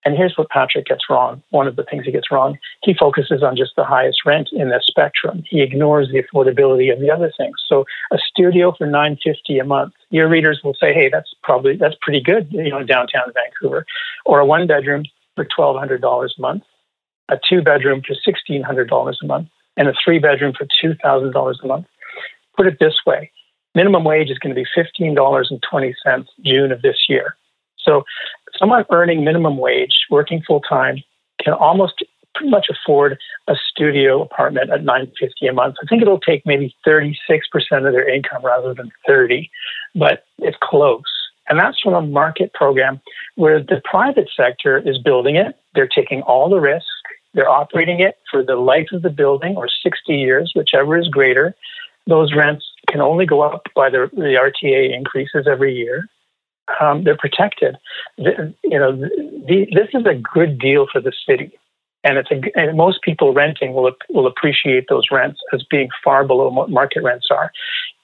and 0.05 0.15
here's 0.15 0.37
what 0.37 0.49
Patrick 0.49 0.85
gets 0.85 1.09
wrong. 1.09 1.43
One 1.49 1.67
of 1.67 1.75
the 1.75 1.83
things 1.83 2.05
he 2.05 2.11
gets 2.11 2.31
wrong, 2.31 2.57
he 2.83 2.93
focuses 2.93 3.43
on 3.43 3.57
just 3.57 3.71
the 3.75 3.83
highest 3.83 4.19
rent 4.25 4.49
in 4.53 4.69
the 4.69 4.79
spectrum. 4.85 5.43
He 5.49 5.61
ignores 5.61 6.09
the 6.09 6.23
affordability 6.23 6.93
of 6.93 6.99
the 7.01 7.11
other 7.11 7.33
things. 7.35 7.55
So 7.67 7.85
a 8.11 8.17
studio 8.19 8.73
for 8.77 8.85
950 8.85 9.59
a 9.59 9.65
month, 9.65 9.93
your 10.11 10.29
readers 10.29 10.61
will 10.63 10.75
say, 10.75 10.93
"Hey, 10.93 11.09
that's 11.09 11.33
probably 11.43 11.75
that's 11.75 11.95
pretty 12.01 12.21
good, 12.21 12.47
you 12.51 12.69
know, 12.69 12.83
downtown 12.83 13.33
Vancouver." 13.33 13.85
Or 14.25 14.39
a 14.39 14.45
one 14.45 14.67
bedroom 14.67 15.05
for 15.35 15.45
$1200 15.45 16.29
a 16.37 16.41
month, 16.41 16.63
a 17.29 17.37
two 17.49 17.61
bedroom 17.61 18.01
for 18.05 18.15
$1600 18.15 19.15
a 19.21 19.25
month, 19.25 19.47
and 19.77 19.87
a 19.87 19.93
three 20.03 20.19
bedroom 20.19 20.53
for 20.57 20.67
$2000 20.83 21.55
a 21.63 21.67
month. 21.67 21.85
Put 22.55 22.67
it 22.67 22.77
this 22.79 22.95
way, 23.05 23.31
minimum 23.73 24.03
wage 24.03 24.29
is 24.29 24.39
going 24.39 24.55
to 24.55 24.61
be 24.61 24.67
$15.20 24.75 26.25
June 26.43 26.71
of 26.71 26.81
this 26.81 26.97
year. 27.09 27.35
So 27.77 28.03
someone 28.57 28.85
earning 28.91 29.23
minimum 29.23 29.57
wage, 29.57 30.05
working 30.09 30.41
full 30.45 30.61
time, 30.61 31.03
can 31.43 31.53
almost 31.53 32.03
pretty 32.33 32.49
much 32.49 32.67
afford 32.69 33.17
a 33.47 33.55
studio 33.69 34.21
apartment 34.21 34.69
at 34.69 34.83
950 34.83 35.47
a 35.47 35.53
month. 35.53 35.75
I 35.81 35.87
think 35.87 36.01
it'll 36.01 36.19
take 36.19 36.45
maybe 36.45 36.75
36% 36.85 37.13
of 37.71 37.93
their 37.93 38.07
income 38.07 38.43
rather 38.43 38.73
than 38.73 38.91
30, 39.07 39.49
but 39.95 40.25
it's 40.39 40.57
close. 40.61 41.03
And 41.47 41.59
that's 41.59 41.79
from 41.79 41.93
a 41.93 42.01
market 42.01 42.53
program 42.53 43.01
where 43.35 43.59
the 43.61 43.81
private 43.83 44.29
sector 44.35 44.77
is 44.77 44.97
building 44.97 45.35
it. 45.35 45.55
They're 45.73 45.87
taking 45.87 46.21
all 46.23 46.49
the 46.49 46.59
risk. 46.59 46.85
They're 47.33 47.49
operating 47.49 47.99
it 47.99 48.17
for 48.31 48.43
the 48.43 48.55
life 48.55 48.87
of 48.93 49.01
the 49.01 49.09
building 49.09 49.55
or 49.55 49.67
60 49.67 50.15
years, 50.15 50.53
whichever 50.55 50.97
is 50.97 51.07
greater. 51.07 51.55
Those 52.07 52.33
rents 52.33 52.65
can 52.87 53.01
only 53.01 53.25
go 53.25 53.41
up 53.41 53.63
by 53.75 53.89
the, 53.89 54.09
the 54.13 54.39
RTA 54.39 54.95
increases 54.95 55.47
every 55.47 55.75
year 55.75 56.09
um, 56.79 57.03
they're 57.03 57.17
protected. 57.17 57.77
The, 58.17 58.53
you 58.63 58.79
know, 58.79 58.95
the, 58.95 59.67
this 59.71 59.89
is 59.93 60.05
a 60.05 60.15
good 60.15 60.59
deal 60.59 60.87
for 60.91 61.01
the 61.01 61.13
city, 61.27 61.51
and 62.03 62.17
it's 62.17 62.31
a, 62.31 62.41
and 62.59 62.77
most 62.77 63.01
people 63.01 63.33
renting 63.33 63.73
will 63.73 63.91
will 64.09 64.27
appreciate 64.27 64.85
those 64.89 65.05
rents 65.11 65.39
as 65.53 65.63
being 65.69 65.89
far 66.03 66.25
below 66.25 66.49
what 66.49 66.69
market 66.69 67.03
rents 67.03 67.27
are, 67.31 67.51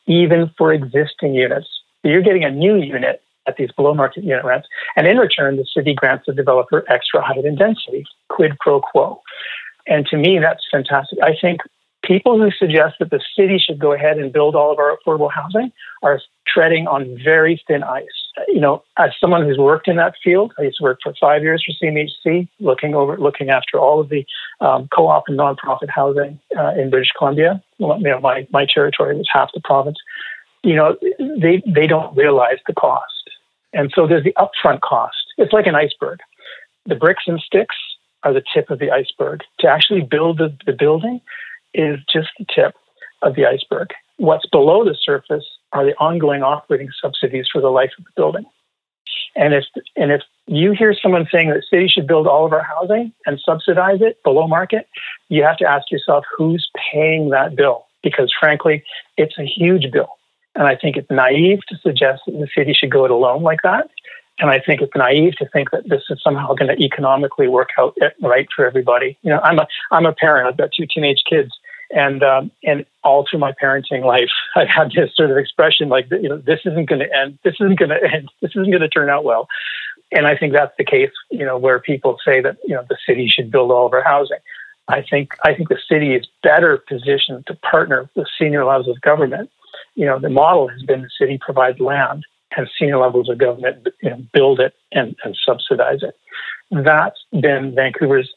even 0.08 0.52
for 0.58 0.74
existing 0.74 1.34
units. 1.34 1.68
you're 2.04 2.22
getting 2.22 2.44
a 2.44 2.52
new 2.52 2.76
unit 2.76 3.22
at 3.48 3.58
these 3.58 3.72
below 3.72 3.94
market 3.94 4.24
unit 4.24 4.46
rents, 4.46 4.68
and 4.96 5.08
in 5.08 5.18
return, 5.18 5.58
the 5.58 5.66
city 5.66 5.94
grants 5.94 6.26
the 6.28 6.34
developer 6.34 6.84
extra 6.90 7.22
height 7.22 7.46
and 7.46 7.58
density, 7.58 8.06
quid 8.30 8.58
pro 8.60 8.82
quo. 8.82 9.22
And 9.88 10.06
to 10.08 10.18
me, 10.18 10.40
that's 10.40 10.64
fantastic. 10.72 11.20
I 11.24 11.36
think 11.40 11.62
people 12.04 12.38
who 12.38 12.52
suggest 12.52 12.96
that 13.00 13.10
the 13.10 13.22
city 13.38 13.58
should 13.58 13.80
go 13.80 13.94
ahead 13.94 14.18
and 14.18 14.34
build 14.34 14.56
all 14.56 14.72
of 14.72 14.80
our 14.80 14.98
affordable 14.98 15.32
housing 15.32 15.72
are 16.04 16.20
treading 16.48 16.88
on 16.88 17.18
very 17.24 17.62
thin 17.68 17.84
ice. 17.84 18.06
You 18.48 18.60
know, 18.60 18.84
as 18.98 19.12
someone 19.20 19.46
who's 19.46 19.58
worked 19.58 19.88
in 19.88 19.98
that 19.98 20.16
field, 20.24 20.54
I 20.58 20.64
used 20.64 20.78
to 20.78 20.84
work 20.84 21.00
for 21.04 21.14
five 21.20 21.44
years 21.44 21.64
for 21.66 21.86
CMHC, 21.86 22.48
looking 22.60 22.96
over, 22.96 23.18
looking 23.18 23.50
after 23.50 23.78
all 23.78 24.00
of 24.00 24.10
the 24.10 24.26
um, 24.62 24.88
co-op 24.96 25.26
and 25.28 25.38
nonprofit 25.38 25.90
housing 25.90 26.40
uh, 26.58 26.74
in 26.78 26.90
British 26.90 27.12
Columbia. 27.18 27.62
You 27.78 27.88
know, 27.88 28.20
my 28.20 28.48
my 28.52 28.66
territory 28.66 29.16
was 29.18 29.28
half 29.32 29.50
the 29.54 29.62
province. 29.62 29.98
You 30.64 30.76
know, 30.76 30.96
they 31.20 31.62
they 31.66 31.88
don't 31.88 32.16
realize 32.16 32.58
the 32.68 32.74
cost, 32.74 33.21
and 33.74 33.92
so 33.96 34.08
there's 34.08 34.24
the 34.24 34.36
upfront 34.38 34.82
cost. 34.82 35.18
It's 35.38 35.54
like 35.54 35.68
an 35.68 35.76
iceberg. 35.76 36.20
The 36.86 36.96
bricks 36.96 37.24
and 37.28 37.40
sticks 37.40 37.76
are 38.24 38.34
the 38.34 38.44
tip 38.54 38.70
of 38.70 38.80
the 38.80 38.92
iceberg. 38.92 39.42
To 39.60 39.68
actually 39.68 40.02
build 40.02 40.38
the, 40.38 40.56
the 40.66 40.74
building, 40.74 41.22
is 41.74 42.00
just 42.12 42.30
the 42.38 42.46
tip 42.54 42.76
of 43.22 43.36
the 43.36 43.46
iceberg. 43.46 43.90
What's 44.18 44.46
below 44.48 44.84
the 44.84 44.96
surface 45.02 45.46
are 45.74 45.86
the 45.86 45.96
ongoing 45.98 46.44
operating 46.44 46.90
subsidies 47.02 47.48
for 47.52 47.62
the 47.62 47.70
life 47.70 47.92
of 47.98 48.06
the 48.06 48.12
building. 48.16 48.46
And 49.36 49.54
if 49.54 49.64
and 49.96 50.12
if 50.12 50.22
you 50.48 50.74
hear 50.74 50.94
someone 50.94 51.28
saying 51.32 51.50
that 51.50 51.64
city 51.70 51.88
should 51.88 52.08
build 52.08 52.28
all 52.28 52.46
of 52.46 52.52
our 52.52 52.64
housing 52.64 53.14
and 53.26 53.40
subsidize 53.40 54.02
it 54.02 54.22
below 54.24 54.48
market, 54.48 54.88
you 55.30 55.44
have 55.44 55.58
to 55.58 55.66
ask 55.66 55.90
yourself 55.90 56.26
who's 56.38 56.70
paying 56.92 57.30
that 57.30 57.56
bill 57.56 57.86
because 58.04 58.34
frankly, 58.38 58.84
it's 59.18 59.38
a 59.40 59.46
huge 59.46 59.90
bill. 59.92 60.10
And 60.56 60.68
I 60.68 60.76
think 60.76 60.98
it's 60.98 61.10
naive 61.10 61.60
to 61.70 61.78
suggest 61.78 62.24
that 62.26 62.34
the 62.34 62.48
city 62.56 62.74
should 62.74 62.92
go 62.92 63.06
it 63.06 63.12
alone 63.12 63.44
like 63.44 63.60
that. 63.64 63.90
And 64.40 64.50
I 64.50 64.60
think 64.60 64.82
it's 64.82 64.96
naive 64.96 65.36
to 65.38 65.48
think 65.50 65.72
that 65.72 65.88
this 65.88 66.02
is 66.10 66.20
somehow 66.24 66.54
going 66.54 66.76
to 66.76 66.84
economically 66.84 67.48
work 67.48 67.70
out 67.78 67.96
right 68.22 68.48
for 68.56 68.66
everybody. 68.66 69.18
You 69.22 69.30
know, 69.30 69.40
I'm 69.44 69.60
a 69.60 69.68
I'm 69.92 70.06
a 70.06 70.14
parent. 70.14 70.48
I've 70.48 70.58
got 70.58 70.72
two 70.76 70.88
teenage 70.92 71.22
kids, 71.30 71.52
and 71.92 72.24
um, 72.24 72.52
and 72.64 72.86
all 73.04 73.26
through 73.30 73.40
my 73.40 73.54
parenting 73.62 74.04
life, 74.04 74.30
I've 74.56 74.68
had 74.68 74.92
this 74.92 75.16
sort 75.16 75.32
of 75.32 75.38
expression 75.38 75.90
like, 75.90 76.08
you 76.10 76.30
know, 76.30 76.38
this 76.38 76.62
isn't 76.66 76.90
going 76.90 77.02
to 77.02 77.16
end. 77.16 77.38
This 77.44 77.56
isn't 77.60 77.78
going 77.78 77.90
to 78.02 78.04
end. 78.04 78.30
This 78.42 78.52
isn't 78.52 78.72
going 78.72 78.82
to 78.82 78.90
turn 78.90 79.10
out 79.10 79.24
well. 79.24 79.48
And 80.12 80.28
I 80.28 80.36
think 80.36 80.54
that's 80.54 80.76
the 80.78 80.84
case, 80.84 81.12
you 81.30 81.46
know, 81.46 81.58
where 81.58 81.80
people 81.80 82.18
say 82.26 82.42
that 82.42 82.58
you 82.66 82.76
know 82.76 82.84
the 82.90 82.98
city 83.08 83.28
should 83.28 83.52
build 83.52 83.72
all 83.72 83.86
of 83.86 83.94
our 83.94 84.04
housing. 84.04 84.40
I 84.88 85.04
think 85.08 85.36
I 85.44 85.54
think 85.54 85.70
the 85.70 85.80
city 85.88 86.16
is 86.16 86.28
better 86.44 86.78
positioned 86.78 87.46
to 87.48 87.54
partner 87.56 88.10
with 88.16 88.28
senior 88.40 88.66
levels 88.66 88.88
of 88.88 89.00
government. 89.02 89.50
You 89.96 90.06
know, 90.06 90.20
the 90.20 90.30
model 90.30 90.68
has 90.68 90.82
been 90.84 91.02
the 91.02 91.10
city 91.20 91.38
provides 91.40 91.80
land 91.80 92.26
and 92.56 92.70
senior 92.80 92.98
levels 92.98 93.30
of 93.30 93.38
government 93.38 93.88
you 94.02 94.10
know, 94.10 94.24
build 94.34 94.60
it 94.60 94.74
and, 94.92 95.16
and 95.24 95.38
subsidize 95.46 96.00
it. 96.02 96.16
That's 96.72 97.20
been 97.32 97.76
Vancouver's 97.76 98.30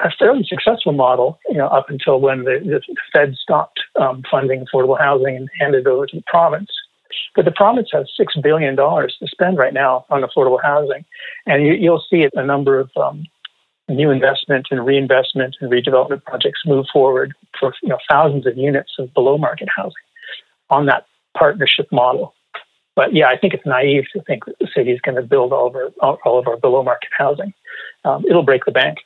a 0.00 0.10
fairly 0.18 0.44
successful 0.44 0.92
model, 0.92 1.38
you 1.48 1.56
know, 1.56 1.68
up 1.68 1.90
until 1.90 2.20
when 2.20 2.44
the, 2.44 2.58
the 2.64 2.96
Fed 3.12 3.34
stopped 3.40 3.80
um, 4.00 4.22
funding 4.30 4.64
affordable 4.64 4.98
housing 4.98 5.36
and 5.36 5.48
handed 5.60 5.82
it 5.82 5.86
over 5.86 6.06
to 6.06 6.16
the 6.16 6.22
province. 6.26 6.70
But 7.34 7.44
the 7.44 7.52
province 7.52 7.90
has 7.92 8.10
six 8.16 8.34
billion 8.42 8.74
dollars 8.74 9.16
to 9.20 9.28
spend 9.28 9.58
right 9.58 9.72
now 9.72 10.04
on 10.10 10.22
affordable 10.22 10.60
housing, 10.62 11.04
and 11.46 11.64
you, 11.64 11.90
will 11.90 12.02
see 12.10 12.26
a 12.34 12.44
number 12.44 12.80
of 12.80 12.90
um, 12.96 13.24
new 13.88 14.10
investment 14.10 14.66
and 14.70 14.84
reinvestment 14.84 15.56
and 15.60 15.70
redevelopment 15.70 16.24
projects 16.24 16.60
move 16.66 16.86
forward 16.92 17.34
for 17.58 17.74
you 17.82 17.88
know 17.88 17.98
thousands 18.10 18.46
of 18.46 18.56
units 18.56 18.92
of 18.98 19.12
below 19.14 19.38
market 19.38 19.68
housing 19.74 19.94
on 20.70 20.86
that 20.86 21.06
partnership 21.36 21.86
model. 21.92 22.34
But 22.94 23.14
yeah, 23.14 23.28
I 23.28 23.36
think 23.36 23.52
it's 23.52 23.66
naive 23.66 24.04
to 24.14 24.22
think 24.22 24.46
that 24.46 24.58
the 24.58 24.68
city 24.74 24.90
is 24.90 25.00
going 25.02 25.16
to 25.16 25.22
build 25.22 25.52
all 25.52 25.66
of 25.66 25.76
our 25.76 26.16
all 26.24 26.38
of 26.38 26.48
our 26.48 26.56
below 26.56 26.82
market 26.82 27.10
housing. 27.16 27.52
Um, 28.04 28.24
it'll 28.28 28.42
break 28.42 28.64
the 28.64 28.72
bank. 28.72 28.98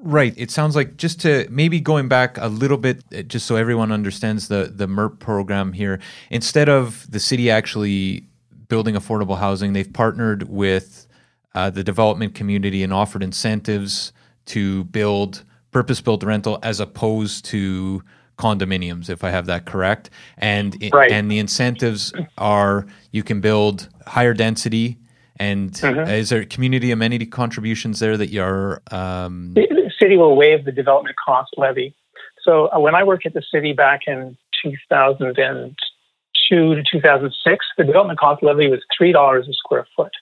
Right. 0.00 0.32
It 0.36 0.52
sounds 0.52 0.76
like 0.76 0.96
just 0.96 1.20
to 1.22 1.48
maybe 1.50 1.80
going 1.80 2.06
back 2.06 2.38
a 2.38 2.46
little 2.46 2.76
bit, 2.76 3.02
uh, 3.12 3.22
just 3.22 3.46
so 3.46 3.56
everyone 3.56 3.90
understands 3.90 4.46
the 4.46 4.72
the 4.72 4.86
MERP 4.86 5.18
program 5.18 5.72
here. 5.72 5.98
Instead 6.30 6.68
of 6.68 7.10
the 7.10 7.18
city 7.18 7.50
actually 7.50 8.24
building 8.68 8.94
affordable 8.94 9.38
housing, 9.38 9.72
they've 9.72 9.92
partnered 9.92 10.48
with 10.48 11.08
uh, 11.54 11.70
the 11.70 11.82
development 11.82 12.34
community 12.36 12.84
and 12.84 12.92
offered 12.92 13.22
incentives 13.22 14.12
to 14.46 14.84
build 14.84 15.42
purpose-built 15.72 16.22
rental 16.22 16.58
as 16.62 16.78
opposed 16.80 17.44
to 17.46 18.02
condominiums, 18.38 19.10
if 19.10 19.24
I 19.24 19.30
have 19.30 19.46
that 19.46 19.66
correct. 19.66 20.10
And 20.38 20.76
right. 20.92 21.10
and 21.10 21.30
the 21.30 21.38
incentives 21.38 22.12
are 22.38 22.86
you 23.12 23.22
can 23.22 23.40
build 23.40 23.88
higher 24.06 24.34
density. 24.34 24.98
And 25.40 25.72
mm-hmm. 25.72 26.10
is 26.10 26.30
there 26.30 26.44
community 26.44 26.90
amenity 26.90 27.26
contributions 27.26 28.00
there 28.00 28.16
that 28.16 28.30
you're 28.30 28.82
um, 28.90 29.54
city 30.00 30.16
will 30.16 30.36
waive 30.36 30.64
the 30.64 30.72
development 30.72 31.16
cost 31.16 31.50
levy. 31.56 31.94
So 32.42 32.70
uh, 32.72 32.78
when 32.78 32.94
I 32.94 33.04
worked 33.04 33.26
at 33.26 33.34
the 33.34 33.42
city 33.52 33.72
back 33.72 34.02
in 34.06 34.36
2002 34.62 36.74
to 36.74 36.82
2006, 36.90 37.66
the 37.76 37.84
development 37.84 38.18
cost 38.18 38.42
levy 38.42 38.68
was 38.68 38.80
$3 39.00 39.48
a 39.48 39.52
square 39.52 39.86
foot. 39.96 40.12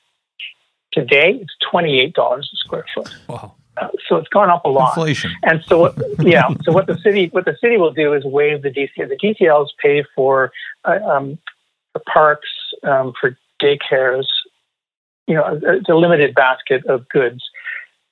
Today, 0.93 1.41
it's 1.41 1.55
$28 1.73 2.39
a 2.39 2.43
square 2.55 2.87
foot. 2.95 3.15
Wow. 3.29 3.55
Uh, 3.77 3.89
so 4.09 4.17
it's 4.17 4.29
gone 4.29 4.51
up 4.51 4.65
a 4.65 4.69
lot. 4.69 4.97
Inflation. 4.97 5.33
And 5.43 5.63
so, 5.67 5.81
what, 5.81 5.99
yeah. 6.21 6.49
so 6.63 6.73
what 6.73 6.87
the 6.87 6.99
city 6.99 7.29
what 7.33 7.45
the 7.45 7.57
city 7.61 7.77
will 7.77 7.93
do 7.93 8.15
is 8.15 8.25
waive 8.25 8.63
the 8.63 8.71
DCL. 8.71 9.09
The 9.09 9.17
DCLs 9.17 9.69
pay 9.83 10.05
for 10.15 10.53
uh, 10.85 10.99
um, 11.05 11.39
for 11.93 12.03
parks, 12.13 12.49
um, 12.83 13.13
for 13.21 13.37
daycares. 13.63 14.27
You 15.27 15.35
know, 15.35 15.61
it's 15.63 15.89
a 15.89 15.95
limited 15.95 16.35
basket 16.35 16.87
of 16.87 17.09
goods. 17.09 17.43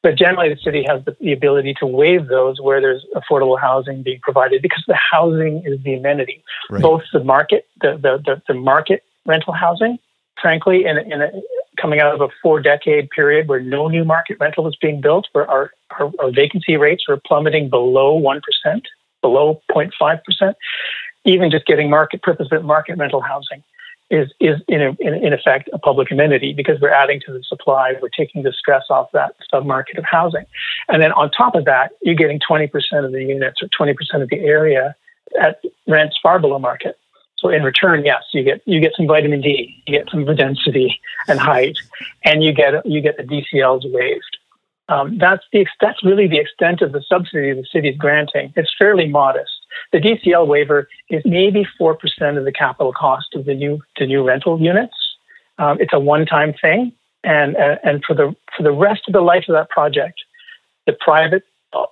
But 0.03 0.17
generally, 0.17 0.51
the 0.53 0.61
city 0.61 0.85
has 0.87 1.03
the, 1.07 1.17
the 1.19 1.33
ability 1.33 1.75
to 1.81 1.87
waive 1.87 2.27
those 2.27 2.61
where 2.61 2.79
there's 2.79 3.07
affordable 3.17 3.59
housing 3.59 4.03
being 4.03 4.21
provided 4.21 4.61
because 4.61 4.85
the 4.87 4.99
housing 5.11 5.63
is 5.65 5.83
the 5.83 5.95
amenity. 5.95 6.45
Right. 6.69 6.83
Both 6.83 7.05
the 7.11 7.25
market, 7.25 7.67
the, 7.81 7.93
the, 7.93 8.23
the, 8.23 8.43
the 8.47 8.53
market 8.53 9.03
rental 9.25 9.55
housing, 9.55 9.99
frankly, 10.41 10.85
in, 10.85 10.99
in 10.99 11.23
a, 11.23 11.31
coming 11.81 12.01
out 12.01 12.15
of 12.15 12.21
a 12.21 12.29
four 12.43 12.61
decade 12.61 13.11
period 13.11 13.49
where 13.49 13.61
no 13.61 13.89
new 13.89 14.05
market 14.05 14.37
rental 14.41 14.65
was 14.65 14.77
being 14.77 15.01
built, 15.01 15.29
where 15.33 15.49
our, 15.51 15.73
our, 15.99 16.13
our 16.21 16.31
vacancy 16.31 16.77
rates 16.77 17.09
were 17.09 17.21
plummeting 17.27 17.69
below 17.69 18.21
1%, 18.21 18.41
below 19.21 19.61
0.5%, 19.71 20.55
even 21.25 21.51
just 21.51 21.67
getting 21.67 21.91
market 21.91 22.23
purpose 22.23 22.49
market 22.63 22.97
rental 22.97 23.21
housing 23.21 23.63
is 24.11 24.31
is 24.39 24.61
in, 24.69 24.83
a, 24.83 24.91
in, 25.01 25.15
in 25.15 25.33
effect 25.33 25.69
a 25.73 25.79
public 25.79 26.11
amenity 26.11 26.53
because 26.53 26.79
we're 26.81 26.93
adding 26.93 27.21
to 27.27 27.33
the 27.33 27.43
supply. 27.43 27.95
We're 28.01 28.11
taking 28.11 28.43
the 28.43 28.53
stress 28.53 28.85
off 28.91 29.09
that 29.13 29.35
submarket 29.53 29.99
of 29.99 30.05
housing, 30.05 30.45
and 30.89 31.03
then 31.03 31.13
on 31.13 31.31
top 31.31 31.55
of 31.55 31.65
that, 31.65 31.93
you're 32.03 32.15
getting 32.15 32.39
20% 32.39 32.71
of 33.05 33.13
the 33.13 33.25
units 33.25 33.63
or 33.63 33.69
20% 33.69 34.23
of 34.23 34.29
the 34.29 34.41
area 34.41 34.95
at 35.41 35.61
rents 35.89 36.19
far 36.23 36.39
below 36.39 36.59
market. 36.59 36.99
So 37.45 37.51
in 37.51 37.63
return, 37.63 38.05
yes, 38.05 38.23
you 38.33 38.43
get 38.43 38.63
you 38.65 38.81
get 38.81 38.93
some 38.97 39.07
vitamin 39.07 39.43
D, 39.43 39.83
you 39.87 39.99
get 39.99 40.09
some 40.11 40.25
density 40.25 40.99
and 41.29 41.39
height, 41.39 41.77
and 42.25 42.43
you 42.43 42.55
get 42.55 42.87
you 42.87 43.03
get 43.03 43.19
the 43.19 43.23
DCLs 43.23 43.83
waived. 43.93 44.39
Um, 44.89 45.19
that's 45.19 45.45
the 45.53 45.67
that's 45.81 46.03
really 46.03 46.27
the 46.27 46.39
extent 46.39 46.81
of 46.81 46.93
the 46.93 47.03
subsidy 47.07 47.53
the 47.53 47.67
city 47.71 47.91
is 47.91 47.97
granting. 47.99 48.53
It's 48.57 48.73
fairly 48.79 49.09
modest. 49.09 49.53
The 49.93 49.99
DCL 49.99 50.47
waiver 50.47 50.89
is 51.11 51.23
maybe 51.25 51.67
4% 51.81 51.97
of 52.39 52.45
the 52.45 52.53
capital 52.53 52.93
cost 52.93 53.35
of 53.35 53.45
the 53.45 53.55
new, 53.55 53.81
the 53.99 54.07
new 54.07 54.27
rental 54.27 54.61
units. 54.61 54.95
Um, 55.59 55.79
it's 55.81 55.93
a 55.93 55.99
one-time 55.99 56.55
thing. 56.61 56.93
And, 57.25 57.57
uh, 57.57 57.77
and 57.83 58.05
for 58.05 58.15
the, 58.15 58.35
for 58.57 58.63
the 58.63 58.73
rest 58.73 59.03
of 59.09 59.15
the 59.15 59.21
life 59.21 59.45
of 59.49 59.55
that 59.55 59.69
project, 59.71 60.21
the 60.87 60.93
private 60.93 61.43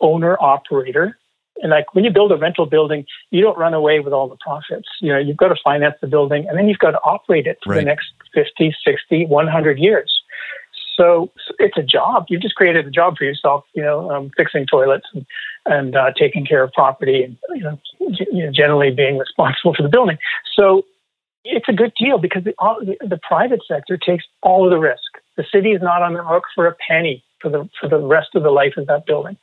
owner 0.01 0.37
operator 0.41 1.19
and 1.61 1.71
like 1.71 1.95
when 1.95 2.05
you 2.05 2.11
build 2.11 2.33
a 2.33 2.37
rental 2.37 2.67
building, 2.67 3.05
you 3.31 3.41
don't 3.41 3.59
run 3.59 3.75
away 3.75 4.01
with 4.01 4.13
all 4.13 4.29
the 4.29 4.37
profits. 4.37 4.89
You 5.01 5.13
know, 5.13 5.19
you've 5.19 5.37
got 5.37 5.49
to 5.49 5.57
finance 5.63 5.97
the 6.01 6.07
building 6.07 6.47
and 6.49 6.59
then 6.59 6.69
you've 6.69 6.79
got 6.79 6.93
to 6.93 7.01
operate 7.01 7.47
it 7.47 7.59
for 7.63 7.71
right. 7.71 7.81
the 7.81 7.85
next 7.85 8.07
50, 8.35 8.75
60, 8.85 9.27
100 9.27 9.79
years. 9.79 10.23
So 10.97 11.31
it's 11.59 11.77
a 11.77 11.83
job. 11.83 12.27
You've 12.29 12.43
just 12.43 12.55
created 12.55 12.87
a 12.87 12.91
job 12.91 13.17
for 13.17 13.25
yourself, 13.25 13.65
you 13.75 13.83
know, 13.83 14.11
um, 14.11 14.31
fixing 14.37 14.67
toilets 14.67 15.07
and, 15.15 15.27
and 15.67 15.97
uh, 15.97 16.13
taking 16.19 16.45
care 16.45 16.63
of 16.63 16.73
property 16.73 17.23
and, 17.23 17.37
you 17.55 17.63
know, 17.63 17.79
g- 18.11 18.27
you 18.31 18.45
know, 18.45 18.53
generally 18.53 18.91
being 18.91 19.19
responsible 19.19 19.75
for 19.75 19.83
the 19.83 19.89
building. 19.89 20.19
So 20.55 20.85
it's 21.45 21.69
a 21.69 21.73
good 21.73 21.93
deal 21.99 22.19
because 22.19 22.45
the, 22.45 22.55
all, 22.59 22.79
the 22.85 23.19
private 23.23 23.61
sector 23.67 23.97
takes 23.97 24.25
all 24.43 24.65
of 24.65 24.71
the 24.71 24.79
risk. 24.79 25.01
The 25.37 25.45
city 25.51 25.73
is 25.73 25.83
not 25.83 26.03
on 26.03 26.13
the 26.13 26.23
hook 26.23 26.45
for 26.55 26.67
a 26.67 26.75
penny 26.75 27.25
for 27.41 27.49
the, 27.49 27.69
for 27.81 27.89
the 27.89 27.99
rest 27.99 28.35
of 28.35 28.43
the 28.43 28.51
life 28.51 28.75
of 28.77 28.87
that 28.87 29.07
building. 29.07 29.37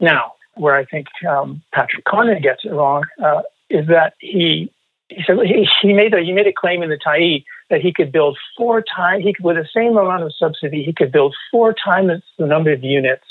Now, 0.00 0.32
where 0.56 0.74
I 0.74 0.84
think 0.84 1.06
um, 1.28 1.62
Patrick 1.72 2.04
Condon 2.04 2.40
gets 2.42 2.64
it 2.64 2.72
wrong 2.72 3.04
uh, 3.22 3.42
is 3.70 3.86
that 3.88 4.14
he 4.18 4.72
he 5.08 5.22
said 5.24 5.36
he, 5.44 5.68
he 5.82 5.92
made 5.92 6.14
a 6.14 6.20
he 6.20 6.32
made 6.32 6.46
a 6.46 6.52
claim 6.52 6.82
in 6.82 6.90
the 6.90 6.98
Tyee 6.98 7.44
that 7.70 7.80
he 7.80 7.92
could 7.92 8.12
build 8.12 8.38
four 8.56 8.82
times 8.82 9.24
he 9.24 9.34
could, 9.34 9.44
with 9.44 9.56
the 9.56 9.68
same 9.74 9.96
amount 9.96 10.22
of 10.22 10.32
subsidy 10.36 10.82
he 10.82 10.92
could 10.92 11.12
build 11.12 11.34
four 11.50 11.74
times 11.74 12.22
the 12.38 12.46
number 12.46 12.72
of 12.72 12.82
units, 12.82 13.24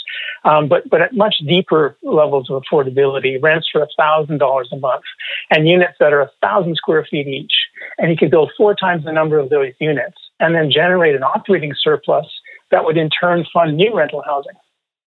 um, 0.45 0.67
but 0.67 0.89
but 0.89 1.01
at 1.01 1.13
much 1.13 1.35
deeper 1.45 1.97
levels 2.03 2.49
of 2.49 2.61
affordability, 2.63 3.41
rents 3.41 3.67
for 3.71 3.85
thousand 3.97 4.37
dollars 4.37 4.69
a 4.71 4.77
month, 4.77 5.03
and 5.51 5.67
units 5.67 5.95
that 5.99 6.13
are 6.13 6.29
thousand 6.41 6.75
square 6.75 7.05
feet 7.09 7.27
each, 7.27 7.53
and 7.97 8.09
he 8.09 8.15
could 8.15 8.31
build 8.31 8.51
four 8.57 8.73
times 8.73 9.03
the 9.03 9.11
number 9.11 9.37
of 9.37 9.49
those 9.49 9.73
units, 9.79 10.17
and 10.39 10.55
then 10.55 10.71
generate 10.71 11.15
an 11.15 11.23
operating 11.23 11.73
surplus 11.77 12.27
that 12.71 12.85
would 12.85 12.97
in 12.97 13.09
turn 13.09 13.45
fund 13.53 13.75
new 13.75 13.95
rental 13.95 14.23
housing. 14.25 14.55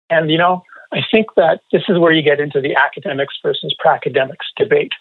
And 0.09 0.31
you 0.31 0.37
know, 0.37 0.63
I 0.93 1.01
think 1.11 1.27
that 1.35 1.61
this 1.71 1.83
is 1.89 1.97
where 1.97 2.11
you 2.11 2.21
get 2.21 2.39
into 2.39 2.61
the 2.61 2.75
academics 2.75 3.35
versus 3.41 3.75
pracademics 3.79 4.45
debate. 4.55 4.91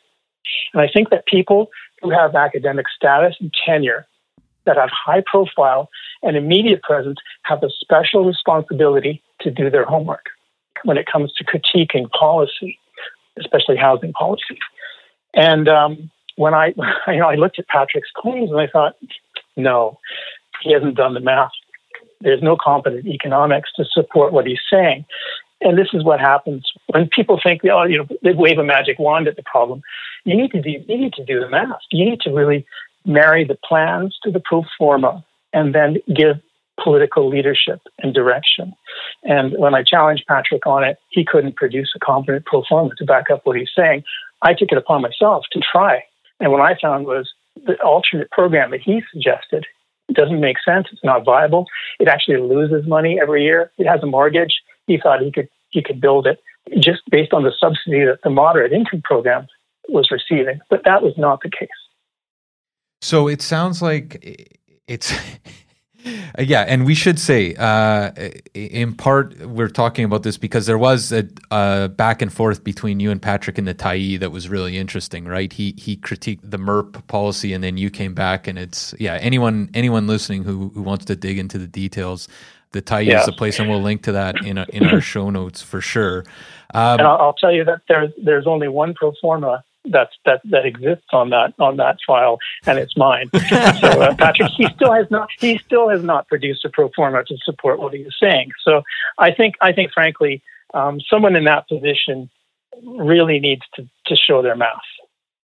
And 0.72 0.80
I 0.82 0.88
think 0.88 1.10
that 1.10 1.26
people 1.26 1.68
who 2.00 2.10
have 2.10 2.34
academic 2.34 2.86
status 2.94 3.36
and 3.40 3.52
tenure 3.64 4.06
that 4.64 4.76
have 4.76 4.90
high 4.90 5.22
profile 5.26 5.88
and 6.22 6.36
immediate 6.36 6.82
presence 6.82 7.18
have 7.42 7.62
a 7.62 7.70
special 7.70 8.24
responsibility 8.24 9.22
to 9.40 9.50
do 9.50 9.68
their 9.70 9.84
homework 9.84 10.26
when 10.84 10.96
it 10.96 11.06
comes 11.06 11.32
to 11.34 11.44
critiquing 11.44 12.10
policy, 12.10 12.78
especially 13.38 13.76
housing 13.76 14.12
policy. 14.12 14.58
And 15.34 15.68
um, 15.68 16.10
when 16.36 16.54
I, 16.54 16.68
you 17.08 17.18
know, 17.18 17.28
I 17.28 17.34
looked 17.34 17.58
at 17.58 17.68
Patrick's 17.68 18.10
claims 18.16 18.50
and 18.50 18.60
I 18.60 18.66
thought, 18.66 18.94
no, 19.56 19.98
he 20.62 20.72
hasn't 20.72 20.96
done 20.96 21.14
the 21.14 21.20
math. 21.20 21.50
There's 22.20 22.42
no 22.42 22.56
competent 22.56 23.06
economics 23.06 23.70
to 23.76 23.84
support 23.84 24.32
what 24.32 24.46
he's 24.46 24.60
saying. 24.70 25.04
And 25.64 25.78
this 25.78 25.88
is 25.92 26.04
what 26.04 26.20
happens 26.20 26.70
when 26.88 27.08
people 27.08 27.40
think, 27.42 27.62
oh, 27.64 27.84
you 27.84 27.98
know, 27.98 28.06
they 28.22 28.32
wave 28.32 28.58
a 28.58 28.64
magic 28.64 28.98
wand 28.98 29.28
at 29.28 29.36
the 29.36 29.42
problem. 29.44 29.82
You 30.24 30.36
need 30.36 30.50
to 30.52 30.60
do, 30.60 30.70
you 30.70 30.98
need 30.98 31.12
to 31.14 31.24
do 31.24 31.40
the 31.40 31.48
math. 31.48 31.80
You 31.90 32.04
need 32.08 32.20
to 32.22 32.30
really 32.30 32.66
marry 33.04 33.44
the 33.44 33.58
plans 33.68 34.16
to 34.24 34.30
the 34.30 34.40
pro 34.44 34.64
forma 34.78 35.24
and 35.52 35.74
then 35.74 35.98
give 36.14 36.36
political 36.82 37.28
leadership 37.28 37.80
and 37.98 38.14
direction. 38.14 38.72
And 39.22 39.56
when 39.58 39.74
I 39.74 39.82
challenged 39.82 40.24
Patrick 40.26 40.66
on 40.66 40.84
it, 40.84 40.98
he 41.10 41.24
couldn't 41.24 41.56
produce 41.56 41.92
a 41.94 41.98
competent 41.98 42.46
pro 42.46 42.62
forma 42.68 42.94
to 42.96 43.04
back 43.04 43.30
up 43.30 43.42
what 43.44 43.56
he's 43.56 43.70
saying. 43.76 44.04
I 44.42 44.54
took 44.54 44.72
it 44.72 44.78
upon 44.78 45.02
myself 45.02 45.44
to 45.52 45.60
try. 45.60 46.02
And 46.40 46.50
what 46.50 46.60
I 46.60 46.76
found 46.80 47.06
was 47.06 47.30
the 47.66 47.80
alternate 47.82 48.30
program 48.30 48.70
that 48.70 48.80
he 48.80 49.02
suggested 49.12 49.66
doesn't 50.12 50.40
make 50.40 50.56
sense. 50.64 50.88
It's 50.90 51.04
not 51.04 51.24
viable. 51.24 51.66
It 52.00 52.08
actually 52.08 52.38
loses 52.38 52.86
money 52.86 53.18
every 53.20 53.44
year. 53.44 53.70
It 53.78 53.86
has 53.86 54.02
a 54.02 54.06
mortgage 54.06 54.54
he 54.86 54.98
thought 54.98 55.20
he 55.22 55.32
could 55.32 55.48
he 55.70 55.82
could 55.82 56.00
build 56.00 56.26
it 56.26 56.40
just 56.78 57.02
based 57.10 57.32
on 57.32 57.42
the 57.42 57.52
subsidy 57.58 58.04
that 58.04 58.20
the 58.22 58.30
moderate 58.30 58.72
income 58.72 59.02
program 59.02 59.46
was 59.88 60.10
receiving. 60.10 60.60
But 60.70 60.82
that 60.84 61.02
was 61.02 61.14
not 61.16 61.40
the 61.42 61.50
case. 61.50 61.68
So 63.00 63.28
it 63.28 63.42
sounds 63.42 63.82
like 63.82 64.58
it's. 64.86 65.12
yeah, 66.38 66.62
and 66.62 66.84
we 66.84 66.94
should 66.94 67.18
say, 67.18 67.54
uh, 67.56 68.12
in 68.54 68.94
part, 68.94 69.38
we're 69.46 69.68
talking 69.68 70.04
about 70.04 70.22
this 70.22 70.36
because 70.36 70.66
there 70.66 70.78
was 70.78 71.12
a, 71.12 71.28
a, 71.50 71.88
back 71.88 72.22
and 72.22 72.32
forth 72.32 72.64
between 72.64 73.00
you 73.00 73.10
and 73.10 73.20
Patrick 73.20 73.58
and 73.58 73.66
the 73.66 73.74
Tyee 73.74 74.18
that 74.18 74.30
was 74.30 74.48
really 74.48 74.78
interesting, 74.78 75.24
right? 75.24 75.52
He 75.52 75.74
he 75.76 75.96
critiqued 75.96 76.40
the 76.42 76.58
MERP 76.58 77.06
policy, 77.06 77.52
and 77.52 77.62
then 77.62 77.76
you 77.76 77.90
came 77.90 78.14
back, 78.14 78.46
and 78.46 78.58
it's 78.58 78.94
yeah. 78.98 79.14
Anyone 79.20 79.70
anyone 79.74 80.06
listening 80.06 80.44
who 80.44 80.70
who 80.74 80.82
wants 80.82 81.04
to 81.06 81.16
dig 81.16 81.38
into 81.38 81.58
the 81.58 81.68
details, 81.68 82.28
the 82.72 83.02
yeah. 83.02 83.20
is 83.20 83.26
the 83.26 83.32
place, 83.32 83.58
and 83.58 83.68
we'll 83.68 83.82
link 83.82 84.02
to 84.02 84.12
that 84.12 84.44
in 84.44 84.58
a, 84.58 84.66
in 84.72 84.86
our 84.86 85.00
show 85.12 85.30
notes 85.30 85.62
for 85.62 85.80
sure. 85.80 86.24
Um, 86.74 86.98
and 86.98 87.02
I'll, 87.02 87.18
I'll, 87.18 87.32
tell 87.34 87.52
you 87.52 87.64
that 87.64 87.82
there's 87.88 88.12
there's 88.22 88.46
only 88.46 88.68
one 88.68 88.94
pro 88.94 89.12
forma 89.20 89.62
that's 89.84 90.14
that 90.24 90.40
that 90.44 90.64
exists 90.64 91.06
on 91.12 91.30
that 91.30 91.54
on 91.58 91.76
that 91.76 91.98
file, 92.06 92.38
and 92.66 92.78
it's 92.78 92.96
mine. 92.96 93.30
so 93.80 93.88
uh, 93.88 94.14
Patrick, 94.16 94.50
he 94.56 94.66
still 94.74 94.92
has 94.92 95.10
not 95.10 95.28
he 95.38 95.58
still 95.58 95.88
has 95.88 96.02
not 96.02 96.28
produced 96.28 96.64
a 96.64 96.70
pro 96.70 96.88
forma 96.90 97.24
to 97.24 97.36
support 97.44 97.78
what 97.78 97.92
he 97.92 98.00
is 98.00 98.14
saying. 98.20 98.50
So 98.64 98.82
I 99.18 99.32
think 99.32 99.56
I 99.60 99.72
think 99.72 99.92
frankly, 99.92 100.42
um, 100.74 101.00
someone 101.00 101.36
in 101.36 101.44
that 101.44 101.68
position 101.68 102.30
really 102.82 103.38
needs 103.38 103.62
to 103.74 103.86
to 104.06 104.16
show 104.16 104.42
their 104.42 104.56
math, 104.56 104.80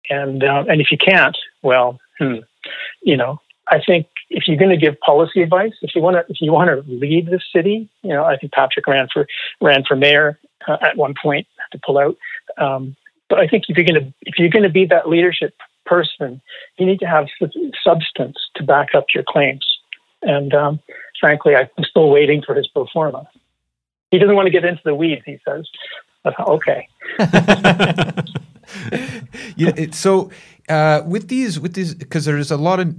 and 0.10 0.44
uh, 0.44 0.66
and 0.68 0.82
if 0.82 0.92
you 0.92 0.98
can't, 0.98 1.38
well, 1.62 2.00
hmm, 2.20 2.38
you 3.02 3.18
know, 3.18 3.40
I 3.68 3.80
think 3.86 4.08
if 4.30 4.48
you're 4.48 4.58
going 4.58 4.72
to 4.72 4.78
give 4.78 5.00
policy 5.00 5.42
advice, 5.42 5.74
if 5.82 5.96
you 5.96 6.02
want 6.02 6.16
to, 6.16 6.32
if 6.32 6.42
you 6.42 6.52
want 6.52 6.70
to 6.70 6.84
lead 6.92 7.28
the 7.28 7.40
city, 7.54 7.90
you 8.04 8.10
know, 8.10 8.24
I 8.24 8.38
think 8.38 8.54
Patrick 8.54 8.88
ran 8.88 9.08
for 9.12 9.28
ran 9.62 9.84
for 9.88 9.96
mayor 9.96 10.40
uh, 10.68 10.78
at 10.82 10.98
one 10.98 11.14
point 11.22 11.48
to 11.72 11.80
pull 11.84 11.98
out. 11.98 12.18
Um, 12.58 12.96
but 13.30 13.40
I 13.40 13.48
think 13.48 13.66
if 13.68 13.78
you're 13.78 13.86
going 13.86 14.02
to 14.02 14.14
if 14.22 14.38
you're 14.38 14.50
going 14.50 14.64
to 14.64 14.70
be 14.70 14.86
that 14.88 15.10
leadership 15.10 15.56
person, 15.86 16.42
you 16.78 16.86
need 16.86 17.00
to 17.00 17.08
have 17.08 17.28
substance 17.84 18.38
to 18.56 18.64
back 18.64 18.90
up 18.96 19.06
your 19.14 19.24
claims. 19.28 19.66
And 20.22 20.54
um, 20.54 20.80
frankly, 21.20 21.56
I'm 21.56 21.70
still 21.90 22.10
waiting 22.10 22.42
for 22.46 22.56
his 22.56 22.68
pro 22.68 22.88
forma. 22.92 23.28
He 24.12 24.20
doesn't 24.20 24.36
want 24.36 24.48
to 24.48 24.52
get 24.52 24.66
into 24.66 24.82
the 24.86 24.96
weeds. 24.96 25.24
He 25.26 25.40
says, 25.48 25.68
"Okay." 26.40 26.88
yeah, 29.56 29.72
so 29.92 30.32
uh, 30.70 31.02
with 31.06 31.28
these, 31.28 31.60
with 31.60 31.74
these, 31.74 31.94
because 31.94 32.26
there's 32.26 32.52
a 32.52 32.58
lot 32.58 32.80
of 32.80 32.96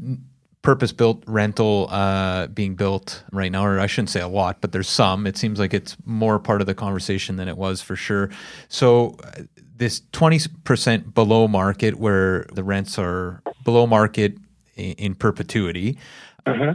purpose 0.67 0.91
built 0.91 1.23
rental 1.29 1.87
uh, 1.93 2.49
being 2.49 2.75
built 2.75 3.23
right 3.31 3.53
now, 3.53 3.64
or 3.64 3.79
I 3.79 3.87
shouldn't 3.87 4.11
say 4.11 4.21
a 4.21 4.27
lot, 4.27 4.61
but 4.61 4.73
there's 4.73 4.89
some. 4.89 5.25
It 5.25 5.37
seems 5.37 5.61
like 5.61 5.73
it's 5.73 5.97
more 6.05 6.41
part 6.41 6.61
of 6.61 6.67
the 6.67 6.75
conversation 6.75 7.37
than 7.37 7.47
it 7.47 7.57
was 7.57 7.81
for 7.81 7.95
sure. 7.95 8.31
So, 8.67 9.17
uh, 9.23 9.43
this 9.77 10.01
20% 10.12 11.14
below 11.14 11.47
market, 11.47 12.01
where 12.01 12.47
the 12.53 12.64
rents 12.64 12.99
are 12.99 13.45
below 13.64 13.87
market 13.87 14.39
in, 14.75 14.93
in 14.95 15.14
perpetuity. 15.14 15.99
Uh-huh. 16.47 16.75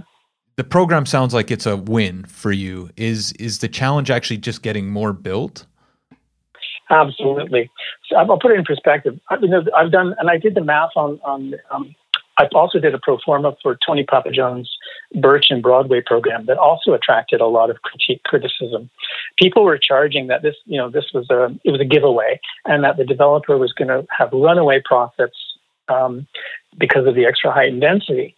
the 0.55 0.63
program 0.63 1.05
sounds 1.05 1.33
like 1.33 1.51
it's 1.51 1.65
a 1.65 1.75
win 1.75 2.23
for 2.23 2.53
you. 2.53 2.89
Is 2.95 3.33
is 3.33 3.59
the 3.59 3.67
challenge 3.67 4.09
actually 4.09 4.37
just 4.37 4.61
getting 4.61 4.89
more 4.89 5.11
built? 5.11 5.65
Absolutely. 6.89 7.69
So 8.07 8.15
I'll 8.15 8.39
put 8.39 8.51
it 8.51 8.57
in 8.57 8.63
perspective. 8.63 9.19
I, 9.29 9.35
you 9.41 9.49
know, 9.49 9.63
I've 9.75 9.91
done, 9.91 10.15
and 10.17 10.29
I 10.29 10.37
did 10.37 10.55
the 10.55 10.63
math 10.63 10.91
on 10.95 11.19
on. 11.25 11.55
Um, 11.71 11.93
I 12.37 12.47
also 12.53 12.79
did 12.79 12.93
a 12.93 12.99
pro 12.99 13.17
forma 13.23 13.55
for 13.61 13.77
Tony 13.85 14.05
Pappajohn's 14.05 14.69
Birch 15.15 15.47
and 15.49 15.61
Broadway 15.61 16.01
program 16.01 16.45
that 16.45 16.57
also 16.57 16.93
attracted 16.93 17.41
a 17.41 17.47
lot 17.47 17.69
of 17.69 17.81
critique 17.81 18.23
criticism. 18.23 18.89
People 19.37 19.63
were 19.63 19.77
charging 19.77 20.27
that 20.27 20.41
this, 20.41 20.55
you 20.65 20.77
know, 20.77 20.89
this 20.89 21.05
was 21.13 21.29
a 21.29 21.55
it 21.63 21.71
was 21.71 21.81
a 21.81 21.85
giveaway, 21.85 22.39
and 22.65 22.83
that 22.83 22.97
the 22.97 23.05
developer 23.05 23.57
was 23.57 23.73
going 23.73 23.89
to 23.89 24.05
have 24.17 24.31
runaway 24.31 24.81
profits 24.83 25.37
um, 25.87 26.27
because 26.77 27.05
of 27.05 27.15
the 27.15 27.25
extra 27.25 27.51
height 27.51 27.71
and 27.71 27.81
density. 27.81 28.35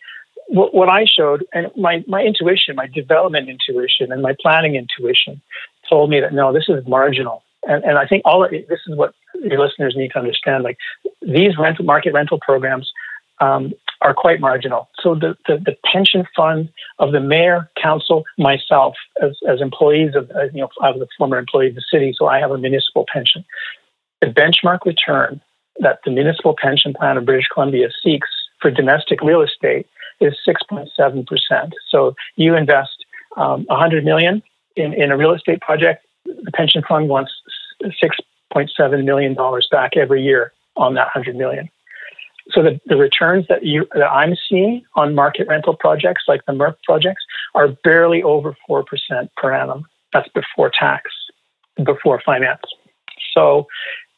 What, 0.48 0.74
what 0.74 0.89
I 0.89 1.06
showed, 1.06 1.46
and 1.54 1.72
my 1.78 2.04
my 2.08 2.22
intuition, 2.22 2.76
my 2.76 2.88
development 2.88 3.50
intuition, 3.50 4.12
and 4.12 4.22
my 4.22 4.36
planning 4.41 4.76
intuition, 4.76 5.41
told 5.88 6.10
me 6.10 6.20
that 6.20 6.34
no, 6.34 6.52
this 6.52 6.66
is 6.68 6.86
marginal 6.88 7.44
and, 7.68 7.84
and 7.84 7.98
I 7.98 8.06
think 8.06 8.24
all 8.26 8.44
of 8.44 8.52
this 8.52 8.80
is 8.88 8.96
what 8.96 9.14
your 9.41 9.60
listeners 9.60 9.96
need 9.96 10.12
to 10.12 10.20
understand. 10.20 10.64
Like 10.64 10.78
these 11.22 11.58
rental 11.58 11.86
market 11.86 12.14
rental 12.14 12.39
programs 12.41 12.91
um, 13.39 13.74
are 14.04 14.14
quite 14.14 14.39
marginal. 14.39 14.89
So 15.01 15.16
the, 15.16 15.36
the, 15.47 15.58
the, 15.58 15.76
pension 15.91 16.26
fund 16.36 16.70
of 16.99 17.14
the 17.14 17.20
mayor, 17.20 17.70
council, 17.82 18.24
myself, 18.38 18.95
as, 19.22 19.38
as 19.47 19.62
employees 19.62 20.14
of, 20.16 20.30
uh, 20.32 20.43
you 20.54 20.62
know, 20.62 20.70
I 20.82 20.91
was 20.91 21.01
a 21.01 21.08
former 21.18 21.38
employee 21.38 21.70
of 21.70 21.76
the 21.76 21.84
city, 21.89 22.14
so 22.18 22.28
I 22.28 22.39
have 22.39 22.51
a 22.51 22.58
municipal 22.58 23.06
pension. 23.12 23.45
The 24.22 24.28
benchmark 24.28 24.86
return 24.86 25.41
that 25.80 25.99
the 26.06 26.12
municipal 26.12 26.56
pension 26.62 26.93
plan 26.93 27.18
of 27.18 27.26
British 27.26 27.47
Columbia 27.47 27.89
seeks 28.04 28.28
for 28.60 28.70
domestic 28.70 29.22
real 29.22 29.41
estate 29.41 29.88
is 30.20 30.34
6.7%. 30.47 31.72
So 31.89 32.16
you 32.36 32.56
invest 32.56 33.06
um, 33.38 33.66
100 33.66 34.06
million 34.06 34.43
in, 34.76 34.93
in 34.93 35.12
a 35.12 35.18
real 35.18 35.34
estate 35.34 35.62
project, 35.62 36.06
the 36.26 36.51
pension 36.54 36.84
fund 36.88 37.10
wants 37.10 37.32
$6.7 37.84 39.04
million 39.04 39.36
back 39.72 39.97
every 39.97 40.24
year 40.24 40.54
on 40.76 40.93
that 40.95 41.08
100 41.14 41.36
million. 41.36 41.70
So 42.52 42.62
the, 42.62 42.80
the 42.86 42.98
returns 42.98 43.46
that 43.48 43.64
you 43.64 43.88
that 43.94 44.12
I'm 44.12 44.36
seeing 44.50 44.84
on 44.96 45.16
market 45.16 45.48
rental 45.48 45.76
projects 45.76 46.24
like 46.28 46.46
the 46.46 46.54
MERP 46.54 46.76
projects 46.84 47.24
are 47.56 47.70
barely 47.84 48.22
over 48.24 48.56
4% 48.70 48.84
per 49.38 49.54
annum. 49.54 49.86
That's 50.12 50.30
before 50.30 50.72
tax, 50.78 51.12
before 51.84 52.22
finance. 52.26 52.62
So, 53.34 53.68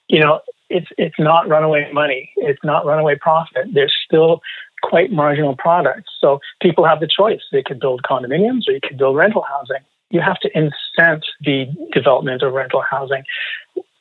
you 0.08 0.20
know, 0.20 0.42
it's 0.70 0.88
it's 0.98 1.20
not 1.20 1.48
runaway 1.48 1.92
money. 1.92 2.32
It's 2.38 2.64
not 2.64 2.86
runaway 2.86 3.16
profit. 3.16 3.68
There's 3.74 3.96
still 4.06 4.42
quite 4.82 5.12
marginal 5.12 5.56
products. 5.56 6.12
So 6.20 6.40
people 6.62 6.86
have 6.86 7.00
the 7.00 7.08
choice. 7.08 7.42
They 7.52 7.64
could 7.64 7.80
build 7.80 8.02
condominiums 8.04 8.68
or 8.68 8.74
you 8.74 8.80
could 8.82 8.98
build 8.98 9.16
rental 9.16 9.44
housing 9.48 9.84
you 10.10 10.22
have 10.22 10.40
to 10.40 10.50
incent 10.52 11.24
the 11.42 11.68
development 11.92 12.42
of 12.42 12.54
rental 12.54 12.84
housing. 12.90 13.24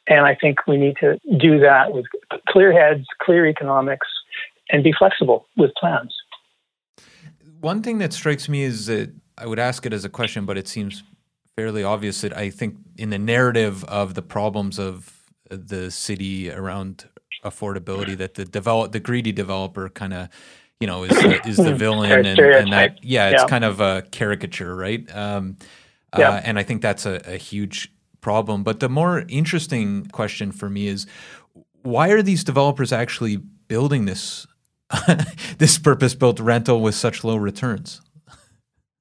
And 0.07 0.27
I 0.27 0.35
think 0.35 0.67
we 0.67 0.77
need 0.77 0.97
to 1.01 1.19
do 1.39 1.59
that 1.61 1.93
with 1.93 2.07
clear 2.49 2.73
heads, 2.73 3.07
clear 3.23 3.47
economics, 3.47 4.07
and 4.71 4.83
be 4.83 4.93
flexible 4.99 5.47
with 5.57 5.71
plans. 5.79 6.15
One 7.61 7.83
thing 7.83 7.99
that 7.99 8.13
strikes 8.13 8.49
me 8.49 8.63
is 8.63 8.87
that 8.87 9.13
I 9.39 9.47
would 9.47 9.59
ask 9.59 9.87
it 9.87 9.93
as 9.93 10.05
a 10.05 10.09
question, 10.09 10.45
but 10.47 10.59
it 10.59 10.69
seems 10.69 11.03
fairly 11.57 11.83
obvious 11.83 12.21
that 12.21 12.37
I 12.37 12.51
think 12.51 12.77
in 12.97 13.11
the 13.11 13.19
narrative 13.19 13.85
of 13.85 14.15
the 14.15 14.23
problems 14.23 14.79
of 14.79 15.21
the 15.49 15.91
city 15.91 16.51
around 16.51 17.09
affordability, 17.45 18.17
that 18.17 18.35
the 18.35 18.45
develop 18.45 18.93
the 18.93 19.01
greedy 19.01 19.33
developer 19.33 19.89
kind 19.89 20.15
of 20.15 20.29
you 20.81 20.87
know 20.87 21.05
is 21.05 21.13
is 21.47 21.57
the 21.57 21.75
villain 21.75 22.27
and, 22.27 22.39
and, 22.39 22.73
that 22.73 23.05
yeah 23.05 23.31
it's 23.31 23.43
yeah. 23.43 23.49
kind 23.49 23.65
of 23.65 23.81
a 23.81 24.03
caricature 24.11 24.75
right 24.75 25.15
um, 25.15 25.57
yeah. 26.19 26.31
Uh, 26.31 26.41
and 26.45 26.59
I 26.59 26.63
think 26.63 26.83
that's 26.83 27.07
a, 27.07 27.21
a 27.27 27.37
huge 27.37 27.93
problem. 28.21 28.63
But 28.63 28.81
the 28.81 28.89
more 28.89 29.25
interesting 29.29 30.07
question 30.07 30.53
for 30.53 30.71
me 30.71 30.87
is 30.87 31.07
why 31.83 32.11
are 32.11 32.23
these 32.23 32.45
developers 32.45 32.93
actually 32.93 33.37
building 33.37 34.07
this 34.07 34.47
this 35.59 35.79
purpose 35.79 36.15
built 36.15 36.41
rental 36.41 36.81
with 36.81 36.95
such 36.95 37.25
low 37.25 37.37
returns? 37.37 38.01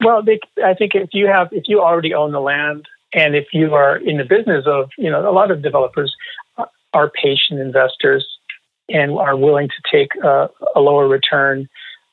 Well, 0.03 0.21
they, 0.23 0.39
I 0.63 0.73
think 0.73 0.95
if 0.95 1.09
you 1.13 1.27
have 1.27 1.49
if 1.51 1.63
you 1.67 1.81
already 1.81 2.13
own 2.13 2.31
the 2.31 2.41
land 2.41 2.85
and 3.13 3.35
if 3.35 3.47
you 3.53 3.73
are 3.73 3.97
in 3.97 4.17
the 4.17 4.25
business 4.25 4.65
of 4.67 4.89
you 4.97 5.09
know 5.09 5.29
a 5.29 5.31
lot 5.31 5.51
of 5.51 5.61
developers 5.61 6.13
are 6.93 7.09
patient 7.09 7.59
investors 7.59 8.25
and 8.89 9.17
are 9.17 9.35
willing 9.35 9.67
to 9.67 9.91
take 9.91 10.09
a, 10.23 10.49
a 10.75 10.79
lower 10.79 11.07
return 11.07 11.67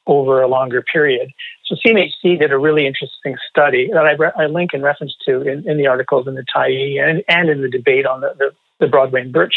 over 0.07 0.41
a 0.41 0.49
longer 0.49 0.83
period. 0.83 1.31
So 1.67 1.77
CMHC 1.77 2.39
did 2.39 2.53
a 2.53 2.59
really 2.59 2.87
interesting 2.87 3.37
study 3.49 3.91
that 3.93 4.05
I, 4.05 4.13
re- 4.13 4.33
I 4.37 4.47
link 4.47 4.71
in 4.73 4.83
reference 4.83 5.15
to 5.27 5.43
in, 5.43 5.69
in, 5.69 5.77
the 5.77 5.87
articles 5.87 6.27
in 6.27 6.35
the 6.35 6.45
Tyee 6.55 7.01
and, 7.01 7.23
and 7.29 7.49
in 7.49 7.61
the 7.61 7.69
debate 7.69 8.07
on 8.07 8.21
the, 8.21 8.35
the, 8.39 8.51
the, 8.81 8.87
Broadway 8.89 9.21
and 9.21 9.33
Birch 9.33 9.55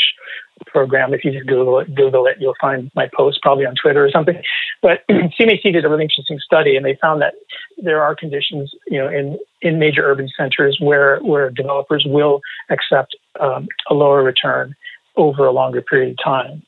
program. 0.74 1.13
If 1.13 1.24
you 1.24 1.32
just 1.32 1.47
Google 1.47 1.80
it, 1.80 1.93
Google 1.95 2.26
it, 2.26 2.38
you'll 2.39 2.55
find 2.59 2.91
my 2.95 3.09
post 3.15 3.39
probably 3.41 3.65
on 3.65 3.76
Twitter 3.76 4.03
or 4.03 4.11
something. 4.11 4.41
But 4.82 5.03
CMHC 5.09 5.71
did 5.71 5.86
a 5.86 5.89
really 5.89 6.03
interesting 6.03 6.39
study, 6.39 6.76
and 6.76 6.86
they 6.86 6.97
found 6.99 7.21
that 7.21 7.36
there 7.78 8.01
are 8.01 8.15
conditions, 8.15 8.74
you 8.88 8.97
know, 8.97 9.07
in, 9.07 9.38
in 9.61 9.80
major 9.80 10.03
urban 10.03 10.30
centers 10.36 10.78
where 10.82 11.19
where 11.19 11.49
developers 11.49 12.03
will 12.05 12.41
accept 12.69 13.15
um, 13.39 13.67
a 13.89 13.93
lower 13.93 14.24
return 14.24 14.76
over 15.15 15.45
a 15.45 15.51
longer 15.51 15.82
period 15.82 16.11
of 16.11 16.24
time. 16.24 16.63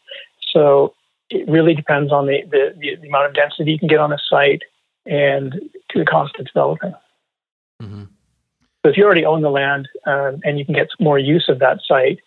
So 0.53 0.93
it 1.29 1.49
really 1.49 1.73
depends 1.73 2.11
on 2.11 2.27
the, 2.27 2.43
the, 2.49 2.97
the, 3.01 3.07
amount 3.07 3.27
of 3.27 3.33
density 3.33 3.71
you 3.71 3.79
can 3.79 3.87
get 3.87 3.99
on 3.99 4.13
a 4.13 4.17
site 4.29 4.61
and 5.05 5.53
to 5.89 5.99
the 5.99 6.05
cost 6.05 6.35
of 6.39 6.45
developing. 6.45 6.93
Mm-hmm. 7.81 8.03
So 8.85 8.89
if 8.89 8.97
you 8.97 9.03
already 9.03 9.25
own 9.25 9.41
the 9.41 9.49
land 9.49 9.89
um, 10.05 10.39
and 10.43 10.59
you 10.59 10.65
can 10.65 10.75
get 10.75 10.89
more 10.99 11.17
use 11.17 11.45
of 11.49 11.59
that 11.59 11.79
site, 11.87 12.19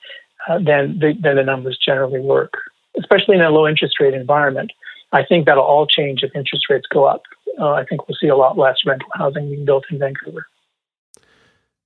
uh, 0.48 0.58
then, 0.58 0.98
the, 0.98 1.14
then 1.20 1.36
the 1.36 1.42
numbers 1.42 1.78
generally 1.84 2.20
work, 2.20 2.54
especially 2.98 3.36
in 3.36 3.42
a 3.42 3.50
low 3.50 3.68
interest 3.68 4.00
rate 4.00 4.14
environment. 4.14 4.72
I 5.12 5.24
think 5.24 5.46
that'll 5.46 5.64
all 5.64 5.86
change 5.86 6.22
if 6.22 6.34
interest 6.34 6.66
rates 6.70 6.86
go 6.92 7.04
up. 7.04 7.22
Uh, 7.58 7.72
I 7.72 7.84
think 7.84 8.08
we'll 8.08 8.16
see 8.20 8.28
a 8.28 8.36
lot 8.36 8.58
less 8.58 8.76
rental 8.86 9.08
housing 9.14 9.48
being 9.48 9.64
built 9.64 9.84
in 9.90 9.98
Vancouver. 9.98 10.46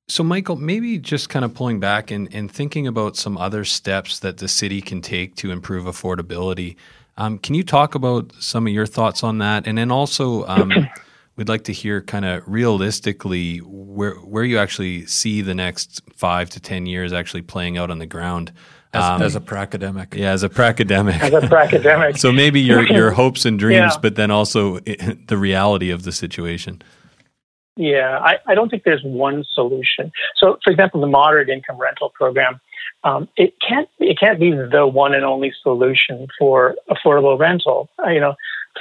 So, 0.09 0.23
Michael, 0.23 0.57
maybe 0.57 0.99
just 0.99 1.29
kind 1.29 1.45
of 1.45 1.55
pulling 1.55 1.81
back 1.81 2.11
and, 2.11 2.29
and 2.35 2.51
thinking 2.51 2.87
about 2.87 3.17
some 3.17 3.39
other 3.39 3.65
steps 3.65 4.19
that 4.19 4.39
the 4.39 4.49
city 4.49 4.81
can 4.81 5.01
take 5.01 5.37
to 5.37 5.51
improve 5.51 5.85
affordability. 5.85 6.77
Um, 7.17 7.39
can 7.39 7.55
you 7.55 7.63
talk 7.63 7.95
about 7.95 8.33
some 8.39 8.67
of 8.67 8.73
your 8.73 8.87
thoughts 8.87 9.23
on 9.23 9.39
that? 9.39 9.67
And 9.67 9.79
then 9.79 9.91
also, 9.91 10.45
um, 10.47 10.71
we'd 11.37 11.49
like 11.49 11.65
to 11.65 11.73
hear 11.73 12.01
kind 12.03 12.25
of 12.25 12.43
realistically 12.47 13.59
where 13.59 14.15
where 14.15 14.45
you 14.45 14.59
actually 14.59 15.07
see 15.07 15.43
the 15.43 15.55
next 15.55 16.03
five 16.15 16.51
to 16.51 16.61
ten 16.61 16.87
years 16.87 17.13
actually 17.13 17.43
playing 17.43 17.79
out 17.79 17.91
on 17.91 17.99
the 17.99 18.07
ground. 18.07 18.53
As, 18.95 19.05
um, 19.05 19.23
as 19.23 19.35
a 19.35 19.41
pracademic, 19.41 20.15
yeah, 20.15 20.33
as 20.33 20.43
a 20.43 20.51
pracademic, 20.51 21.19
as 21.21 21.33
a 21.33 21.41
pracademic. 21.49 22.19
so 22.19 22.31
maybe 22.31 22.61
your 22.61 22.83
your 22.93 23.11
hopes 23.11 23.47
and 23.47 23.59
dreams, 23.59 23.95
yeah. 23.95 23.99
but 24.03 24.17
then 24.17 24.31
also 24.31 24.79
the 25.29 25.39
reality 25.39 25.91
of 25.91 26.03
the 26.03 26.13
situation. 26.13 26.83
Yeah, 27.75 28.19
I, 28.19 28.37
I 28.47 28.55
don't 28.55 28.69
think 28.69 28.85
there's 28.85 29.03
one 29.03 29.45
solution. 29.51 30.13
So, 30.37 30.59
for 30.63 30.71
example, 30.71 31.01
the 31.01 31.07
moderate 31.07 31.49
income 31.49 31.79
rental 31.79 32.11
program 32.11 32.61
um, 33.05 33.29
it 33.37 33.55
can't 33.67 33.89
it 33.99 34.19
can't 34.19 34.39
be 34.39 34.53
the 34.53 34.87
one 34.87 35.15
and 35.15 35.25
only 35.25 35.53
solution 35.63 36.29
for 36.39 36.77
affordable 36.89 37.39
rental. 37.39 37.89
Uh, 38.05 38.11
you 38.11 38.21
know, 38.21 38.35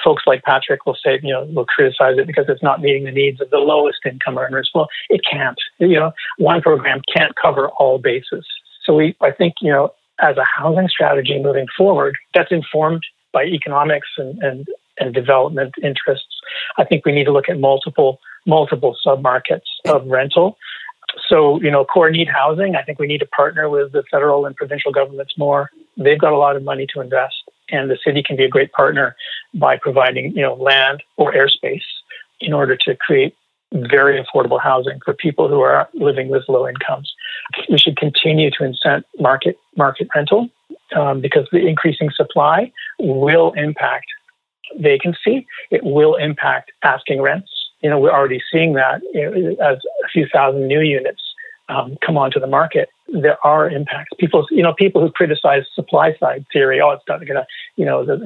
folks 0.04 0.24
like 0.26 0.44
Patrick 0.44 0.86
will 0.86 0.98
say, 1.04 1.20
you 1.22 1.34
know, 1.34 1.46
will 1.54 1.66
criticize 1.66 2.18
it 2.18 2.28
because 2.28 2.46
it's 2.48 2.64
not 2.64 2.82
meeting 2.82 3.04
the 3.04 3.12
needs 3.12 3.42
of 3.42 3.50
the 3.50 3.58
lowest 3.58 4.00
income 4.06 4.38
earners. 4.38 4.70
Well, 4.74 4.88
it 5.10 5.22
can't. 5.30 5.58
You 5.80 6.00
know, 6.00 6.12
one 6.38 6.62
program 6.62 7.02
can't 7.16 7.34
cover 7.36 7.70
all 7.70 7.98
bases. 7.98 8.46
So 8.84 8.96
we, 8.96 9.16
I 9.22 9.32
think, 9.32 9.56
you 9.62 9.72
know, 9.72 9.94
as 10.20 10.38
a 10.38 10.46
housing 10.46 10.88
strategy 10.88 11.40
moving 11.42 11.68
forward, 11.78 12.18
that's 12.34 12.52
informed 12.52 13.04
by 13.34 13.44
economics 13.46 14.08
and 14.18 14.42
and, 14.44 14.68
and 15.00 15.14
development 15.14 15.74
interests. 15.84 16.42
I 16.78 16.84
think 16.84 17.06
we 17.06 17.12
need 17.12 17.26
to 17.26 17.32
look 17.32 17.50
at 17.50 17.60
multiple 17.60 18.20
multiple 18.46 18.96
submarkets 19.06 19.70
of 19.86 20.06
rental 20.08 20.58
so, 21.28 21.62
you 21.62 21.72
know, 21.72 21.86
core 21.86 22.10
need 22.10 22.28
housing, 22.28 22.76
I 22.76 22.84
think 22.84 23.00
we 23.00 23.08
need 23.08 23.20
to 23.20 23.26
partner 23.28 23.70
with 23.70 23.92
the 23.92 24.04
federal 24.12 24.46
and 24.46 24.56
provincial 24.56 24.92
governments 24.92 25.34
more. 25.38 25.70
They've 25.98 26.20
got 26.20 26.34
a 26.34 26.38
lot 26.38 26.56
of 26.56 26.64
money 26.64 26.88
to 26.94 27.02
invest, 27.02 27.41
and 27.72 27.90
the 27.90 27.98
city 28.04 28.24
can 28.24 28.36
be 28.36 28.44
a 28.44 28.50
great 28.50 28.72
partner 28.72 29.16
by 29.54 29.78
providing, 29.78 30.32
you 30.36 30.42
know, 30.42 30.56
land 30.56 31.04
or 31.18 31.34
airspace 31.34 31.84
in 32.40 32.54
order 32.54 32.76
to 32.76 32.96
create 32.96 33.36
very 33.74 34.22
affordable 34.22 34.62
housing 34.62 35.00
for 35.06 35.14
people 35.14 35.48
who 35.48 35.62
are 35.62 35.88
living 35.94 36.30
with 36.30 36.44
low 36.50 36.68
incomes. 36.68 37.14
We 37.70 37.78
should 37.78 37.98
continue 37.98 38.52
to 38.52 38.64
incent 38.64 39.04
market 39.20 39.58
market 39.78 40.10
rental 40.14 40.50
um, 40.96 41.22
because 41.22 41.48
the 41.52 41.66
increasing 41.66 42.10
supply 42.14 42.72
will 43.00 43.54
impact 43.54 44.08
vacancy. 44.78 45.48
It 45.70 45.84
will 45.84 46.16
impact 46.16 46.72
asking 46.84 47.22
rents 47.22 47.52
you 47.82 47.90
know, 47.90 48.00
we're 48.00 48.12
already 48.12 48.42
seeing 48.52 48.74
that 48.74 49.02
you 49.14 49.30
know, 49.30 49.56
as 49.64 49.78
a 50.06 50.08
few 50.08 50.28
thousand 50.32 50.68
new 50.68 50.82
units 50.82 51.22
um, 51.72 51.98
come 52.06 52.18
onto 52.18 52.40
the 52.40 52.48
market. 52.48 52.90
There 53.08 53.38
are 53.46 53.70
impacts. 53.70 54.12
People, 54.20 54.46
you 54.52 54.62
know, 54.62 54.74
people 54.74 55.02
who 55.02 55.12
criticize 55.12 55.64
supply 55.74 56.16
side 56.20 56.46
theory, 56.52 56.82
oh, 56.82 56.92
it's 56.92 57.04
not 57.08 57.20
going 57.20 57.36
to, 57.36 57.46
you 57.76 57.86
know, 57.86 58.06
the 58.06 58.18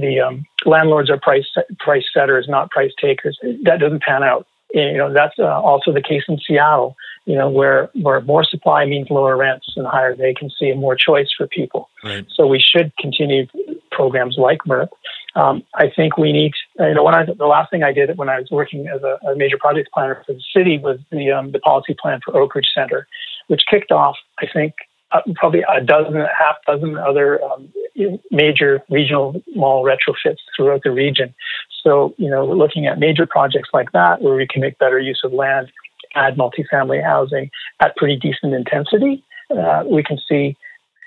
the 0.00 0.20
um, 0.20 0.44
landlords 0.64 1.10
are 1.10 1.18
price 1.18 1.46
price 1.78 2.04
setters, 2.12 2.46
not 2.48 2.70
price 2.70 2.92
takers. 3.00 3.38
That 3.62 3.80
doesn't 3.80 4.02
pan 4.02 4.22
out. 4.22 4.46
You 4.74 4.98
know, 4.98 5.12
that's 5.12 5.38
uh, 5.38 5.44
also 5.44 5.92
the 5.92 6.02
case 6.02 6.24
in 6.28 6.38
Seattle. 6.38 6.96
You 7.24 7.36
know, 7.36 7.48
where 7.48 7.90
where 7.94 8.20
more 8.22 8.44
supply 8.44 8.84
means 8.84 9.10
lower 9.10 9.36
rents 9.36 9.72
and 9.76 9.86
higher 9.86 10.14
vacancy 10.14 10.70
and 10.70 10.80
more 10.80 10.96
choice 10.96 11.28
for 11.36 11.46
people. 11.46 11.88
Right. 12.02 12.26
So 12.34 12.46
we 12.46 12.60
should 12.60 12.92
continue 12.98 13.46
programs 13.90 14.36
like 14.38 14.60
MERP. 14.66 14.90
Um, 15.36 15.62
I 15.74 15.90
think 15.94 16.16
we 16.16 16.32
need. 16.32 16.52
You 16.78 16.94
know, 16.94 17.04
when 17.04 17.14
I 17.14 17.24
the 17.24 17.46
last 17.46 17.70
thing 17.70 17.82
I 17.82 17.92
did 17.92 18.16
when 18.16 18.28
I 18.28 18.40
was 18.40 18.50
working 18.50 18.88
as 18.88 19.02
a, 19.02 19.18
a 19.28 19.36
major 19.36 19.58
project 19.58 19.90
planner 19.92 20.22
for 20.26 20.32
the 20.32 20.42
city 20.54 20.78
was 20.78 20.98
the 21.12 21.30
um, 21.30 21.52
the 21.52 21.60
policy 21.60 21.94
plan 22.00 22.20
for 22.24 22.32
Oakridge 22.32 22.72
Center, 22.74 23.06
which 23.48 23.62
kicked 23.70 23.92
off. 23.92 24.16
I 24.40 24.46
think 24.52 24.74
uh, 25.12 25.20
probably 25.34 25.62
a 25.62 25.80
dozen, 25.80 26.16
a 26.16 26.28
half 26.36 26.56
dozen 26.66 26.96
other 26.96 27.42
um, 27.44 27.68
major 28.30 28.82
regional 28.90 29.40
mall 29.54 29.84
retrofits 29.84 30.38
throughout 30.56 30.82
the 30.82 30.90
region. 30.90 31.34
So, 31.82 32.14
you 32.18 32.28
know, 32.28 32.44
we're 32.44 32.56
looking 32.56 32.86
at 32.86 32.98
major 32.98 33.26
projects 33.26 33.68
like 33.72 33.92
that 33.92 34.20
where 34.20 34.34
we 34.34 34.46
can 34.46 34.60
make 34.60 34.78
better 34.78 34.98
use 34.98 35.20
of 35.22 35.32
land, 35.32 35.70
add 36.14 36.36
multifamily 36.36 37.02
housing 37.02 37.50
at 37.80 37.94
pretty 37.96 38.16
decent 38.16 38.54
intensity. 38.54 39.22
Uh, 39.50 39.84
we 39.86 40.02
can 40.02 40.18
see 40.28 40.56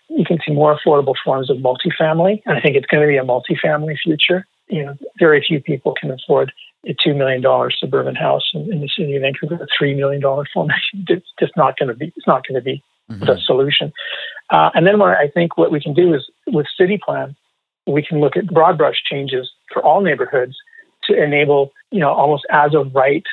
you 0.09 0.25
can 0.25 0.39
see 0.45 0.53
more 0.53 0.77
affordable 0.77 1.15
forms 1.23 1.49
of 1.49 1.57
multifamily, 1.57 2.41
and 2.45 2.57
I 2.57 2.61
think 2.61 2.75
it's 2.75 2.87
going 2.87 3.01
to 3.01 3.07
be 3.07 3.17
a 3.17 3.23
multifamily 3.23 3.97
future. 4.03 4.45
You 4.67 4.85
know, 4.85 4.97
very 5.17 5.43
few 5.45 5.61
people 5.61 5.95
can 5.99 6.11
afford 6.11 6.51
a 6.85 6.95
two 7.03 7.13
million 7.13 7.41
dollar 7.41 7.71
suburban 7.71 8.15
house 8.15 8.49
in, 8.53 8.71
in, 8.71 8.81
the 8.81 8.89
city 8.89 9.15
of 9.15 9.21
Vancouver. 9.21 9.63
A 9.63 9.67
three 9.77 9.93
million 9.93 10.21
dollar 10.21 10.45
formation, 10.53 11.05
it's 11.07 11.27
just 11.39 11.53
not 11.55 11.77
going 11.77 11.89
to 11.89 11.95
be. 11.95 12.13
It's 12.15 12.27
not 12.27 12.47
going 12.47 12.55
to 12.55 12.63
be 12.63 12.83
mm-hmm. 13.09 13.25
the 13.25 13.37
solution. 13.45 13.91
Uh, 14.49 14.69
and 14.73 14.85
then 14.85 14.99
what 14.99 15.17
I 15.17 15.27
think 15.27 15.57
what 15.57 15.71
we 15.71 15.79
can 15.79 15.93
do 15.93 16.13
is 16.13 16.29
with 16.47 16.65
city 16.77 16.99
plan, 17.03 17.35
we 17.85 18.03
can 18.03 18.19
look 18.19 18.35
at 18.35 18.47
broad 18.47 18.77
brush 18.77 19.01
changes 19.09 19.49
for 19.71 19.83
all 19.83 20.01
neighborhoods 20.01 20.55
to 21.05 21.21
enable, 21.21 21.71
you 21.91 21.99
know, 21.99 22.11
almost 22.11 22.45
as 22.51 22.73
of 22.73 22.93
right 22.93 23.23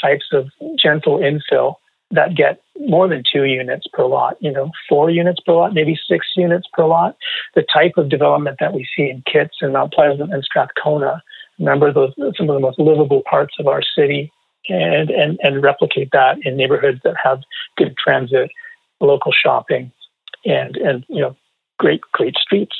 types 0.00 0.26
of 0.32 0.48
gentle 0.78 1.18
infill 1.18 1.76
that 2.10 2.34
get 2.34 2.62
more 2.86 3.06
than 3.08 3.22
two 3.30 3.44
units 3.44 3.86
per 3.92 4.06
lot, 4.06 4.36
you 4.40 4.50
know, 4.50 4.70
four 4.88 5.10
units 5.10 5.40
per 5.44 5.52
lot, 5.52 5.74
maybe 5.74 5.98
six 6.08 6.26
units 6.36 6.66
per 6.72 6.86
lot. 6.86 7.16
The 7.54 7.64
type 7.72 7.94
of 7.96 8.08
development 8.08 8.58
that 8.60 8.72
we 8.72 8.88
see 8.96 9.10
in 9.10 9.22
Kits 9.30 9.56
and 9.60 9.72
Mount 9.72 9.92
Pleasant 9.92 10.32
and 10.32 10.42
Strathcona, 10.42 11.22
remember 11.58 11.92
those 11.92 12.14
some 12.36 12.48
of 12.48 12.54
the 12.54 12.60
most 12.60 12.78
livable 12.78 13.22
parts 13.28 13.54
of 13.58 13.66
our 13.66 13.82
city 13.82 14.32
and, 14.68 15.10
and, 15.10 15.38
and 15.42 15.62
replicate 15.62 16.10
that 16.12 16.38
in 16.44 16.56
neighborhoods 16.56 17.00
that 17.04 17.16
have 17.22 17.40
good 17.76 17.96
transit, 17.96 18.50
local 19.00 19.32
shopping, 19.32 19.92
and 20.44 20.76
and 20.76 21.04
you 21.08 21.20
know 21.20 21.36
great 21.78 22.00
great 22.12 22.36
streets. 22.36 22.76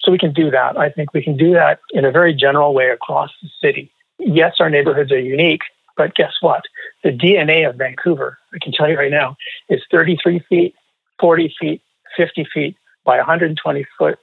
So 0.00 0.12
we 0.12 0.18
can 0.18 0.32
do 0.32 0.50
that. 0.50 0.76
I 0.76 0.90
think 0.90 1.14
we 1.14 1.22
can 1.22 1.36
do 1.36 1.52
that 1.54 1.80
in 1.92 2.04
a 2.04 2.10
very 2.10 2.34
general 2.34 2.74
way 2.74 2.90
across 2.90 3.30
the 3.42 3.48
city. 3.62 3.90
Yes, 4.18 4.56
our 4.60 4.68
neighborhoods 4.68 5.10
are 5.10 5.18
unique, 5.18 5.62
but 5.96 6.14
guess 6.14 6.32
what? 6.40 6.62
The 7.02 7.10
DNA 7.10 7.68
of 7.68 7.76
Vancouver, 7.76 8.38
I 8.52 8.58
can 8.60 8.72
tell 8.72 8.88
you 8.88 8.96
right 8.96 9.10
now, 9.10 9.36
is 9.68 9.80
33 9.90 10.40
feet, 10.48 10.74
40 11.20 11.54
feet, 11.60 11.82
50 12.16 12.46
feet 12.52 12.76
by 13.04 13.16
120 13.16 13.86
foot 13.98 14.18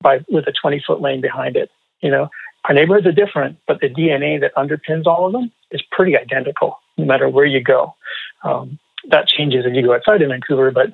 by 0.00 0.20
with 0.28 0.46
a 0.46 0.52
20 0.52 0.82
foot 0.86 1.00
lane 1.00 1.20
behind 1.20 1.56
it. 1.56 1.70
You 2.00 2.10
know, 2.10 2.28
our 2.64 2.74
neighborhoods 2.74 3.06
are 3.06 3.12
different, 3.12 3.58
but 3.66 3.80
the 3.80 3.88
DNA 3.88 4.40
that 4.40 4.54
underpins 4.54 5.06
all 5.06 5.26
of 5.26 5.32
them 5.32 5.50
is 5.70 5.82
pretty 5.90 6.16
identical, 6.16 6.78
no 6.98 7.04
matter 7.04 7.28
where 7.28 7.46
you 7.46 7.62
go. 7.62 7.94
Um, 8.42 8.78
that 9.10 9.28
changes 9.28 9.64
as 9.66 9.72
you 9.74 9.82
go 9.82 9.94
outside 9.94 10.22
of 10.22 10.28
Vancouver, 10.28 10.70
but 10.70 10.92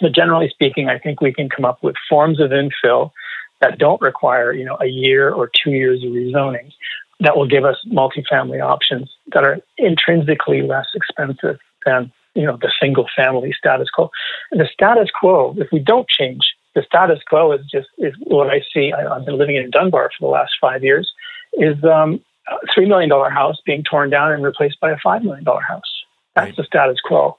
but 0.00 0.12
generally 0.12 0.48
speaking, 0.48 0.88
I 0.88 0.98
think 0.98 1.20
we 1.20 1.32
can 1.32 1.48
come 1.48 1.64
up 1.64 1.82
with 1.82 1.94
forms 2.08 2.40
of 2.40 2.50
infill 2.50 3.12
that 3.60 3.78
don't 3.78 4.00
require, 4.00 4.52
you 4.52 4.64
know, 4.64 4.76
a 4.80 4.86
year 4.86 5.30
or 5.30 5.48
two 5.48 5.70
years 5.70 6.02
of 6.02 6.10
rezoning 6.10 6.72
that 7.20 7.36
will 7.36 7.46
give 7.46 7.64
us 7.64 7.76
multifamily 7.90 8.64
options 8.64 9.10
that 9.32 9.44
are 9.44 9.58
intrinsically 9.78 10.62
less 10.62 10.86
expensive 10.94 11.58
than, 11.86 12.12
you 12.34 12.44
know, 12.44 12.56
the 12.60 12.72
single 12.80 13.06
family 13.16 13.52
status 13.56 13.88
quo. 13.90 14.10
And 14.50 14.60
the 14.60 14.68
status 14.72 15.10
quo, 15.18 15.54
if 15.58 15.68
we 15.72 15.78
don't 15.78 16.08
change, 16.08 16.54
the 16.74 16.82
status 16.82 17.20
quo 17.26 17.52
is 17.52 17.64
just 17.70 17.88
is 17.98 18.14
what 18.24 18.50
I 18.50 18.62
see. 18.72 18.92
I, 18.92 19.14
have 19.14 19.24
been 19.24 19.38
living 19.38 19.56
in 19.56 19.70
Dunbar 19.70 20.10
for 20.18 20.26
the 20.26 20.32
last 20.32 20.52
five 20.60 20.82
years. 20.82 21.12
Is 21.54 21.82
um, 21.84 22.20
a 22.48 22.56
three 22.74 22.86
million 22.86 23.08
dollar 23.08 23.30
house 23.30 23.56
being 23.64 23.84
torn 23.84 24.10
down 24.10 24.32
and 24.32 24.42
replaced 24.42 24.80
by 24.80 24.90
a 24.90 24.98
five 25.02 25.22
million 25.22 25.44
dollar 25.44 25.62
house? 25.62 26.04
That's 26.34 26.46
right. 26.46 26.56
the 26.56 26.64
status 26.64 26.98
quo. 27.04 27.36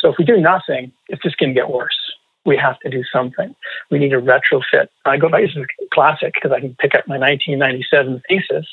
So 0.00 0.10
if 0.10 0.16
we 0.18 0.24
do 0.24 0.36
nothing, 0.36 0.92
it's 1.08 1.22
just 1.22 1.38
going 1.38 1.54
to 1.54 1.54
get 1.54 1.70
worse. 1.70 1.96
We 2.44 2.58
have 2.58 2.78
to 2.80 2.90
do 2.90 3.02
something. 3.10 3.54
We 3.90 3.98
need 3.98 4.10
to 4.10 4.20
retrofit. 4.20 4.88
I 5.06 5.16
go 5.16 5.30
back, 5.30 5.40
this 5.40 5.56
is 5.56 5.64
classic 5.94 6.34
because 6.34 6.52
I 6.52 6.60
can 6.60 6.76
pick 6.78 6.94
up 6.94 7.08
my 7.08 7.16
1997 7.16 8.22
thesis. 8.28 8.66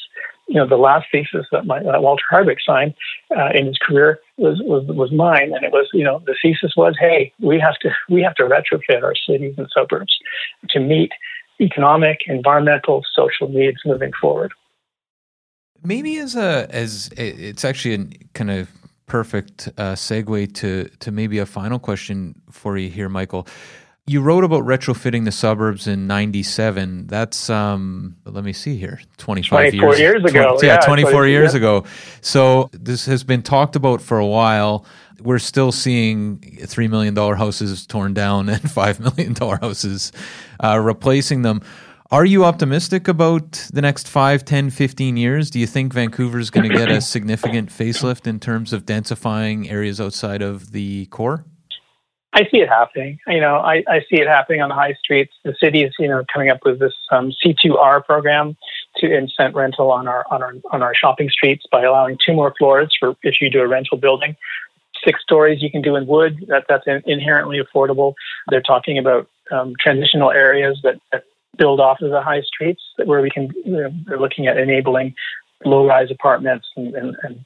You 0.52 0.58
know, 0.58 0.68
the 0.68 0.76
last 0.76 1.08
thesis 1.12 1.46
that, 1.52 1.66
my, 1.66 1.82
that 1.82 2.04
Walter 2.04 2.24
Hardwick 2.30 2.60
signed 2.66 2.94
uh, 3.36 3.50
in 3.54 3.66
his 3.68 3.78
career 3.78 4.20
was, 4.38 4.62
was 4.66 4.86
was 4.88 5.12
mine, 5.12 5.54
and 5.56 5.64
it 5.64 5.72
was 5.72 5.88
you 5.94 6.04
know 6.04 6.22
the 6.26 6.36
thesis 6.42 6.74
was, 6.76 6.96
hey, 7.00 7.32
we 7.40 7.58
have 7.60 7.78
to 7.84 7.90
we 8.10 8.22
have 8.22 8.36
to 8.36 8.44
retrofit 8.44 9.02
our 9.02 9.16
cities 9.16 9.56
and 9.58 9.68
suburbs 9.74 10.14
to 10.70 10.80
meet 10.80 11.12
economic, 11.62 12.20
environmental, 12.28 13.02
social 13.16 13.48
needs 13.48 13.78
moving 13.86 14.12
forward. 14.20 14.52
Maybe 15.84 16.18
as 16.18 16.36
a 16.36 16.68
as 16.70 17.10
it's 17.16 17.64
actually 17.64 17.96
a 17.96 18.06
kind 18.34 18.52
of 18.52 18.70
perfect 19.08 19.70
uh, 19.78 19.94
segue 19.94 20.54
to 20.56 20.90
to 21.00 21.12
maybe 21.12 21.40
a 21.40 21.46
final 21.46 21.80
question 21.80 22.36
for 22.52 22.78
you 22.78 22.90
here, 22.90 23.10
Michael. 23.10 23.48
You 24.08 24.22
wrote 24.22 24.44
about 24.44 24.64
retrofitting 24.64 25.26
the 25.26 25.32
suburbs 25.32 25.88
in 25.88 26.08
'97. 26.08 27.08
That's 27.08 27.50
um, 27.50 28.18
let 28.26 28.44
me 28.44 28.52
see 28.52 28.76
here, 28.76 29.00
25 29.18 29.74
years, 29.76 30.00
years 30.00 30.24
ago. 30.24 30.54
20, 30.54 30.68
yeah, 30.68 30.74
yeah, 30.74 30.80
24 30.80 31.28
years 31.28 31.54
yeah. 31.54 31.58
ago. 31.58 31.86
So 32.22 32.70
this 32.74 33.06
has 33.06 33.24
been 33.24 33.44
talked 33.44 33.76
about 33.76 34.02
for 34.02 34.18
a 34.18 34.26
while. 34.26 34.86
We're 35.22 35.40
still 35.40 35.72
seeing 35.72 36.40
three 36.66 36.88
million 36.88 37.14
dollar 37.14 37.36
houses 37.36 37.86
torn 37.86 38.16
down 38.16 38.50
and 38.50 38.70
five 38.72 39.00
million 39.00 39.34
dollar 39.34 39.58
houses 39.58 40.12
uh, 40.60 40.80
replacing 40.80 41.44
them. 41.44 41.62
Are 42.12 42.26
you 42.26 42.44
optimistic 42.44 43.08
about 43.08 43.70
the 43.72 43.82
next 43.82 44.10
5, 44.10 44.44
10, 44.44 44.70
15 44.70 45.16
years? 45.16 45.50
Do 45.50 45.60
you 45.60 45.66
think 45.66 45.94
Vancouver 45.94 46.40
is 46.40 46.50
going 46.50 46.70
to 46.70 46.76
get 46.76 46.92
a 46.92 47.00
significant 47.02 47.70
facelift 47.70 48.28
in 48.28 48.38
terms 48.38 48.74
of 48.74 48.86
densifying 48.86 49.72
areas 49.72 50.02
outside 50.02 50.42
of 50.42 50.74
the 50.74 51.06
core? 51.06 51.46
I 52.34 52.44
see 52.50 52.60
it 52.60 52.70
happening. 52.70 53.20
You 53.28 53.42
know, 53.42 53.56
I, 53.56 53.84
I 53.88 54.00
see 54.10 54.22
it 54.22 54.28
happening 54.28 54.62
on 54.62 54.70
the 54.70 54.76
high 54.76 54.94
streets. 54.94 55.34
The 55.44 55.54
city 55.60 55.84
is, 55.84 55.94
you 56.00 56.08
know, 56.08 56.24
coming 56.32 56.50
up 56.50 56.60
with 56.64 56.80
this 56.80 56.94
um, 57.12 57.34
C2R 57.44 58.06
program 58.06 58.56
to 58.98 59.08
incent 59.08 59.54
rental 59.54 59.92
on 59.92 60.08
our 60.08 60.26
on 60.32 60.42
our 60.42 60.54
on 60.72 60.82
our 60.82 60.96
shopping 60.96 61.30
streets 61.30 61.66
by 61.72 61.84
allowing 61.84 62.18
two 62.26 62.34
more 62.34 62.54
floors 62.58 62.96
for 63.00 63.16
if 63.24 63.42
you 63.42 63.50
do 63.50 63.62
a 63.62 63.68
rental 63.68 63.98
building. 63.98 64.36
Six 65.04 65.22
stories 65.22 65.62
you 65.62 65.72
can 65.72 65.82
do 65.82 65.96
in 65.96 66.08
wood. 66.08 66.46
That 66.48 66.66
that's 66.70 66.86
inherently 67.06 67.60
affordable. 67.60 68.14
They're 68.50 68.62
talking 68.62 68.98
about 68.98 69.28
um, 69.52 69.74
transitional 69.80 70.32
areas 70.32 70.80
that, 70.84 71.02
that 71.12 71.26
build 71.58 71.80
off 71.80 72.02
of 72.02 72.12
the 72.12 72.22
high 72.22 72.42
streets 72.42 72.82
where 73.04 73.22
we 73.22 73.30
can, 73.30 73.50
you 73.66 73.74
know, 73.74 73.90
they're 74.06 74.20
looking 74.20 74.48
at 74.48 74.58
enabling 74.58 75.14
low 75.66 75.86
rise 75.86 76.10
apartments 76.10 76.68
and, 76.76 76.96
and, 76.96 77.16
and, 77.24 77.46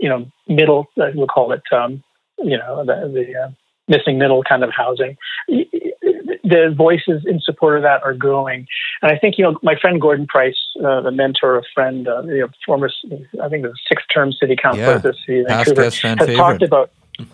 you 0.00 0.08
know, 0.08 0.30
middle, 0.48 0.86
we'll 0.96 1.26
call 1.26 1.52
it, 1.52 1.62
um, 1.72 2.02
you 2.38 2.56
know, 2.56 2.84
the, 2.84 3.10
the 3.12 3.38
uh, 3.38 3.50
missing 3.90 4.18
middle 4.18 4.42
kind 4.42 4.64
of 4.64 4.70
housing. 4.70 5.18
The 5.48 6.74
voices 6.74 7.22
in 7.26 7.40
support 7.40 7.76
of 7.76 7.82
that 7.82 8.02
are 8.02 8.14
growing. 8.14 8.66
And 9.02 9.12
I 9.12 9.18
think, 9.18 9.36
you 9.36 9.44
know, 9.44 9.58
my 9.62 9.74
friend 9.78 10.00
Gordon 10.00 10.26
Price, 10.26 10.56
uh, 10.82 11.02
the 11.02 11.10
mentor, 11.10 11.58
a 11.58 11.62
friend, 11.74 12.08
uh, 12.08 12.22
you 12.22 12.40
know, 12.40 12.48
former, 12.64 12.90
I 13.42 13.48
think 13.48 13.64
the 13.64 13.74
sixth 13.88 14.06
term 14.12 14.32
city 14.32 14.56
councilor 14.56 14.86
yeah. 14.86 14.96
of 14.96 15.02
the 15.02 15.14
city 15.26 15.40
of 15.40 15.48
Vancouver, 15.48 15.82
has 15.84 15.98
favorite. 15.98 16.36
talked 16.36 16.62
about 16.62 16.90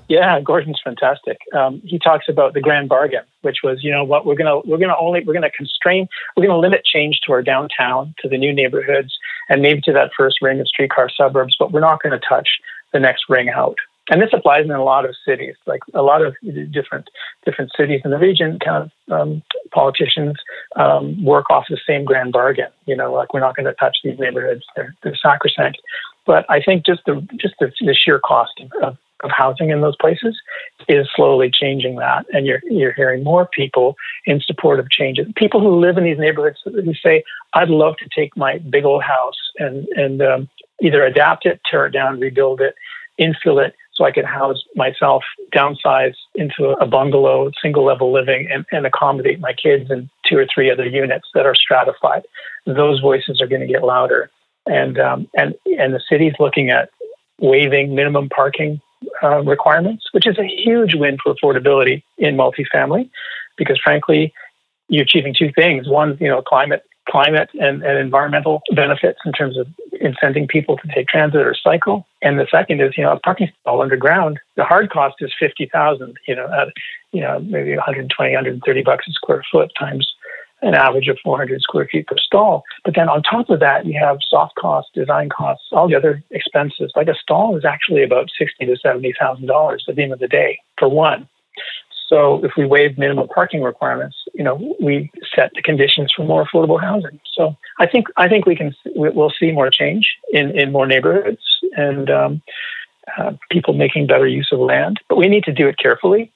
yeah, 0.09 0.41
Gordon's 0.41 0.81
fantastic. 0.83 1.39
Um, 1.55 1.81
he 1.85 2.01
talks 2.01 2.25
about 2.29 2.55
the 2.55 2.61
grand 2.61 2.89
bargain, 2.89 3.23
which 3.43 3.59
was, 3.63 3.85
you 3.85 3.93
know, 3.93 4.03
what 4.03 4.27
we're 4.27 4.35
gonna 4.35 4.59
we're 4.65 4.79
gonna 4.79 4.97
only 4.99 5.23
we're 5.25 5.35
gonna 5.35 5.51
constrain 5.51 6.09
we're 6.37 6.45
gonna 6.45 6.59
limit 6.59 6.85
change 6.85 7.21
to 7.27 7.33
our 7.33 7.43
downtown, 7.43 8.13
to 8.21 8.29
the 8.29 8.37
new 8.37 8.53
neighborhoods, 8.53 9.17
and 9.49 9.63
maybe 9.63 9.81
to 9.83 9.93
that 9.93 10.11
first 10.17 10.43
ring 10.43 10.61
of 10.61 10.69
streetcar 10.69 11.09
suburbs, 11.09 11.57
but 11.59 11.73
we're 11.73 11.81
not 11.81 12.03
going 12.03 12.19
to 12.19 12.27
touch 12.27 12.49
the 12.93 13.01
next 13.01 13.25
ring 13.29 13.49
out. 13.49 13.77
And 14.11 14.23
this 14.23 14.31
applies 14.33 14.65
in 14.65 14.71
a 14.71 14.85
lot 14.85 15.05
of 15.05 15.17
cities, 15.27 15.57
like 15.67 15.81
a 15.93 16.03
lot 16.03 16.23
of 16.23 16.37
different 16.71 17.09
different 17.45 17.73
cities 17.77 18.03
in 18.05 18.11
the 18.11 18.19
region. 18.19 18.59
Kind 18.59 18.91
of 19.09 19.13
um, 19.13 19.43
politicians 19.73 20.37
um, 20.77 21.25
work 21.25 21.51
off 21.51 21.65
the 21.69 21.79
same 21.87 22.05
grand 22.05 22.33
bargain. 22.33 22.69
You 22.87 22.97
know, 22.97 23.13
like 23.13 23.35
we're 23.35 23.41
not 23.41 23.57
going 23.57 23.67
to 23.67 23.75
touch 23.75 23.99
these 24.05 24.19
neighborhoods; 24.19 24.63
they're, 24.77 24.95
they're 25.03 25.17
sacrosanct. 25.17 25.79
But 26.25 26.45
I 26.49 26.61
think 26.61 26.87
just 26.87 27.03
the 27.07 27.27
just 27.41 27.55
the, 27.59 27.73
the 27.81 27.95
sheer 27.95 28.21
cost 28.21 28.61
of 28.83 28.97
of 29.25 29.31
housing 29.31 29.71
in 29.71 29.81
those 29.81 29.97
places 29.97 30.37
is 30.89 31.09
slowly 31.15 31.51
changing 31.51 31.97
that. 31.97 32.27
And 32.33 32.47
you're, 32.47 32.61
you're 32.69 32.93
hearing 32.93 33.25
more 33.25 33.47
people 33.47 33.97
in 34.27 34.41
support 34.41 34.79
of 34.79 34.91
changes. 34.91 35.27
People 35.37 35.61
who 35.61 35.81
live 35.81 35.97
in 35.97 36.05
these 36.05 36.19
neighborhoods 36.19 36.59
who 36.65 36.95
say, 36.95 37.25
I'd 37.55 37.71
love 37.71 37.97
to 37.99 38.09
take 38.15 38.37
my 38.37 38.59
big 38.59 38.85
old 38.85 39.03
house 39.03 39.39
and, 39.59 39.87
and 39.97 40.23
um, 40.23 40.49
either 40.83 41.03
adapt 41.03 41.47
it, 41.47 41.61
tear 41.69 41.87
it 41.87 41.93
down, 41.93 42.21
rebuild 42.21 42.61
it, 42.61 42.75
infill 43.19 43.65
it 43.65 43.75
so 43.97 44.05
I 44.05 44.13
can 44.13 44.25
house 44.25 44.63
myself, 44.75 45.25
downsize 45.55 46.15
into 46.35 46.71
a 46.81 46.87
bungalow, 46.87 47.51
single 47.63 47.85
level 47.85 48.13
living, 48.13 48.49
and, 48.53 48.67
and 48.71 48.87
accommodate 48.87 49.41
my 49.41 49.55
kids 49.55 49.91
in 49.91 50.11
two 50.29 50.37
or 50.37 50.47
three 50.53 50.71
other 50.71 50.87
units 50.87 51.29
that 51.35 51.47
are 51.47 51.55
stratified. 51.55 52.25
Those 52.67 53.01
voices 53.01 53.41
are 53.41 53.47
going 53.47 53.63
to 53.63 53.67
get 53.67 53.83
louder. 53.83 54.31
And, 54.67 54.99
um, 54.99 55.29
and, 55.35 55.55
and 55.79 55.95
the 55.95 56.01
city's 56.09 56.35
looking 56.39 56.71
at 56.71 56.91
waiving 57.39 57.95
minimum 57.95 58.29
parking 58.29 58.81
uh, 59.23 59.43
requirements, 59.43 60.07
which 60.13 60.27
is 60.27 60.39
a 60.39 60.47
huge 60.47 60.95
win 60.95 61.17
for 61.23 61.35
affordability 61.35 62.03
in 62.19 62.37
multifamily, 62.37 63.09
because 63.57 63.81
frankly, 63.83 64.33
you're 64.89 65.05
achieving 65.05 65.35
two 65.35 65.53
things: 65.53 65.89
one, 65.89 66.17
you 66.21 66.29
know, 66.29 66.43
climate 66.43 66.83
climate 67.09 67.51
and, 67.55 67.83
and 67.83 67.99
environmental 67.99 68.63
benefits 68.75 69.19
in 69.25 69.33
terms 69.33 69.57
of 69.57 69.67
incenting 70.03 70.49
people 70.49 70.77
to 70.77 70.89
take 70.89 71.09
transit 71.09 71.41
or 71.41 71.55
cycle, 71.55 72.07
and 72.23 72.39
the 72.39 72.47
second 72.51 72.81
is, 72.81 72.97
you 72.97 73.05
know, 73.05 73.13
a 73.13 73.21
parking 73.21 73.51
stall 73.61 73.83
underground. 73.83 74.39
The 74.57 74.65
hard 74.65 74.91
cost 74.91 75.17
is 75.21 75.33
fifty 75.39 75.67
thousand, 75.67 76.17
you 76.27 76.35
know, 76.35 76.47
at 76.53 76.69
you 77.13 77.21
know 77.21 77.39
maybe 77.41 77.75
120, 77.75 78.31
130 78.33 78.83
bucks 78.83 79.07
a 79.09 79.13
square 79.13 79.45
foot 79.51 79.71
times 79.79 80.07
an 80.63 80.75
average 80.75 81.09
of 81.09 81.19
400 81.23 81.61
square 81.61 81.89
feet 81.91 82.07
per 82.07 82.17
stall. 82.17 82.65
But 82.85 82.95
then 82.95 83.09
on 83.09 83.23
top 83.23 83.51
of 83.51 83.61
that, 83.61 83.87
you 83.87 83.99
have 84.01 84.19
soft 84.29 84.55
costs, 84.57 84.91
design 84.95 85.29
costs, 85.29 85.67
all 85.73 85.89
the 85.89 85.95
other 85.95 86.23
expenses. 86.31 86.93
Like 86.97 87.09
a 87.09 87.15
stall 87.15 87.57
is 87.57 87.65
actually 87.65 88.03
about 88.03 88.31
sixty 88.39 88.67
to 88.67 88.77
seventy 88.77 89.13
thousand 89.19 89.47
dollars 89.47 89.85
at 89.89 89.97
the 89.97 90.03
end 90.03 90.13
of 90.13 90.19
the 90.19 90.29
day 90.29 90.59
for 90.79 90.89
one. 90.89 91.29
So 92.09 92.45
if 92.45 92.53
we 92.57 92.67
waive 92.67 92.99
minimum 92.99 93.29
parking 93.29 93.63
requirements, 93.63 94.17
you 94.33 94.45
know, 94.45 94.77
we 94.81 95.11
set 95.35 95.51
the 95.55 95.63
conditions 95.63 96.13
for 96.15 96.25
more 96.25 96.47
affordable 96.47 96.81
housing. 96.81 97.21
So 97.35 97.57
I 97.81 97.87
think 97.87 98.07
I 98.17 98.29
think 98.29 98.47
we 98.47 98.55
can 98.55 98.75
we'll 98.95 99.33
see 99.39 99.51
more 99.51 99.71
change 99.71 100.15
in 100.33 100.57
in 100.59 100.73
more 100.73 100.87
neighborhoods 100.87 101.43
and 101.77 102.09
um, 102.11 102.43
uh, 103.19 103.33
people 103.51 103.75
making 103.75 104.07
better 104.07 104.27
use 104.27 104.49
of 104.53 104.61
land. 104.61 105.01
But 105.09 105.17
we 105.17 105.29
need 105.29 105.45
to 105.45 105.53
do 105.53 105.67
it 105.67 105.79
carefully. 105.79 106.33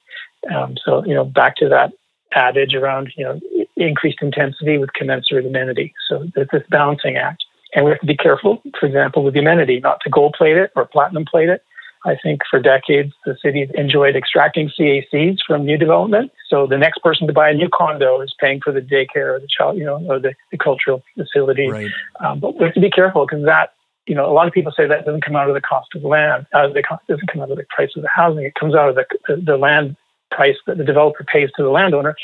Um, 0.53 0.75
so 0.83 1.05
you 1.05 1.13
know, 1.13 1.23
back 1.23 1.55
to 1.57 1.69
that 1.69 1.93
adage 2.33 2.73
around 2.73 3.13
you 3.15 3.23
know 3.23 3.39
increased 3.77 4.19
intensity 4.21 4.77
with 4.77 4.93
commensurate 4.93 5.45
amenity. 5.45 5.93
So 6.09 6.25
there's 6.35 6.49
this 6.51 6.63
balancing 6.69 7.15
act. 7.15 7.43
And 7.73 7.85
we 7.85 7.91
have 7.91 8.01
to 8.01 8.05
be 8.05 8.17
careful, 8.17 8.61
for 8.77 8.85
example, 8.85 9.23
with 9.23 9.33
the 9.33 9.39
amenity, 9.39 9.79
not 9.79 10.01
to 10.01 10.09
gold 10.09 10.35
plate 10.37 10.57
it 10.57 10.71
or 10.75 10.85
platinum 10.85 11.23
plate 11.23 11.47
it. 11.47 11.63
I 12.03 12.15
think 12.21 12.41
for 12.49 12.59
decades, 12.59 13.13
the 13.25 13.37
city 13.43 13.69
enjoyed 13.75 14.15
extracting 14.15 14.69
CACs 14.69 15.37
from 15.45 15.65
new 15.65 15.77
development. 15.77 16.31
So 16.47 16.65
the 16.65 16.77
next 16.77 16.99
person 17.03 17.27
to 17.27 17.33
buy 17.33 17.49
a 17.49 17.53
new 17.53 17.69
condo 17.69 18.21
is 18.21 18.33
paying 18.39 18.59
for 18.59 18.71
the 18.71 18.81
daycare 18.81 19.35
or 19.35 19.39
the 19.39 19.47
child, 19.47 19.77
you 19.77 19.85
know, 19.85 20.03
or 20.07 20.19
the, 20.19 20.33
the 20.51 20.57
cultural 20.57 21.03
facility. 21.15 21.69
Right. 21.69 21.91
Um, 22.19 22.39
but 22.39 22.57
we 22.57 22.65
have 22.65 22.73
to 22.73 22.81
be 22.81 22.89
careful 22.89 23.25
because 23.25 23.45
that, 23.45 23.73
you 24.07 24.15
know, 24.15 24.25
a 24.25 24.33
lot 24.33 24.47
of 24.47 24.53
people 24.53 24.71
say 24.75 24.87
that 24.87 25.05
doesn't 25.05 25.23
come 25.23 25.35
out 25.35 25.47
of 25.47 25.53
the 25.53 25.61
cost 25.61 25.89
of 25.93 26.03
land, 26.03 26.47
uh, 26.53 26.67
the 26.69 26.81
cost 26.81 27.05
doesn't 27.07 27.27
come 27.31 27.41
out 27.41 27.51
of 27.51 27.57
the 27.57 27.65
price 27.69 27.91
of 27.95 28.01
the 28.01 28.09
housing. 28.13 28.45
It 28.45 28.55
comes 28.55 28.73
out 28.73 28.89
of 28.89 28.95
the, 28.95 29.05
the, 29.27 29.35
the 29.35 29.57
land 29.57 29.95
price 30.31 30.55
that 30.65 30.77
the 30.77 30.83
developer 30.83 31.23
pays 31.23 31.49
to 31.55 31.63
the 31.63 31.69
landowner. 31.69 32.15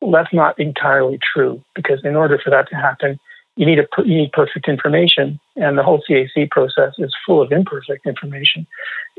Well, 0.00 0.10
that's 0.10 0.34
not 0.34 0.58
entirely 0.58 1.20
true 1.32 1.62
because 1.76 2.00
in 2.02 2.16
order 2.16 2.40
for 2.42 2.50
that 2.50 2.68
to 2.70 2.74
happen, 2.74 3.20
you 3.56 3.66
need 3.66 3.78
a 3.78 3.86
you 3.98 4.16
need 4.16 4.32
perfect 4.32 4.68
information, 4.68 5.38
and 5.56 5.76
the 5.76 5.82
whole 5.82 6.02
CAC 6.08 6.50
process 6.50 6.94
is 6.98 7.14
full 7.26 7.42
of 7.42 7.52
imperfect 7.52 8.06
information. 8.06 8.66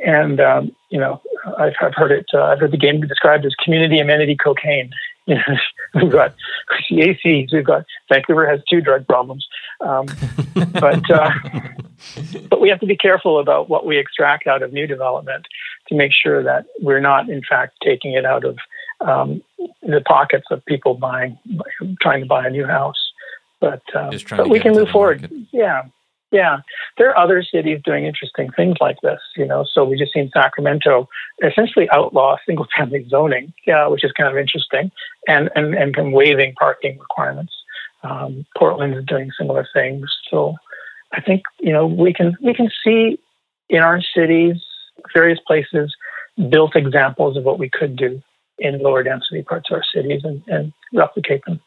And 0.04 0.40
um, 0.40 0.76
you 0.90 1.00
know, 1.00 1.22
I've, 1.58 1.74
I've 1.82 1.94
heard 1.96 2.12
it. 2.12 2.26
Uh, 2.34 2.44
I've 2.44 2.60
heard 2.60 2.72
the 2.72 2.78
game 2.78 3.02
described 3.02 3.46
as 3.46 3.54
community 3.56 4.00
amenity 4.00 4.36
cocaine. 4.36 4.92
You 5.26 5.36
know, 5.36 5.56
we've 5.94 6.12
got 6.12 6.36
CACs. 6.92 7.54
We've 7.54 7.64
got 7.64 7.86
Vancouver 8.12 8.46
has 8.46 8.60
two 8.70 8.82
drug 8.82 9.08
problems, 9.08 9.48
um, 9.80 10.08
but 10.74 11.10
uh, 11.10 11.32
but 12.50 12.60
we 12.60 12.68
have 12.68 12.82
to 12.82 12.86
be 12.86 12.98
careful 12.98 13.40
about 13.40 13.70
what 13.70 13.86
we 13.86 13.98
extract 13.98 14.48
out 14.48 14.62
of 14.62 14.74
new 14.74 14.86
development 14.86 15.48
to 15.88 15.96
make 15.96 16.12
sure 16.12 16.44
that 16.44 16.66
we're 16.82 17.00
not, 17.00 17.30
in 17.30 17.42
fact, 17.42 17.78
taking 17.82 18.14
it 18.16 18.26
out 18.26 18.44
of 18.44 18.58
um, 19.00 19.42
the 19.82 20.02
pockets 20.06 20.48
of 20.52 20.64
people 20.66 20.94
buying, 20.94 21.38
trying 22.02 22.22
to 22.22 22.28
buy 22.28 22.46
a 22.46 22.50
new 22.50 22.66
house. 22.66 23.03
But, 23.64 23.82
um, 23.96 24.12
but 24.32 24.50
we 24.50 24.60
can 24.60 24.74
move 24.74 24.90
forward. 24.90 25.22
Market. 25.22 25.48
Yeah. 25.54 25.84
Yeah. 26.34 26.58
There 26.98 27.10
are 27.10 27.18
other 27.18 27.42
cities 27.44 27.80
doing 27.86 28.06
interesting 28.06 28.50
things 28.58 28.76
like 28.82 28.98
this, 29.02 29.22
you 29.38 29.46
know. 29.46 29.66
So 29.72 29.86
we 29.86 29.98
just 29.98 30.12
seen 30.12 30.30
Sacramento 30.34 31.08
essentially 31.42 31.90
outlaw 31.90 32.36
single 32.46 32.68
family 32.78 33.06
zoning, 33.08 33.54
yeah, 33.66 33.88
which 33.88 34.04
is 34.04 34.12
kind 34.12 34.30
of 34.30 34.38
interesting, 34.38 34.92
and, 35.30 35.50
and, 35.56 35.76
and 35.76 36.12
waiving 36.12 36.56
parking 36.60 37.00
requirements. 37.00 37.54
Um, 38.04 38.46
Portland 38.58 38.96
is 38.96 39.06
doing 39.06 39.32
similar 39.40 39.66
things. 39.74 40.12
So 40.30 40.56
I 41.14 41.22
think, 41.22 41.44
you 41.62 41.72
know, 41.72 41.88
we 41.88 42.14
can 42.14 42.36
we 42.42 42.54
can 42.54 42.70
see 42.84 43.18
in 43.70 43.82
our 43.82 44.02
cities, 44.02 44.58
various 45.14 45.40
places, 45.48 45.96
built 46.50 46.76
examples 46.76 47.38
of 47.38 47.46
what 47.46 47.60
we 47.60 47.70
could 47.70 47.96
do 47.96 48.22
in 48.60 48.80
lower 48.80 49.04
density 49.04 49.42
parts 49.42 49.72
of 49.72 49.76
our 49.76 49.84
cities 49.94 50.22
and, 50.26 50.44
and 50.48 50.74
replicate 50.94 51.46
them. 51.46 51.62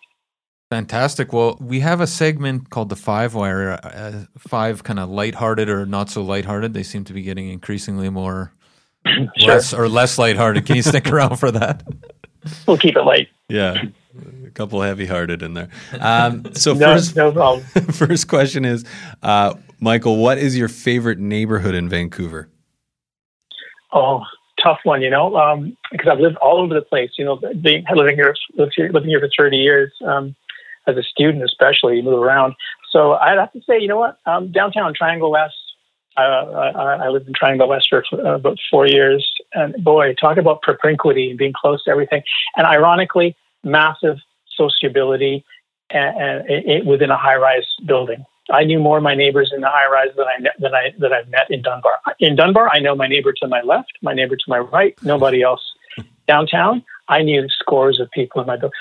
Fantastic. 0.70 1.32
Well, 1.32 1.56
we 1.60 1.80
have 1.80 2.00
a 2.00 2.08
segment 2.08 2.70
called 2.70 2.88
the 2.88 2.96
Five 2.96 3.34
Wire, 3.34 3.78
uh, 3.84 4.24
five 4.36 4.82
kind 4.82 4.98
of 4.98 5.08
lighthearted 5.08 5.68
or 5.68 5.86
not 5.86 6.10
so 6.10 6.22
lighthearted. 6.22 6.74
They 6.74 6.82
seem 6.82 7.04
to 7.04 7.12
be 7.12 7.22
getting 7.22 7.48
increasingly 7.48 8.10
more 8.10 8.52
sure. 9.06 9.26
less 9.46 9.72
or 9.72 9.88
less 9.88 10.18
lighthearted. 10.18 10.66
Can 10.66 10.74
you 10.74 10.82
stick 10.82 11.08
around 11.12 11.36
for 11.36 11.52
that? 11.52 11.84
We'll 12.66 12.78
keep 12.78 12.96
it 12.96 13.02
light. 13.02 13.28
Yeah. 13.48 13.84
A 14.44 14.50
couple 14.50 14.80
heavy-hearted 14.80 15.42
in 15.42 15.54
there. 15.54 15.68
Um, 16.00 16.52
so 16.54 16.72
no, 16.74 16.94
first, 16.94 17.14
no 17.14 17.60
first 17.92 18.26
question 18.26 18.64
is, 18.64 18.84
uh, 19.22 19.54
Michael, 19.78 20.16
what 20.16 20.38
is 20.38 20.56
your 20.56 20.68
favorite 20.68 21.20
neighborhood 21.20 21.76
in 21.76 21.88
Vancouver? 21.88 22.48
Oh, 23.92 24.22
tough 24.60 24.78
one, 24.82 25.00
you 25.00 25.10
know, 25.10 25.30
because 25.92 26.06
um, 26.06 26.12
I've 26.12 26.18
lived 26.18 26.36
all 26.38 26.58
over 26.60 26.74
the 26.74 26.82
place. 26.82 27.10
You 27.18 27.24
know, 27.24 27.36
being 27.62 27.84
living 27.94 28.16
here, 28.16 28.34
living 28.56 29.08
here 29.08 29.20
for 29.20 29.30
thirty 29.38 29.58
years 29.58 29.92
um, 30.04 30.34
as 30.86 30.96
a 30.96 31.02
student, 31.02 31.44
especially, 31.44 31.96
you 31.96 32.02
move 32.02 32.22
around. 32.22 32.54
So 32.90 33.14
I'd 33.14 33.38
have 33.38 33.52
to 33.52 33.60
say, 33.62 33.78
you 33.80 33.88
know 33.88 33.98
what, 33.98 34.18
um, 34.26 34.52
downtown 34.52 34.94
Triangle 34.94 35.30
West. 35.30 35.54
Uh, 36.16 36.72
I, 36.74 37.06
I, 37.06 37.08
lived 37.10 37.28
in 37.28 37.34
Triangle 37.34 37.68
West 37.68 37.88
for 37.90 38.02
uh, 38.14 38.36
about 38.36 38.56
four 38.70 38.86
years, 38.86 39.30
and 39.52 39.74
boy, 39.84 40.14
talk 40.14 40.38
about 40.38 40.62
propinquity 40.62 41.28
and 41.28 41.36
being 41.36 41.52
close 41.52 41.84
to 41.84 41.90
everything. 41.90 42.22
And 42.56 42.66
ironically, 42.66 43.36
massive 43.62 44.16
sociability 44.56 45.44
and, 45.90 46.16
and 46.16 46.44
it, 46.48 46.86
within 46.86 47.10
a 47.10 47.18
high-rise 47.18 47.66
building. 47.84 48.24
I 48.50 48.64
knew 48.64 48.78
more 48.78 48.98
of 48.98 49.02
my 49.02 49.14
neighbors 49.14 49.52
in 49.54 49.60
the 49.60 49.68
high 49.68 49.90
rise 49.90 50.14
than 50.16 50.26
I 50.26 50.50
than 50.58 50.74
I 50.74 50.94
that 50.98 51.12
I've 51.12 51.28
met 51.28 51.50
in 51.50 51.62
Dunbar. 51.62 51.98
In 52.20 52.36
Dunbar, 52.36 52.70
I 52.72 52.78
know 52.78 52.94
my 52.94 53.08
neighbor 53.08 53.32
to 53.32 53.48
my 53.48 53.60
left, 53.62 53.92
my 54.02 54.14
neighbor 54.14 54.36
to 54.36 54.44
my 54.46 54.58
right, 54.58 54.96
nobody 55.02 55.42
else. 55.42 55.62
Downtown, 56.28 56.84
I 57.08 57.22
knew 57.22 57.46
scores 57.48 58.00
of 58.00 58.10
people 58.10 58.40
in 58.40 58.46
my 58.46 58.56
building. 58.56 58.76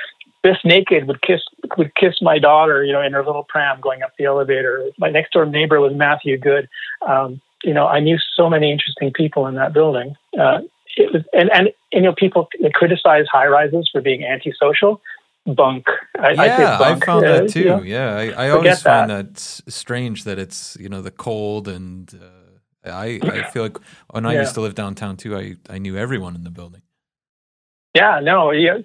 Bif 0.46 0.58
Naked 0.64 1.08
would 1.08 1.24
kiss 1.24 1.42
would 1.76 1.96
kiss 1.96 2.22
my 2.22 2.38
daughter, 2.38 2.84
you 2.84 2.94
know, 2.94 3.02
in 3.02 3.14
her 3.14 3.26
little 3.26 3.44
pram 3.50 3.82
going 3.82 4.04
up 4.04 4.12
the 4.20 4.26
elevator. 4.26 4.88
My 5.00 5.10
next 5.10 5.34
door 5.34 5.44
neighbor 5.48 5.82
was 5.82 5.94
Matthew 5.96 6.38
Good. 6.38 6.70
Um, 7.02 7.42
you 7.64 7.74
know, 7.74 7.88
I 7.88 8.00
knew 8.00 8.20
so 8.36 8.48
many 8.48 8.72
interesting 8.72 9.12
people 9.12 9.48
in 9.48 9.56
that 9.56 9.74
building. 9.74 10.16
Uh, 10.40 10.60
it 10.98 11.12
was, 11.12 11.24
and, 11.34 11.50
and, 11.52 11.70
you 11.92 12.02
know, 12.02 12.14
people 12.14 12.48
criticize 12.76 13.26
high 13.32 13.48
rises 13.48 13.90
for 13.92 14.02
being 14.02 14.24
antisocial 14.24 15.02
bunk. 15.48 15.88
I, 16.20 16.34
yeah, 16.34 16.76
I, 16.76 16.78
bunk. 16.78 17.04
I 17.04 17.06
found 17.08 17.26
that 17.26 17.50
too. 17.50 17.60
You 17.62 17.66
know, 17.66 17.82
yeah, 17.82 18.16
I, 18.16 18.46
I 18.46 18.50
always 18.52 18.84
find 18.84 19.10
that. 19.10 19.34
that 19.34 19.40
strange 19.40 20.26
that 20.26 20.38
it's 20.38 20.78
you 20.80 20.90
know 20.90 21.02
the 21.02 21.12
cold 21.12 21.68
and 21.68 22.14
uh, 22.22 22.92
I 22.92 23.20
I 23.24 23.50
feel 23.50 23.64
like 23.64 23.78
when 24.12 24.28
I 24.28 24.34
yeah. 24.34 24.42
used 24.42 24.54
to 24.54 24.62
live 24.62 24.76
downtown 24.76 25.18
too, 25.18 25.36
I 25.36 25.56
I 25.72 25.80
knew 25.80 25.98
everyone 25.98 26.36
in 26.36 26.44
the 26.44 26.52
building. 26.52 26.84
Yeah, 27.96 28.20
no, 28.22 28.52
yeah, 28.52 28.80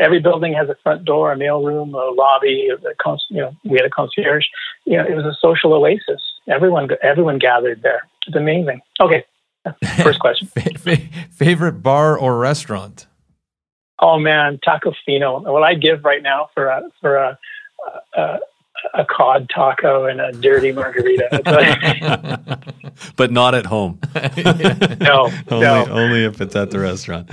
every 0.00 0.18
building 0.18 0.52
has 0.54 0.68
a 0.68 0.74
front 0.82 1.04
door, 1.04 1.30
a 1.30 1.36
mail 1.36 1.62
room, 1.62 1.94
a 1.94 2.10
lobby. 2.10 2.68
A 2.70 2.94
con- 3.00 3.18
you 3.30 3.40
know, 3.40 3.56
we 3.64 3.76
had 3.76 3.84
a 3.84 3.90
concierge. 3.90 4.44
You 4.84 4.96
know, 4.96 5.04
it 5.04 5.14
was 5.14 5.24
a 5.24 5.36
social 5.40 5.72
oasis. 5.74 6.20
Everyone 6.48 6.88
everyone 7.00 7.38
gathered 7.38 7.82
there. 7.82 8.08
It's 8.26 8.34
amazing. 8.34 8.80
Okay, 9.00 9.24
first 10.02 10.18
question. 10.18 10.48
Favorite 11.30 11.82
bar 11.84 12.18
or 12.18 12.36
restaurant? 12.36 13.06
Oh 14.00 14.18
man, 14.18 14.58
taco 14.64 14.92
fino. 15.06 15.40
What 15.40 15.62
I 15.62 15.74
give 15.74 16.04
right 16.04 16.22
now 16.22 16.48
for 16.52 16.66
a 16.66 16.82
for 17.00 17.14
a 17.14 17.38
a, 18.16 18.38
a 18.94 19.04
cod 19.04 19.48
taco 19.54 20.06
and 20.06 20.20
a 20.20 20.32
dirty 20.32 20.72
margarita. 20.72 21.28
but 23.16 23.30
not 23.30 23.54
at 23.54 23.66
home. 23.66 24.00
no, 25.00 25.30
only, 25.48 25.64
no. 25.64 25.86
only 25.90 26.24
if 26.24 26.40
it's 26.40 26.56
at 26.56 26.70
the 26.70 26.78
restaurant. 26.80 27.30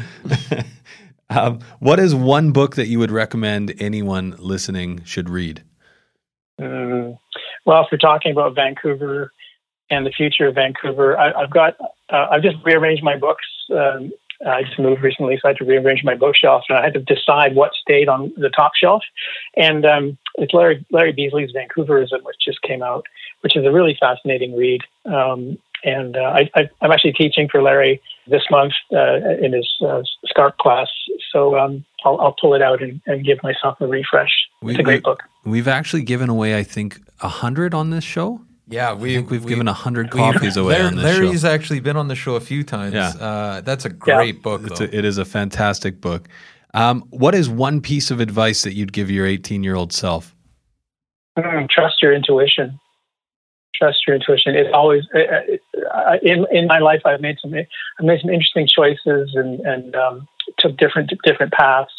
Um, 1.29 1.59
what 1.79 1.99
is 1.99 2.13
one 2.13 2.51
book 2.51 2.75
that 2.75 2.87
you 2.87 2.99
would 2.99 3.11
recommend 3.11 3.73
anyone 3.79 4.35
listening 4.39 5.03
should 5.03 5.29
read? 5.29 5.63
Mm, 6.59 7.17
well, 7.65 7.83
if 7.83 7.87
we're 7.91 7.97
talking 7.97 8.31
about 8.31 8.55
Vancouver 8.55 9.31
and 9.89 10.05
the 10.05 10.11
future 10.11 10.47
of 10.47 10.55
Vancouver, 10.55 11.17
I, 11.17 11.41
have 11.41 11.51
got 11.51 11.75
uh, 12.09 12.27
I've 12.31 12.43
just 12.43 12.57
rearranged 12.63 13.03
my 13.03 13.17
books. 13.17 13.45
Um, 13.71 14.11
I 14.45 14.63
just 14.63 14.77
moved 14.77 15.01
recently, 15.01 15.37
so 15.37 15.41
I 15.45 15.49
had 15.49 15.57
to 15.57 15.65
rearrange 15.65 16.03
my 16.03 16.15
bookshelf, 16.15 16.63
and 16.69 16.77
I 16.77 16.83
had 16.83 16.93
to 16.93 16.99
decide 16.99 17.55
what 17.55 17.71
stayed 17.73 18.09
on 18.09 18.33
the 18.37 18.49
top 18.49 18.73
shelf. 18.75 19.03
And 19.55 19.85
um, 19.85 20.17
it's 20.35 20.53
Larry 20.53 20.85
Larry 20.91 21.13
Beasley's 21.13 21.51
Vancouverism, 21.51 22.23
which 22.23 22.35
just 22.43 22.61
came 22.61 22.83
out, 22.83 23.05
which 23.41 23.55
is 23.55 23.65
a 23.65 23.71
really 23.71 23.97
fascinating 23.99 24.55
read. 24.55 24.81
Um, 25.05 25.57
and 25.83 26.17
uh, 26.17 26.33
I, 26.55 26.69
am 26.81 26.91
actually 26.91 27.13
teaching 27.13 27.47
for 27.47 27.61
Larry 27.61 28.01
this 28.27 28.43
month 28.49 28.73
uh, 28.91 29.15
in 29.41 29.53
his 29.53 29.69
uh, 29.81 30.01
SCARP 30.35 30.57
class, 30.57 30.87
so 31.31 31.57
um, 31.57 31.85
I'll, 32.03 32.19
I'll, 32.19 32.35
pull 32.39 32.53
it 32.53 32.61
out 32.61 32.81
and, 32.81 33.01
and, 33.05 33.25
give 33.25 33.41
myself 33.43 33.79
a 33.79 33.87
refresh. 33.87 34.31
We, 34.61 34.71
it's 34.71 34.79
a 34.79 34.83
great 34.83 34.97
we, 34.97 35.01
book. 35.01 35.23
We've 35.43 35.67
actually 35.67 36.03
given 36.03 36.29
away, 36.29 36.57
I 36.57 36.63
think, 36.63 36.99
a 37.21 37.27
hundred 37.27 37.73
on 37.73 37.89
this 37.91 38.03
show. 38.03 38.41
Yeah, 38.67 38.93
we, 38.93 39.13
I 39.13 39.17
think 39.17 39.29
we've 39.29 39.43
we- 39.43 39.49
given 39.49 39.67
100 39.67 40.13
we- 40.13 40.19
copies 40.19 40.57
away 40.57 40.73
Larry- 40.73 40.87
on 40.87 40.95
this 40.95 41.03
Larry's 41.03 41.41
show. 41.41 41.49
actually 41.49 41.79
been 41.81 41.97
on 41.97 42.07
the 42.07 42.15
show 42.15 42.35
a 42.35 42.39
few 42.39 42.63
times. 42.63 42.93
Yeah. 42.93 43.09
Uh, 43.09 43.61
that's 43.61 43.85
a 43.85 43.89
great 43.89 44.41
book, 44.41 44.61
It's 44.65 44.79
though. 44.79 44.85
a, 44.85 44.89
it 44.89 45.05
is 45.05 45.17
a 45.17 45.25
fantastic 45.25 46.01
book. 46.01 46.27
Um, 46.73 47.03
what 47.09 47.35
is 47.35 47.47
one 47.47 47.79
piece 47.79 48.11
of 48.11 48.19
advice 48.19 48.63
that 48.63 48.73
you'd 48.73 48.91
give 48.91 49.09
your 49.09 49.25
18 49.25 49.63
year 49.63 49.75
old 49.75 49.93
self? 49.93 50.35
Mm, 51.37 51.69
trust 51.69 52.01
your 52.01 52.13
intuition. 52.13 52.79
Trust 53.77 53.99
your 54.07 54.15
intuition. 54.15 54.55
It's 54.55 54.73
always 54.73 55.03
uh, 55.13 55.19
uh, 55.93 56.17
in 56.21 56.45
in 56.51 56.67
my 56.67 56.79
life. 56.79 57.01
I've 57.05 57.21
made 57.21 57.37
some 57.41 57.53
I've 57.53 58.05
made 58.05 58.21
some 58.21 58.29
interesting 58.29 58.67
choices 58.67 59.33
and 59.35 59.59
and 59.61 59.95
um, 59.95 60.27
took 60.59 60.77
different 60.77 61.11
different 61.23 61.53
paths. 61.53 61.91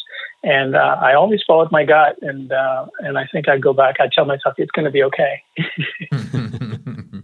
And 0.43 0.75
uh, 0.75 0.97
I 1.01 1.13
always 1.15 1.41
followed 1.45 1.71
my 1.71 1.83
gut. 1.83 2.17
And 2.21 2.51
uh, 2.51 2.87
and 2.99 3.17
I 3.17 3.25
think 3.31 3.49
I 3.49 3.57
go 3.57 3.73
back. 3.73 3.95
I 3.99 4.07
tell 4.13 4.25
myself 4.25 4.55
it's 4.57 4.71
going 4.71 4.85
to 4.85 4.91
be 4.91 5.03
okay. 5.03 5.43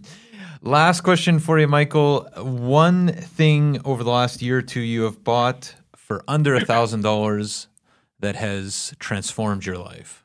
last 0.62 1.02
question 1.02 1.38
for 1.38 1.58
you, 1.58 1.68
Michael. 1.68 2.28
One 2.36 3.08
thing 3.08 3.80
over 3.84 4.02
the 4.04 4.10
last 4.10 4.42
year 4.42 4.58
or 4.58 4.62
two 4.62 4.80
you 4.80 5.02
have 5.02 5.22
bought 5.24 5.74
for 5.96 6.22
under 6.28 6.54
a 6.54 6.60
thousand 6.60 7.02
dollars 7.02 7.68
that 8.20 8.36
has 8.36 8.94
transformed 8.98 9.66
your 9.66 9.78
life 9.78 10.23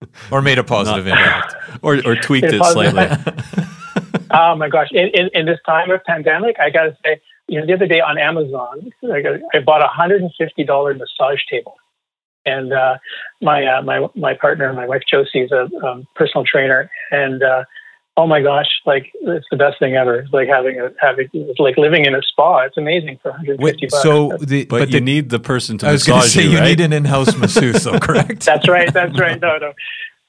or 0.30 0.42
made 0.42 0.58
a 0.58 0.64
positive 0.64 1.06
impact. 1.06 1.54
Or, 1.82 1.96
or 2.04 2.16
tweaked 2.16 2.48
it 2.48 2.62
slightly. 2.62 3.06
oh 4.32 4.54
my 4.54 4.68
gosh! 4.68 4.88
In, 4.90 5.08
in, 5.14 5.30
in 5.32 5.46
this 5.46 5.58
time 5.64 5.90
of 5.90 6.04
pandemic, 6.04 6.56
I 6.60 6.68
got 6.68 6.82
to 6.82 6.96
say, 7.02 7.22
you 7.46 7.58
know, 7.58 7.64
the 7.64 7.72
other 7.72 7.86
day 7.86 8.00
on 8.00 8.18
Amazon, 8.18 8.90
I, 9.10 9.22
got, 9.22 9.40
I 9.54 9.60
bought 9.60 9.82
a 9.82 9.86
hundred 9.86 10.20
and 10.20 10.30
fifty 10.36 10.62
dollar 10.62 10.92
massage 10.92 11.40
table, 11.48 11.76
and 12.44 12.72
uh, 12.74 12.98
my 13.40 13.64
uh, 13.64 13.82
my 13.82 14.08
my 14.14 14.34
partner, 14.34 14.70
my 14.74 14.86
wife 14.86 15.02
Josie, 15.10 15.40
is 15.40 15.52
a 15.52 15.70
um, 15.86 16.06
personal 16.16 16.44
trainer, 16.44 16.90
and 17.10 17.42
uh, 17.42 17.64
oh 18.16 18.26
my 18.26 18.42
gosh, 18.42 18.66
like 18.86 19.10
it's 19.14 19.46
the 19.50 19.56
best 19.56 19.78
thing 19.78 19.94
ever. 19.94 20.20
It's 20.20 20.32
like 20.32 20.48
having 20.48 20.80
a 20.80 20.90
having 21.00 21.28
it's 21.32 21.60
like 21.60 21.76
living 21.76 22.04
in 22.04 22.14
a 22.14 22.22
spa. 22.22 22.60
It's 22.64 22.76
amazing 22.76 23.18
for 23.22 23.30
one 23.30 23.38
hundred 23.38 23.60
and 23.60 23.68
fifty 23.68 23.86
Wait, 23.86 23.90
bucks. 23.90 24.02
so 24.02 24.36
the, 24.38 24.64
But, 24.66 24.78
but, 24.80 24.88
you 24.88 25.00
the, 25.00 25.04
need 25.04 25.30
the 25.30 25.40
person 25.40 25.78
to 25.78 25.88
I 25.88 25.92
was 25.92 26.06
massage 26.06 26.30
say 26.32 26.44
you, 26.44 26.50
you 26.50 26.60
need 26.60 26.80
an 26.80 26.92
in-house 26.92 27.36
masseuse, 27.38 27.84
though, 27.84 27.98
correct? 27.98 28.44
That's 28.44 28.68
right. 28.68 28.92
That's 28.92 29.18
right. 29.18 29.40
No, 29.40 29.58
no, 29.58 29.72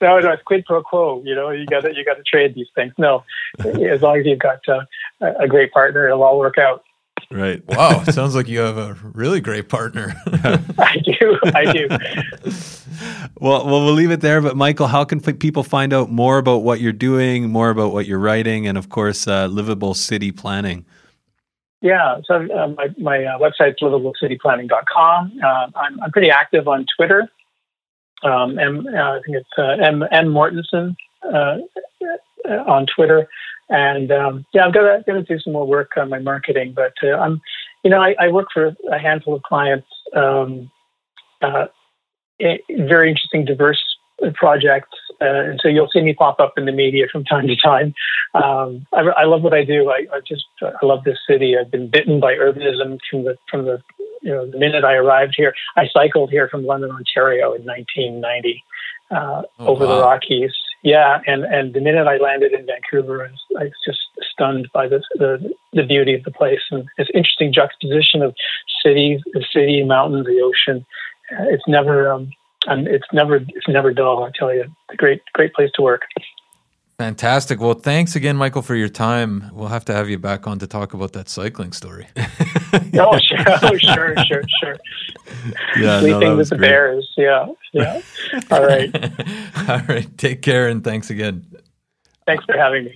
no, 0.02 0.20
no. 0.20 0.32
It's 0.32 0.44
quid 0.44 0.66
pro 0.66 0.82
quo. 0.84 1.22
You 1.26 1.36
know, 1.36 1.50
you 1.50 1.66
got 1.66 1.82
to 1.82 1.94
you 1.96 2.06
got 2.06 2.16
to 2.16 2.24
trade 2.24 2.56
these 2.56 2.70
things. 2.76 2.94
No, 2.98 3.24
as 3.60 4.02
long 4.02 4.20
as 4.20 4.26
you've 4.26 4.40
got 4.40 4.60
uh, 4.68 4.82
a 5.22 5.44
a 5.44 5.48
great 5.48 5.72
partner, 5.72 6.08
it'll 6.08 6.24
all 6.24 6.40
work 6.40 6.58
out. 6.58 6.84
Right. 7.32 7.66
wow, 7.68 8.04
sounds 8.04 8.36
like 8.36 8.48
you 8.48 8.60
have 8.60 8.78
a 8.78 8.98
really 9.14 9.42
great 9.42 9.70
partner. 9.70 10.14
I 10.26 10.98
do. 11.04 11.40
I 11.54 11.72
do. 11.72 11.88
Well, 13.40 13.66
well, 13.66 13.84
we'll 13.84 13.94
leave 13.94 14.12
it 14.12 14.22
there. 14.22 14.42
But 14.42 14.56
Michael, 14.56 14.86
how 14.86 15.04
can 15.06 15.20
people 15.22 15.64
find 15.64 15.92
out 15.92 16.12
more 16.12 16.38
about 16.38 16.58
what 16.58 16.82
you're 16.82 16.92
doing, 16.92 17.50
more 17.50 17.72
about 17.72 17.94
what 17.94 18.06
you're 18.06 18.20
writing, 18.20 18.68
and 18.68 18.78
of 18.78 18.90
course, 18.90 19.28
uh, 19.28 19.48
livable 19.48 19.96
city 19.96 20.32
planning? 20.32 20.86
Yeah. 21.82 22.20
So 22.26 22.36
uh, 22.36 22.68
my 22.68 22.90
my 23.00 23.24
uh, 23.26 23.40
website's 23.40 23.82
livablecityplanning.com. 23.82 25.40
Uh, 25.44 25.68
I'm 25.76 26.00
I'm 26.02 26.12
pretty 26.12 26.30
active 26.30 26.68
on 26.68 26.86
Twitter. 26.96 27.28
Um, 28.24 28.60
and 28.60 28.88
uh, 28.88 29.14
I 29.14 29.20
think 29.26 29.38
it's 29.38 29.50
uh, 29.58 29.84
M 29.84 30.04
M 30.12 30.28
Mortensen 30.28 30.96
uh, 31.24 31.58
uh, 32.48 32.64
on 32.68 32.86
Twitter. 32.86 33.28
And 33.72 34.12
um, 34.12 34.46
yeah, 34.54 34.66
I've 34.66 34.74
got 34.74 34.82
to 34.82 35.04
got 35.08 35.14
to 35.14 35.24
do 35.24 35.40
some 35.40 35.54
more 35.54 35.66
work 35.66 35.92
on 35.96 36.10
my 36.10 36.20
marketing. 36.20 36.74
But 36.76 36.94
uh, 37.02 37.16
I'm, 37.18 37.42
you 37.84 37.90
know, 37.90 38.02
I, 38.02 38.16
I 38.20 38.28
work 38.28 38.50
for 38.54 38.76
a 38.92 39.00
handful 39.00 39.34
of 39.34 39.44
clients. 39.44 39.88
Um, 40.14 40.70
uh, 41.42 41.68
eh, 42.42 42.58
very 42.86 43.10
interesting, 43.10 43.46
diverse 43.46 43.82
projects, 44.36 44.98
uh, 45.22 45.26
and 45.26 45.60
so 45.64 45.70
you'll 45.70 45.90
see 45.92 46.02
me 46.02 46.14
pop 46.14 46.40
up 46.40 46.54
in 46.58 46.66
the 46.66 46.72
media 46.72 47.06
from 47.10 47.24
time 47.24 47.48
to 47.48 47.56
time. 47.56 47.94
Um, 48.36 48.86
I, 48.94 49.02
I 49.02 49.24
love 49.24 49.42
what 49.42 49.54
I 49.54 49.64
do. 49.64 49.90
I, 49.90 50.06
I 50.14 50.20
just 50.28 50.44
I 50.62 50.86
love 50.86 51.06
this 51.06 51.18
city. 51.26 51.56
I've 51.58 51.72
been 51.72 51.90
bitten 51.90 52.20
by 52.20 52.34
urbanism 52.36 53.00
from 53.10 53.24
the 53.24 53.38
from 53.50 53.66
the 53.66 53.82
you 54.22 54.32
know 54.32 54.52
the 54.52 54.60
minute 54.60 54.84
I 54.84 54.96
arrived 54.96 55.36
here. 55.38 55.54
I 55.78 55.88
cycled 55.94 56.30
here 56.30 56.50
from 56.50 56.66
London, 56.66 56.92
Ontario, 56.92 57.54
in 57.54 57.64
1990 57.64 58.64
uh, 59.12 59.44
Oh, 59.60 59.68
over 59.68 59.88
the. 59.88 60.02
Rockies. 60.02 60.54
Yeah, 60.84 61.20
and 61.28 61.44
and 61.44 61.74
the 61.74 61.82
minute 61.82 62.08
I 62.08 62.18
landed 62.18 62.54
in 62.54 62.66
Vancouver, 62.66 63.26
I 63.26 63.64
was, 63.64 63.72
just 63.86 64.00
stunned 64.32 64.68
by 64.74 64.88
the, 64.88 65.04
the 65.16 65.54
the 65.74 65.84
beauty 65.84 66.16
of 66.16 66.24
the 66.24 66.32
place 66.32 66.62
and 66.72 66.86
this 66.98 67.08
interesting 67.14 67.54
juxtaposition 67.54 68.24
of 68.24 68.36
cities, 68.84 69.22
the 69.34 69.46
city, 69.54 69.84
mountains, 69.84 70.26
the 70.26 70.42
ocean. 70.42 70.86
It's 71.30 71.68
never 71.68 72.12
um, 72.12 72.32
and 72.66 72.88
it's 72.88 73.06
never 73.14 73.36
it's 73.36 73.68
never 73.68 73.94
dull. 73.94 74.24
I 74.24 74.32
tell 74.38 74.54
you, 74.54 74.62
it's 74.62 74.94
a 74.94 74.96
great 74.96 75.22
great 75.34 75.54
place 75.54 75.70
to 75.76 75.84
work. 75.84 76.02
Fantastic. 77.02 77.60
Well, 77.60 77.74
thanks 77.74 78.16
again, 78.16 78.38
Michael, 78.38 78.62
for 78.62 78.76
your 78.76 78.88
time. 78.88 79.50
We'll 79.54 79.70
have 79.70 79.84
to 79.86 79.94
have 79.94 80.08
you 80.08 80.20
back 80.20 80.46
on 80.46 80.60
to 80.60 80.68
talk 80.68 80.94
about 80.94 81.14
that 81.14 81.30
cycling 81.30 81.72
story. 81.72 82.06
oh 82.94 83.18
sure, 83.18 83.44
oh 83.48 83.76
sure, 83.80 84.14
sure, 84.28 84.44
sure. 84.62 84.78
Yeah, 85.80 86.00
Sleeping 86.00 86.38
with 86.38 86.50
the 86.50 86.58
bears. 86.58 87.12
Yeah, 87.18 87.48
yeah. 87.74 88.02
All 88.52 88.64
right. 88.64 88.96
All 89.68 89.82
right. 89.90 90.16
Take 90.20 90.44
care 90.44 90.68
and 90.68 90.84
thanks 90.84 91.10
again. 91.10 91.44
Thanks 92.28 92.46
for 92.46 92.56
having 92.56 92.86
me. 92.86 92.96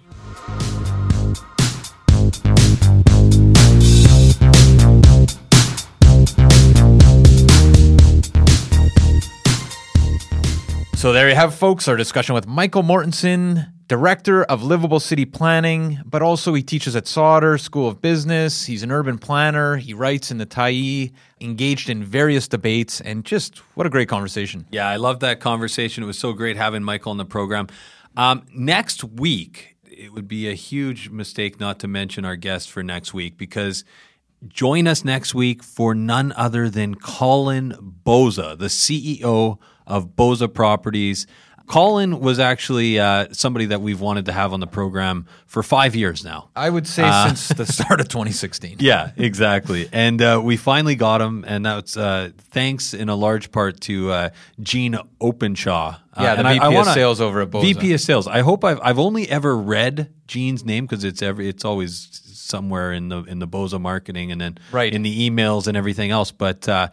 So 10.95 11.11
there 11.11 11.27
you 11.27 11.35
have, 11.35 11.55
folks, 11.55 11.87
our 11.87 11.97
discussion 11.97 12.35
with 12.35 12.45
Michael 12.45 12.83
Mortensen, 12.83 13.71
director 13.87 14.43
of 14.43 14.63
Livable 14.63 14.99
City 14.99 15.25
Planning, 15.25 15.99
but 16.05 16.21
also 16.21 16.53
he 16.53 16.63
teaches 16.63 16.95
at 16.95 17.07
Sauder 17.07 17.57
School 17.57 17.87
of 17.87 18.01
Business. 18.01 18.65
He's 18.65 18.83
an 18.83 18.91
urban 18.91 19.17
planner. 19.17 19.77
He 19.77 19.93
writes 19.93 20.31
in 20.31 20.37
the 20.37 20.45
Tyee, 20.45 21.11
engaged 21.39 21.89
in 21.89 22.03
various 22.03 22.47
debates, 22.47 22.99
and 23.01 23.23
just 23.23 23.59
what 23.75 23.85
a 23.85 23.89
great 23.89 24.09
conversation. 24.09 24.65
Yeah, 24.71 24.87
I 24.87 24.95
love 24.95 25.19
that 25.19 25.39
conversation. 25.39 26.03
It 26.03 26.07
was 26.07 26.17
so 26.17 26.33
great 26.33 26.57
having 26.57 26.83
Michael 26.83 27.11
on 27.11 27.17
the 27.17 27.25
program. 27.25 27.67
Um, 28.17 28.45
next 28.53 29.03
week, 29.03 29.75
it 29.83 30.13
would 30.13 30.27
be 30.27 30.49
a 30.49 30.53
huge 30.53 31.09
mistake 31.09 31.59
not 31.59 31.79
to 31.79 31.87
mention 31.87 32.25
our 32.25 32.35
guest 32.35 32.71
for 32.71 32.83
next 32.83 33.13
week 33.13 33.37
because 33.37 33.83
join 34.47 34.87
us 34.87 35.05
next 35.05 35.33
week 35.33 35.63
for 35.63 35.95
none 35.95 36.33
other 36.35 36.69
than 36.69 36.95
Colin 36.95 37.93
Bosa, 38.05 38.57
the 38.57 38.65
CEO 38.65 39.59
of 39.87 40.15
Bosa 40.15 40.51
Properties. 40.51 41.27
Colin 41.67 42.19
was 42.19 42.37
actually 42.39 42.99
uh, 42.99 43.27
somebody 43.31 43.65
that 43.67 43.81
we've 43.81 43.99
wanted 43.99 44.25
to 44.25 44.31
have 44.31 44.53
on 44.53 44.59
the 44.59 44.67
program 44.67 45.25
for 45.47 45.63
five 45.63 45.95
years 45.95 46.23
now. 46.23 46.49
I 46.55 46.69
would 46.69 46.87
say 46.87 47.09
since 47.27 47.49
the 47.49 47.65
start 47.71 47.99
of 47.99 48.07
2016. 48.07 48.77
Yeah, 48.79 49.11
exactly. 49.17 49.89
And 49.91 50.21
uh, 50.21 50.39
we 50.43 50.57
finally 50.57 50.95
got 50.95 51.21
him, 51.21 51.43
and 51.47 51.65
that's 51.65 51.97
uh, 51.97 52.29
thanks 52.51 52.93
in 52.93 53.09
a 53.09 53.15
large 53.15 53.51
part 53.51 53.81
to 53.81 54.11
uh, 54.11 54.29
Gene 54.61 54.97
Openshaw. 55.19 55.95
Uh, 56.13 56.21
Yeah, 56.21 56.33
the 56.35 56.39
and 56.39 56.47
I- 56.47 56.53
VP 56.53 56.63
I 56.63 56.67
of 56.67 56.73
wanna- 56.73 56.93
sales 56.93 57.19
over 57.21 57.41
at 57.41 57.49
Bosa. 57.49 57.61
VP 57.63 57.93
of 57.93 58.01
sales. 58.01 58.27
I 58.27 58.39
hope 58.41 58.63
I've 58.63 58.79
I've 58.81 58.99
only 58.99 59.27
ever 59.29 59.57
read 59.57 60.11
Gene's 60.27 60.63
name 60.63 60.85
because 60.85 61.03
it's 61.03 61.21
every 61.21 61.49
it's 61.49 61.65
always 61.65 62.21
somewhere 62.33 62.93
in 62.93 63.09
the 63.09 63.23
in 63.23 63.39
the 63.39 63.47
Bosa 63.47 63.81
marketing 63.81 64.31
and 64.31 64.39
then 64.39 64.57
Right. 64.71 64.93
in 64.93 65.01
the 65.01 65.29
emails 65.29 65.67
and 65.67 65.75
everything 65.75 66.11
else. 66.11 66.31
But 66.31 66.69
uh, 66.69 66.89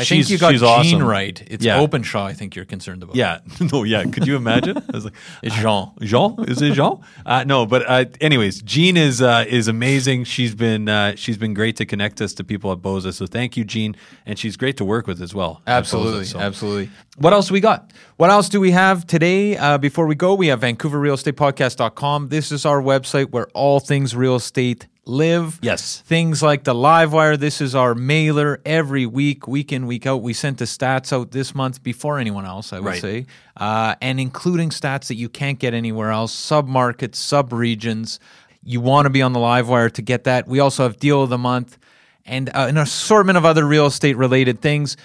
I 0.00 0.04
she's, 0.04 0.28
think 0.28 0.30
you 0.30 0.38
got 0.38 0.52
Gene 0.82 0.96
awesome. 0.96 1.06
right. 1.08 1.42
It's 1.46 1.64
Yeah. 1.64 1.80
Openshaw, 1.80 2.24
I 2.26 2.32
think 2.32 2.56
you're 2.56 2.64
concerned 2.64 3.02
about. 3.02 3.16
Yeah. 3.16 3.38
No, 3.72 3.84
yeah. 3.84 4.04
Could 4.04 4.26
you 4.26 4.36
imagine? 4.36 4.76
I 4.78 4.82
was 4.92 5.04
like, 5.04 5.14
It's 5.42 5.54
Jean. 5.56 5.90
Jean? 6.00 6.36
Is 6.48 6.60
it 6.62 6.72
Jean? 6.74 6.98
Uh, 7.24 7.44
no, 7.44 7.66
but 7.66 7.82
uh, 7.88 8.04
anyways, 8.20 8.62
Jean 8.62 8.96
is 8.96 9.20
uh, 9.22 9.44
is 9.48 9.68
amazing. 9.68 10.24
She's 10.24 10.54
been 10.54 10.88
uh, 10.88 11.14
she's 11.16 11.38
been 11.38 11.54
great 11.54 11.76
to 11.76 11.86
connect 11.86 12.20
us 12.20 12.32
to 12.34 12.44
people 12.44 12.72
at 12.72 12.78
Bosa. 12.78 13.12
So 13.12 13.26
thank 13.26 13.56
you, 13.56 13.64
Jean, 13.64 13.94
and 14.26 14.38
she's 14.38 14.56
great 14.56 14.76
to 14.78 14.84
work 14.84 15.06
with 15.06 15.20
as 15.22 15.34
well. 15.34 15.62
Absolutely. 15.66 16.24
Bosa, 16.24 16.32
so. 16.32 16.38
Absolutely. 16.40 16.90
What 17.18 17.32
else 17.32 17.50
we 17.50 17.60
got? 17.60 17.92
What 18.16 18.30
else 18.30 18.48
do 18.48 18.60
we 18.60 18.70
have 18.70 19.06
today? 19.06 19.56
Uh, 19.56 19.76
before 19.78 20.06
we 20.06 20.14
go, 20.14 20.34
we 20.34 20.46
have 20.48 20.60
VancouverRealEstatePodcast.com. 20.60 22.28
This 22.28 22.50
is 22.52 22.64
our 22.64 22.80
website 22.80 23.30
where 23.30 23.46
all 23.48 23.80
things 23.80 24.14
real 24.16 24.36
estate 24.36 24.86
live. 25.10 25.58
Yes. 25.60 26.00
Things 26.06 26.42
like 26.42 26.64
the 26.64 26.74
live 26.74 27.12
wire. 27.12 27.36
This 27.36 27.60
is 27.60 27.74
our 27.74 27.94
mailer 27.94 28.60
every 28.64 29.04
week, 29.06 29.46
week 29.48 29.72
in, 29.72 29.86
week 29.86 30.06
out. 30.06 30.22
We 30.22 30.32
sent 30.32 30.58
the 30.58 30.64
stats 30.64 31.12
out 31.12 31.32
this 31.32 31.54
month 31.54 31.82
before 31.82 32.18
anyone 32.18 32.46
else, 32.46 32.72
I 32.72 32.78
would 32.78 32.86
Right. 32.86 33.00
say, 33.00 33.26
uh, 33.56 33.96
and 34.00 34.20
including 34.20 34.70
stats 34.70 35.08
that 35.08 35.16
you 35.16 35.28
can't 35.28 35.58
get 35.58 35.74
anywhere 35.74 36.10
else, 36.10 36.32
sub 36.32 36.68
markets, 36.68 37.18
sub 37.18 37.52
regions. 37.52 38.20
You 38.62 38.80
want 38.80 39.06
to 39.06 39.10
be 39.10 39.20
on 39.22 39.32
the 39.32 39.40
live 39.40 39.68
wire 39.68 39.90
to 39.90 40.02
get 40.02 40.24
that. 40.24 40.46
We 40.46 40.60
also 40.60 40.84
have 40.84 40.98
deal 40.98 41.22
of 41.22 41.30
the 41.30 41.38
month 41.38 41.76
and 42.24 42.48
uh, 42.50 42.66
an 42.68 42.76
assortment 42.78 43.36
of 43.36 43.44
other 43.44 43.66
real 43.66 43.86
estate 43.86 44.16
related 44.16 44.60
things. 44.60 44.96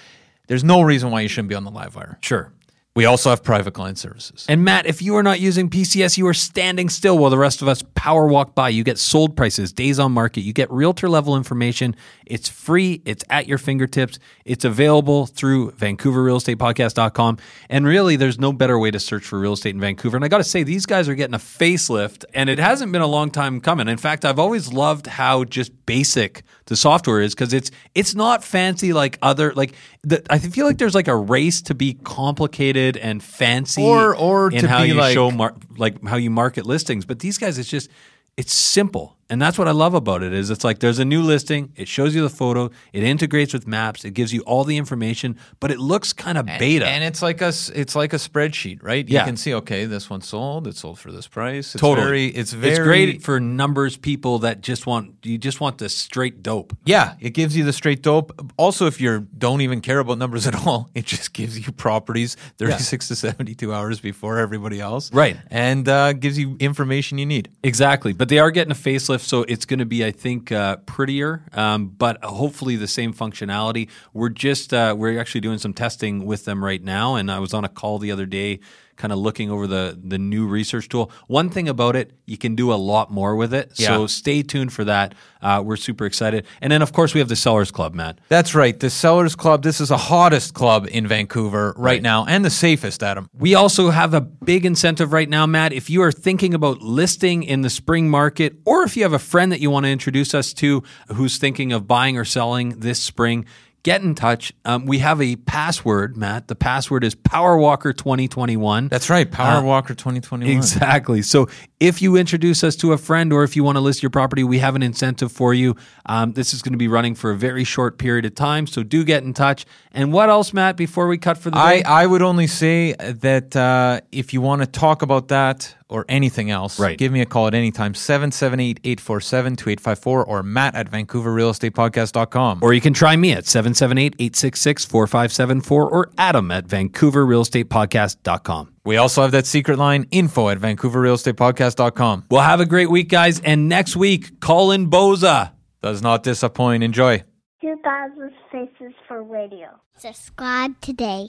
There's 0.46 0.62
no 0.62 0.82
reason 0.82 1.10
why 1.10 1.22
you 1.22 1.28
shouldn't 1.28 1.48
be 1.48 1.54
on 1.56 1.64
the 1.64 1.70
live 1.70 1.96
wire. 1.96 2.18
Sure. 2.20 2.52
We 2.96 3.04
also 3.04 3.28
have 3.28 3.44
private 3.44 3.74
client 3.74 3.98
services. 3.98 4.46
And 4.48 4.64
Matt, 4.64 4.86
if 4.86 5.02
you 5.02 5.16
are 5.16 5.22
not 5.22 5.38
using 5.38 5.68
PCS, 5.68 6.16
you 6.16 6.26
are 6.28 6.34
standing 6.34 6.88
still 6.88 7.18
while 7.18 7.28
the 7.28 7.36
rest 7.36 7.60
of 7.60 7.68
us 7.68 7.82
power 7.94 8.26
walk 8.26 8.54
by. 8.54 8.70
You 8.70 8.84
get 8.84 8.98
sold 8.98 9.36
prices, 9.36 9.70
days 9.70 9.98
on 9.98 10.12
market, 10.12 10.40
you 10.40 10.54
get 10.54 10.70
realtor 10.70 11.06
level 11.06 11.36
information. 11.36 11.94
It's 12.24 12.48
free, 12.48 13.02
it's 13.04 13.22
at 13.28 13.46
your 13.46 13.58
fingertips, 13.58 14.18
it's 14.46 14.64
available 14.64 15.26
through 15.26 15.72
VancouverRealEstatePodcast.com. 15.72 17.36
And 17.68 17.86
really, 17.86 18.16
there's 18.16 18.38
no 18.38 18.54
better 18.54 18.78
way 18.78 18.90
to 18.90 18.98
search 18.98 19.26
for 19.26 19.38
real 19.38 19.52
estate 19.52 19.74
in 19.74 19.80
Vancouver. 19.80 20.16
And 20.16 20.24
I 20.24 20.28
got 20.28 20.38
to 20.38 20.44
say, 20.44 20.62
these 20.62 20.86
guys 20.86 21.06
are 21.06 21.14
getting 21.14 21.34
a 21.34 21.38
facelift, 21.38 22.24
and 22.32 22.48
it 22.48 22.58
hasn't 22.58 22.92
been 22.92 23.02
a 23.02 23.06
long 23.06 23.30
time 23.30 23.60
coming. 23.60 23.88
In 23.88 23.98
fact, 23.98 24.24
I've 24.24 24.38
always 24.38 24.72
loved 24.72 25.06
how 25.06 25.44
just 25.44 25.84
basic 25.84 26.44
the 26.66 26.76
software 26.76 27.20
is 27.20 27.34
because 27.34 27.52
it's 27.52 27.70
it's 27.94 28.14
not 28.14 28.44
fancy 28.44 28.92
like 28.92 29.18
other 29.22 29.52
like 29.54 29.74
the, 30.02 30.22
I 30.30 30.38
feel 30.38 30.66
like 30.66 30.78
there's 30.78 30.94
like 30.94 31.08
a 31.08 31.16
race 31.16 31.62
to 31.62 31.74
be 31.74 31.94
complicated 32.04 32.96
and 32.96 33.22
fancy, 33.22 33.82
Or- 33.82 34.14
or 34.16 34.50
in 34.52 34.60
to 34.62 34.68
how 34.68 34.82
be 34.82 34.88
you 34.88 34.94
like- 34.94 35.14
show 35.14 35.30
mar- 35.30 35.54
like 35.76 36.02
how 36.04 36.16
you 36.16 36.30
market 36.30 36.66
listings. 36.66 37.04
But 37.04 37.20
these 37.20 37.38
guys, 37.38 37.58
it's 37.58 37.68
just 37.68 37.88
it's 38.36 38.52
simple, 38.52 39.15
and 39.28 39.40
that's 39.40 39.58
what 39.58 39.68
I 39.68 39.72
love 39.72 39.94
about 39.94 40.22
it. 40.22 40.32
Is 40.32 40.50
it's 40.50 40.64
like 40.64 40.78
there's 40.78 40.98
a 40.98 41.04
new 41.04 41.22
listing, 41.22 41.72
it 41.76 41.88
shows 41.88 42.14
you 42.14 42.22
the 42.22 42.30
photo, 42.30 42.70
it 42.92 43.02
integrates 43.02 43.52
with 43.52 43.66
maps, 43.66 44.04
it 44.04 44.12
gives 44.14 44.32
you 44.32 44.42
all 44.42 44.64
the 44.64 44.76
information, 44.76 45.36
but 45.60 45.70
it 45.70 45.78
looks 45.78 46.12
kind 46.12 46.38
of 46.38 46.46
beta. 46.46 46.86
And 46.86 47.02
it's 47.04 47.22
like 47.22 47.40
a 47.40 47.52
it's 47.74 47.96
like 47.96 48.12
a 48.12 48.16
spreadsheet, 48.16 48.82
right? 48.82 49.08
Yeah. 49.08 49.20
You 49.20 49.26
can 49.26 49.36
see, 49.36 49.54
okay, 49.54 49.84
this 49.84 50.08
one 50.08 50.20
sold, 50.20 50.66
it 50.66 50.76
sold 50.76 50.98
for 50.98 51.10
this 51.10 51.26
price. 51.26 51.74
It's 51.74 51.80
Totally. 51.80 52.06
very 52.06 52.26
it's 52.26 52.52
very 52.52 52.72
it's 52.72 52.80
great 52.80 53.22
for 53.22 53.40
numbers 53.40 53.96
people 53.96 54.40
that 54.40 54.60
just 54.60 54.86
want 54.86 55.14
you 55.22 55.38
just 55.38 55.60
want 55.60 55.78
the 55.78 55.88
straight 55.88 56.42
dope. 56.42 56.76
Yeah, 56.84 57.14
it 57.20 57.30
gives 57.30 57.56
you 57.56 57.64
the 57.64 57.72
straight 57.72 58.02
dope. 58.02 58.52
Also, 58.56 58.86
if 58.86 59.00
you 59.00 59.26
don't 59.36 59.60
even 59.60 59.80
care 59.80 59.98
about 59.98 60.18
numbers 60.18 60.46
at 60.46 60.54
all, 60.66 60.90
it 60.94 61.04
just 61.04 61.32
gives 61.32 61.58
you 61.58 61.72
properties 61.72 62.36
36 62.58 63.08
to 63.08 63.16
72 63.16 63.72
hours 63.72 64.00
before 64.00 64.38
everybody 64.38 64.80
else. 64.80 65.12
Right. 65.12 65.36
And 65.50 65.88
uh, 65.88 66.12
gives 66.12 66.38
you 66.38 66.56
information 66.60 67.18
you 67.18 67.26
need. 67.26 67.50
Exactly, 67.62 68.12
but 68.12 68.28
they 68.28 68.38
are 68.38 68.50
getting 68.50 68.72
a 68.72 68.76
facelift, 68.76 69.15
so 69.22 69.42
it's 69.42 69.64
going 69.64 69.78
to 69.78 69.86
be, 69.86 70.04
I 70.04 70.10
think, 70.10 70.52
uh, 70.52 70.76
prettier, 70.78 71.42
um, 71.52 71.88
but 71.88 72.22
hopefully 72.24 72.76
the 72.76 72.88
same 72.88 73.12
functionality. 73.12 73.88
We're 74.12 74.28
just 74.28 74.72
uh, 74.72 74.94
we're 74.96 75.18
actually 75.18 75.42
doing 75.42 75.58
some 75.58 75.72
testing 75.72 76.24
with 76.24 76.44
them 76.44 76.64
right 76.64 76.82
now, 76.82 77.16
and 77.16 77.30
I 77.30 77.38
was 77.38 77.54
on 77.54 77.64
a 77.64 77.68
call 77.68 77.98
the 77.98 78.12
other 78.12 78.26
day, 78.26 78.60
kind 78.96 79.12
of 79.12 79.18
looking 79.18 79.50
over 79.50 79.66
the 79.66 79.98
the 80.02 80.18
new 80.18 80.46
research 80.46 80.88
tool. 80.88 81.10
One 81.26 81.50
thing 81.50 81.68
about 81.68 81.96
it, 81.96 82.12
you 82.26 82.36
can 82.38 82.54
do 82.54 82.72
a 82.72 82.74
lot 82.76 83.10
more 83.10 83.36
with 83.36 83.52
it. 83.54 83.76
So 83.76 84.00
Yeah. 84.02 84.06
stay 84.06 84.42
tuned 84.42 84.72
for 84.72 84.84
that. 84.84 85.14
Uh, 85.42 85.62
we're 85.64 85.76
super 85.76 86.06
excited, 86.06 86.44
and 86.60 86.72
then 86.72 86.82
of 86.82 86.92
course 86.92 87.14
we 87.14 87.20
have 87.20 87.28
the 87.28 87.36
Sellers 87.36 87.70
Club, 87.70 87.94
Matt. 87.94 88.18
That's 88.28 88.54
right. 88.54 88.78
The 88.80 88.90
Sellers 88.90 89.36
Club, 89.36 89.62
this 89.62 89.80
is 89.80 89.90
the 89.90 89.96
hottest 89.96 90.54
club 90.54 90.88
in 90.90 91.06
Vancouver 91.06 91.74
right, 91.76 91.92
Right. 91.96 92.02
now 92.02 92.24
and 92.26 92.44
the 92.44 92.50
safest, 92.50 93.02
Adam. 93.02 93.28
We 93.38 93.54
also 93.54 93.90
have 93.90 94.12
a 94.14 94.20
big 94.20 94.64
incentive 94.66 95.12
right 95.12 95.28
now, 95.28 95.46
Matt. 95.46 95.72
If 95.72 95.88
you 95.88 96.02
are 96.02 96.10
thinking 96.10 96.52
about 96.54 96.82
listing 96.82 97.42
in 97.44 97.60
the 97.62 97.70
spring 97.70 98.08
market, 98.10 98.56
or 98.64 98.82
if 98.82 98.96
you 98.96 99.02
have 99.04 99.12
a 99.12 99.18
friend 99.20 99.52
that 99.52 99.60
you 99.60 99.70
want 99.70 99.84
to 99.86 99.90
introduce 99.90 100.34
us 100.34 100.52
to 100.54 100.82
who's 101.14 101.38
thinking 101.38 101.72
of 101.72 101.86
buying 101.86 102.16
or 102.18 102.24
selling 102.24 102.80
this 102.80 102.98
spring, 103.00 103.44
get 103.86 104.02
in 104.02 104.16
touch. 104.16 104.52
Um, 104.64 104.84
we 104.84 104.98
have 104.98 105.22
a 105.22 105.36
password, 105.36 106.16
Matt. 106.16 106.48
The 106.48 106.56
password 106.56 107.04
is 107.04 107.14
PowerWalker2021. 107.14 108.90
That's 108.90 109.08
right. 109.08 109.30
Power 109.30 109.62
Walker 109.62 109.94
2021. 109.94 110.56
Exactly. 110.56 111.22
So 111.22 111.46
if 111.78 112.02
you 112.02 112.16
introduce 112.16 112.64
us 112.64 112.74
to 112.76 112.92
a 112.92 112.98
friend 112.98 113.32
or 113.32 113.44
if 113.44 113.54
you 113.54 113.62
want 113.62 113.76
to 113.76 113.80
list 113.80 114.02
your 114.02 114.10
property, 114.10 114.42
we 114.42 114.58
have 114.58 114.74
an 114.74 114.82
incentive 114.82 115.30
for 115.30 115.54
you. 115.54 115.76
Um, 116.04 116.32
this 116.32 116.52
is 116.52 116.62
going 116.62 116.72
to 116.72 116.78
be 116.78 116.88
running 116.88 117.14
for 117.14 117.30
a 117.30 117.36
very 117.36 117.62
short 117.62 117.96
period 117.96 118.24
of 118.24 118.34
time. 118.34 118.66
So 118.66 118.82
do 118.82 119.04
get 119.04 119.22
in 119.22 119.32
touch. 119.32 119.64
And 119.92 120.12
what 120.12 120.30
else, 120.30 120.52
Matt, 120.52 120.76
before 120.76 121.06
we 121.06 121.16
cut 121.16 121.38
for 121.38 121.50
the 121.50 121.56
I. 121.56 121.84
I 121.86 122.06
would 122.06 122.22
only 122.22 122.48
say 122.48 122.92
that 122.94 123.54
uh, 123.54 124.00
if 124.10 124.34
you 124.34 124.40
want 124.40 124.62
to 124.62 124.66
talk 124.66 125.02
about 125.02 125.28
that 125.28 125.76
or 125.88 126.04
anything 126.08 126.50
else, 126.50 126.80
Right. 126.80 126.98
give 126.98 127.12
me 127.12 127.20
a 127.20 127.26
call 127.26 127.46
at 127.46 127.54
any 127.54 127.70
time 127.70 127.94
778 127.94 128.80
847 128.84 129.56
2854 129.56 130.24
or 130.24 130.42
matt 130.42 130.74
at 130.74 130.90
vancouverrealestatepodcast.com. 130.90 132.58
Or 132.62 132.72
you 132.72 132.80
can 132.80 132.92
try 132.92 133.14
me 133.16 133.32
at 133.32 133.44
778-866-4574 133.44 135.70
or 135.70 136.10
Adam 136.18 136.50
at 136.50 136.66
vancouverrealestatepodcast.com. 136.66 138.72
We 138.84 138.96
also 138.96 139.22
have 139.22 139.32
that 139.32 139.46
secret 139.46 139.78
line 139.78 140.06
info 140.10 140.48
at 140.48 140.58
vancouverrealestatepodcast.com. 140.58 142.24
Well, 142.30 142.42
have 142.42 142.60
a 142.60 142.66
great 142.66 142.90
week, 142.90 143.08
guys. 143.08 143.40
And 143.40 143.68
next 143.68 143.96
week, 143.96 144.40
Colin 144.40 144.90
Bosa. 144.90 145.52
Does 145.82 146.02
not 146.02 146.22
disappoint. 146.22 146.82
Enjoy. 146.82 147.22
2000 147.60 148.32
Faces 148.50 148.92
for 149.08 149.22
Radio. 149.22 149.68
Subscribe 149.96 150.80
today. 150.80 151.28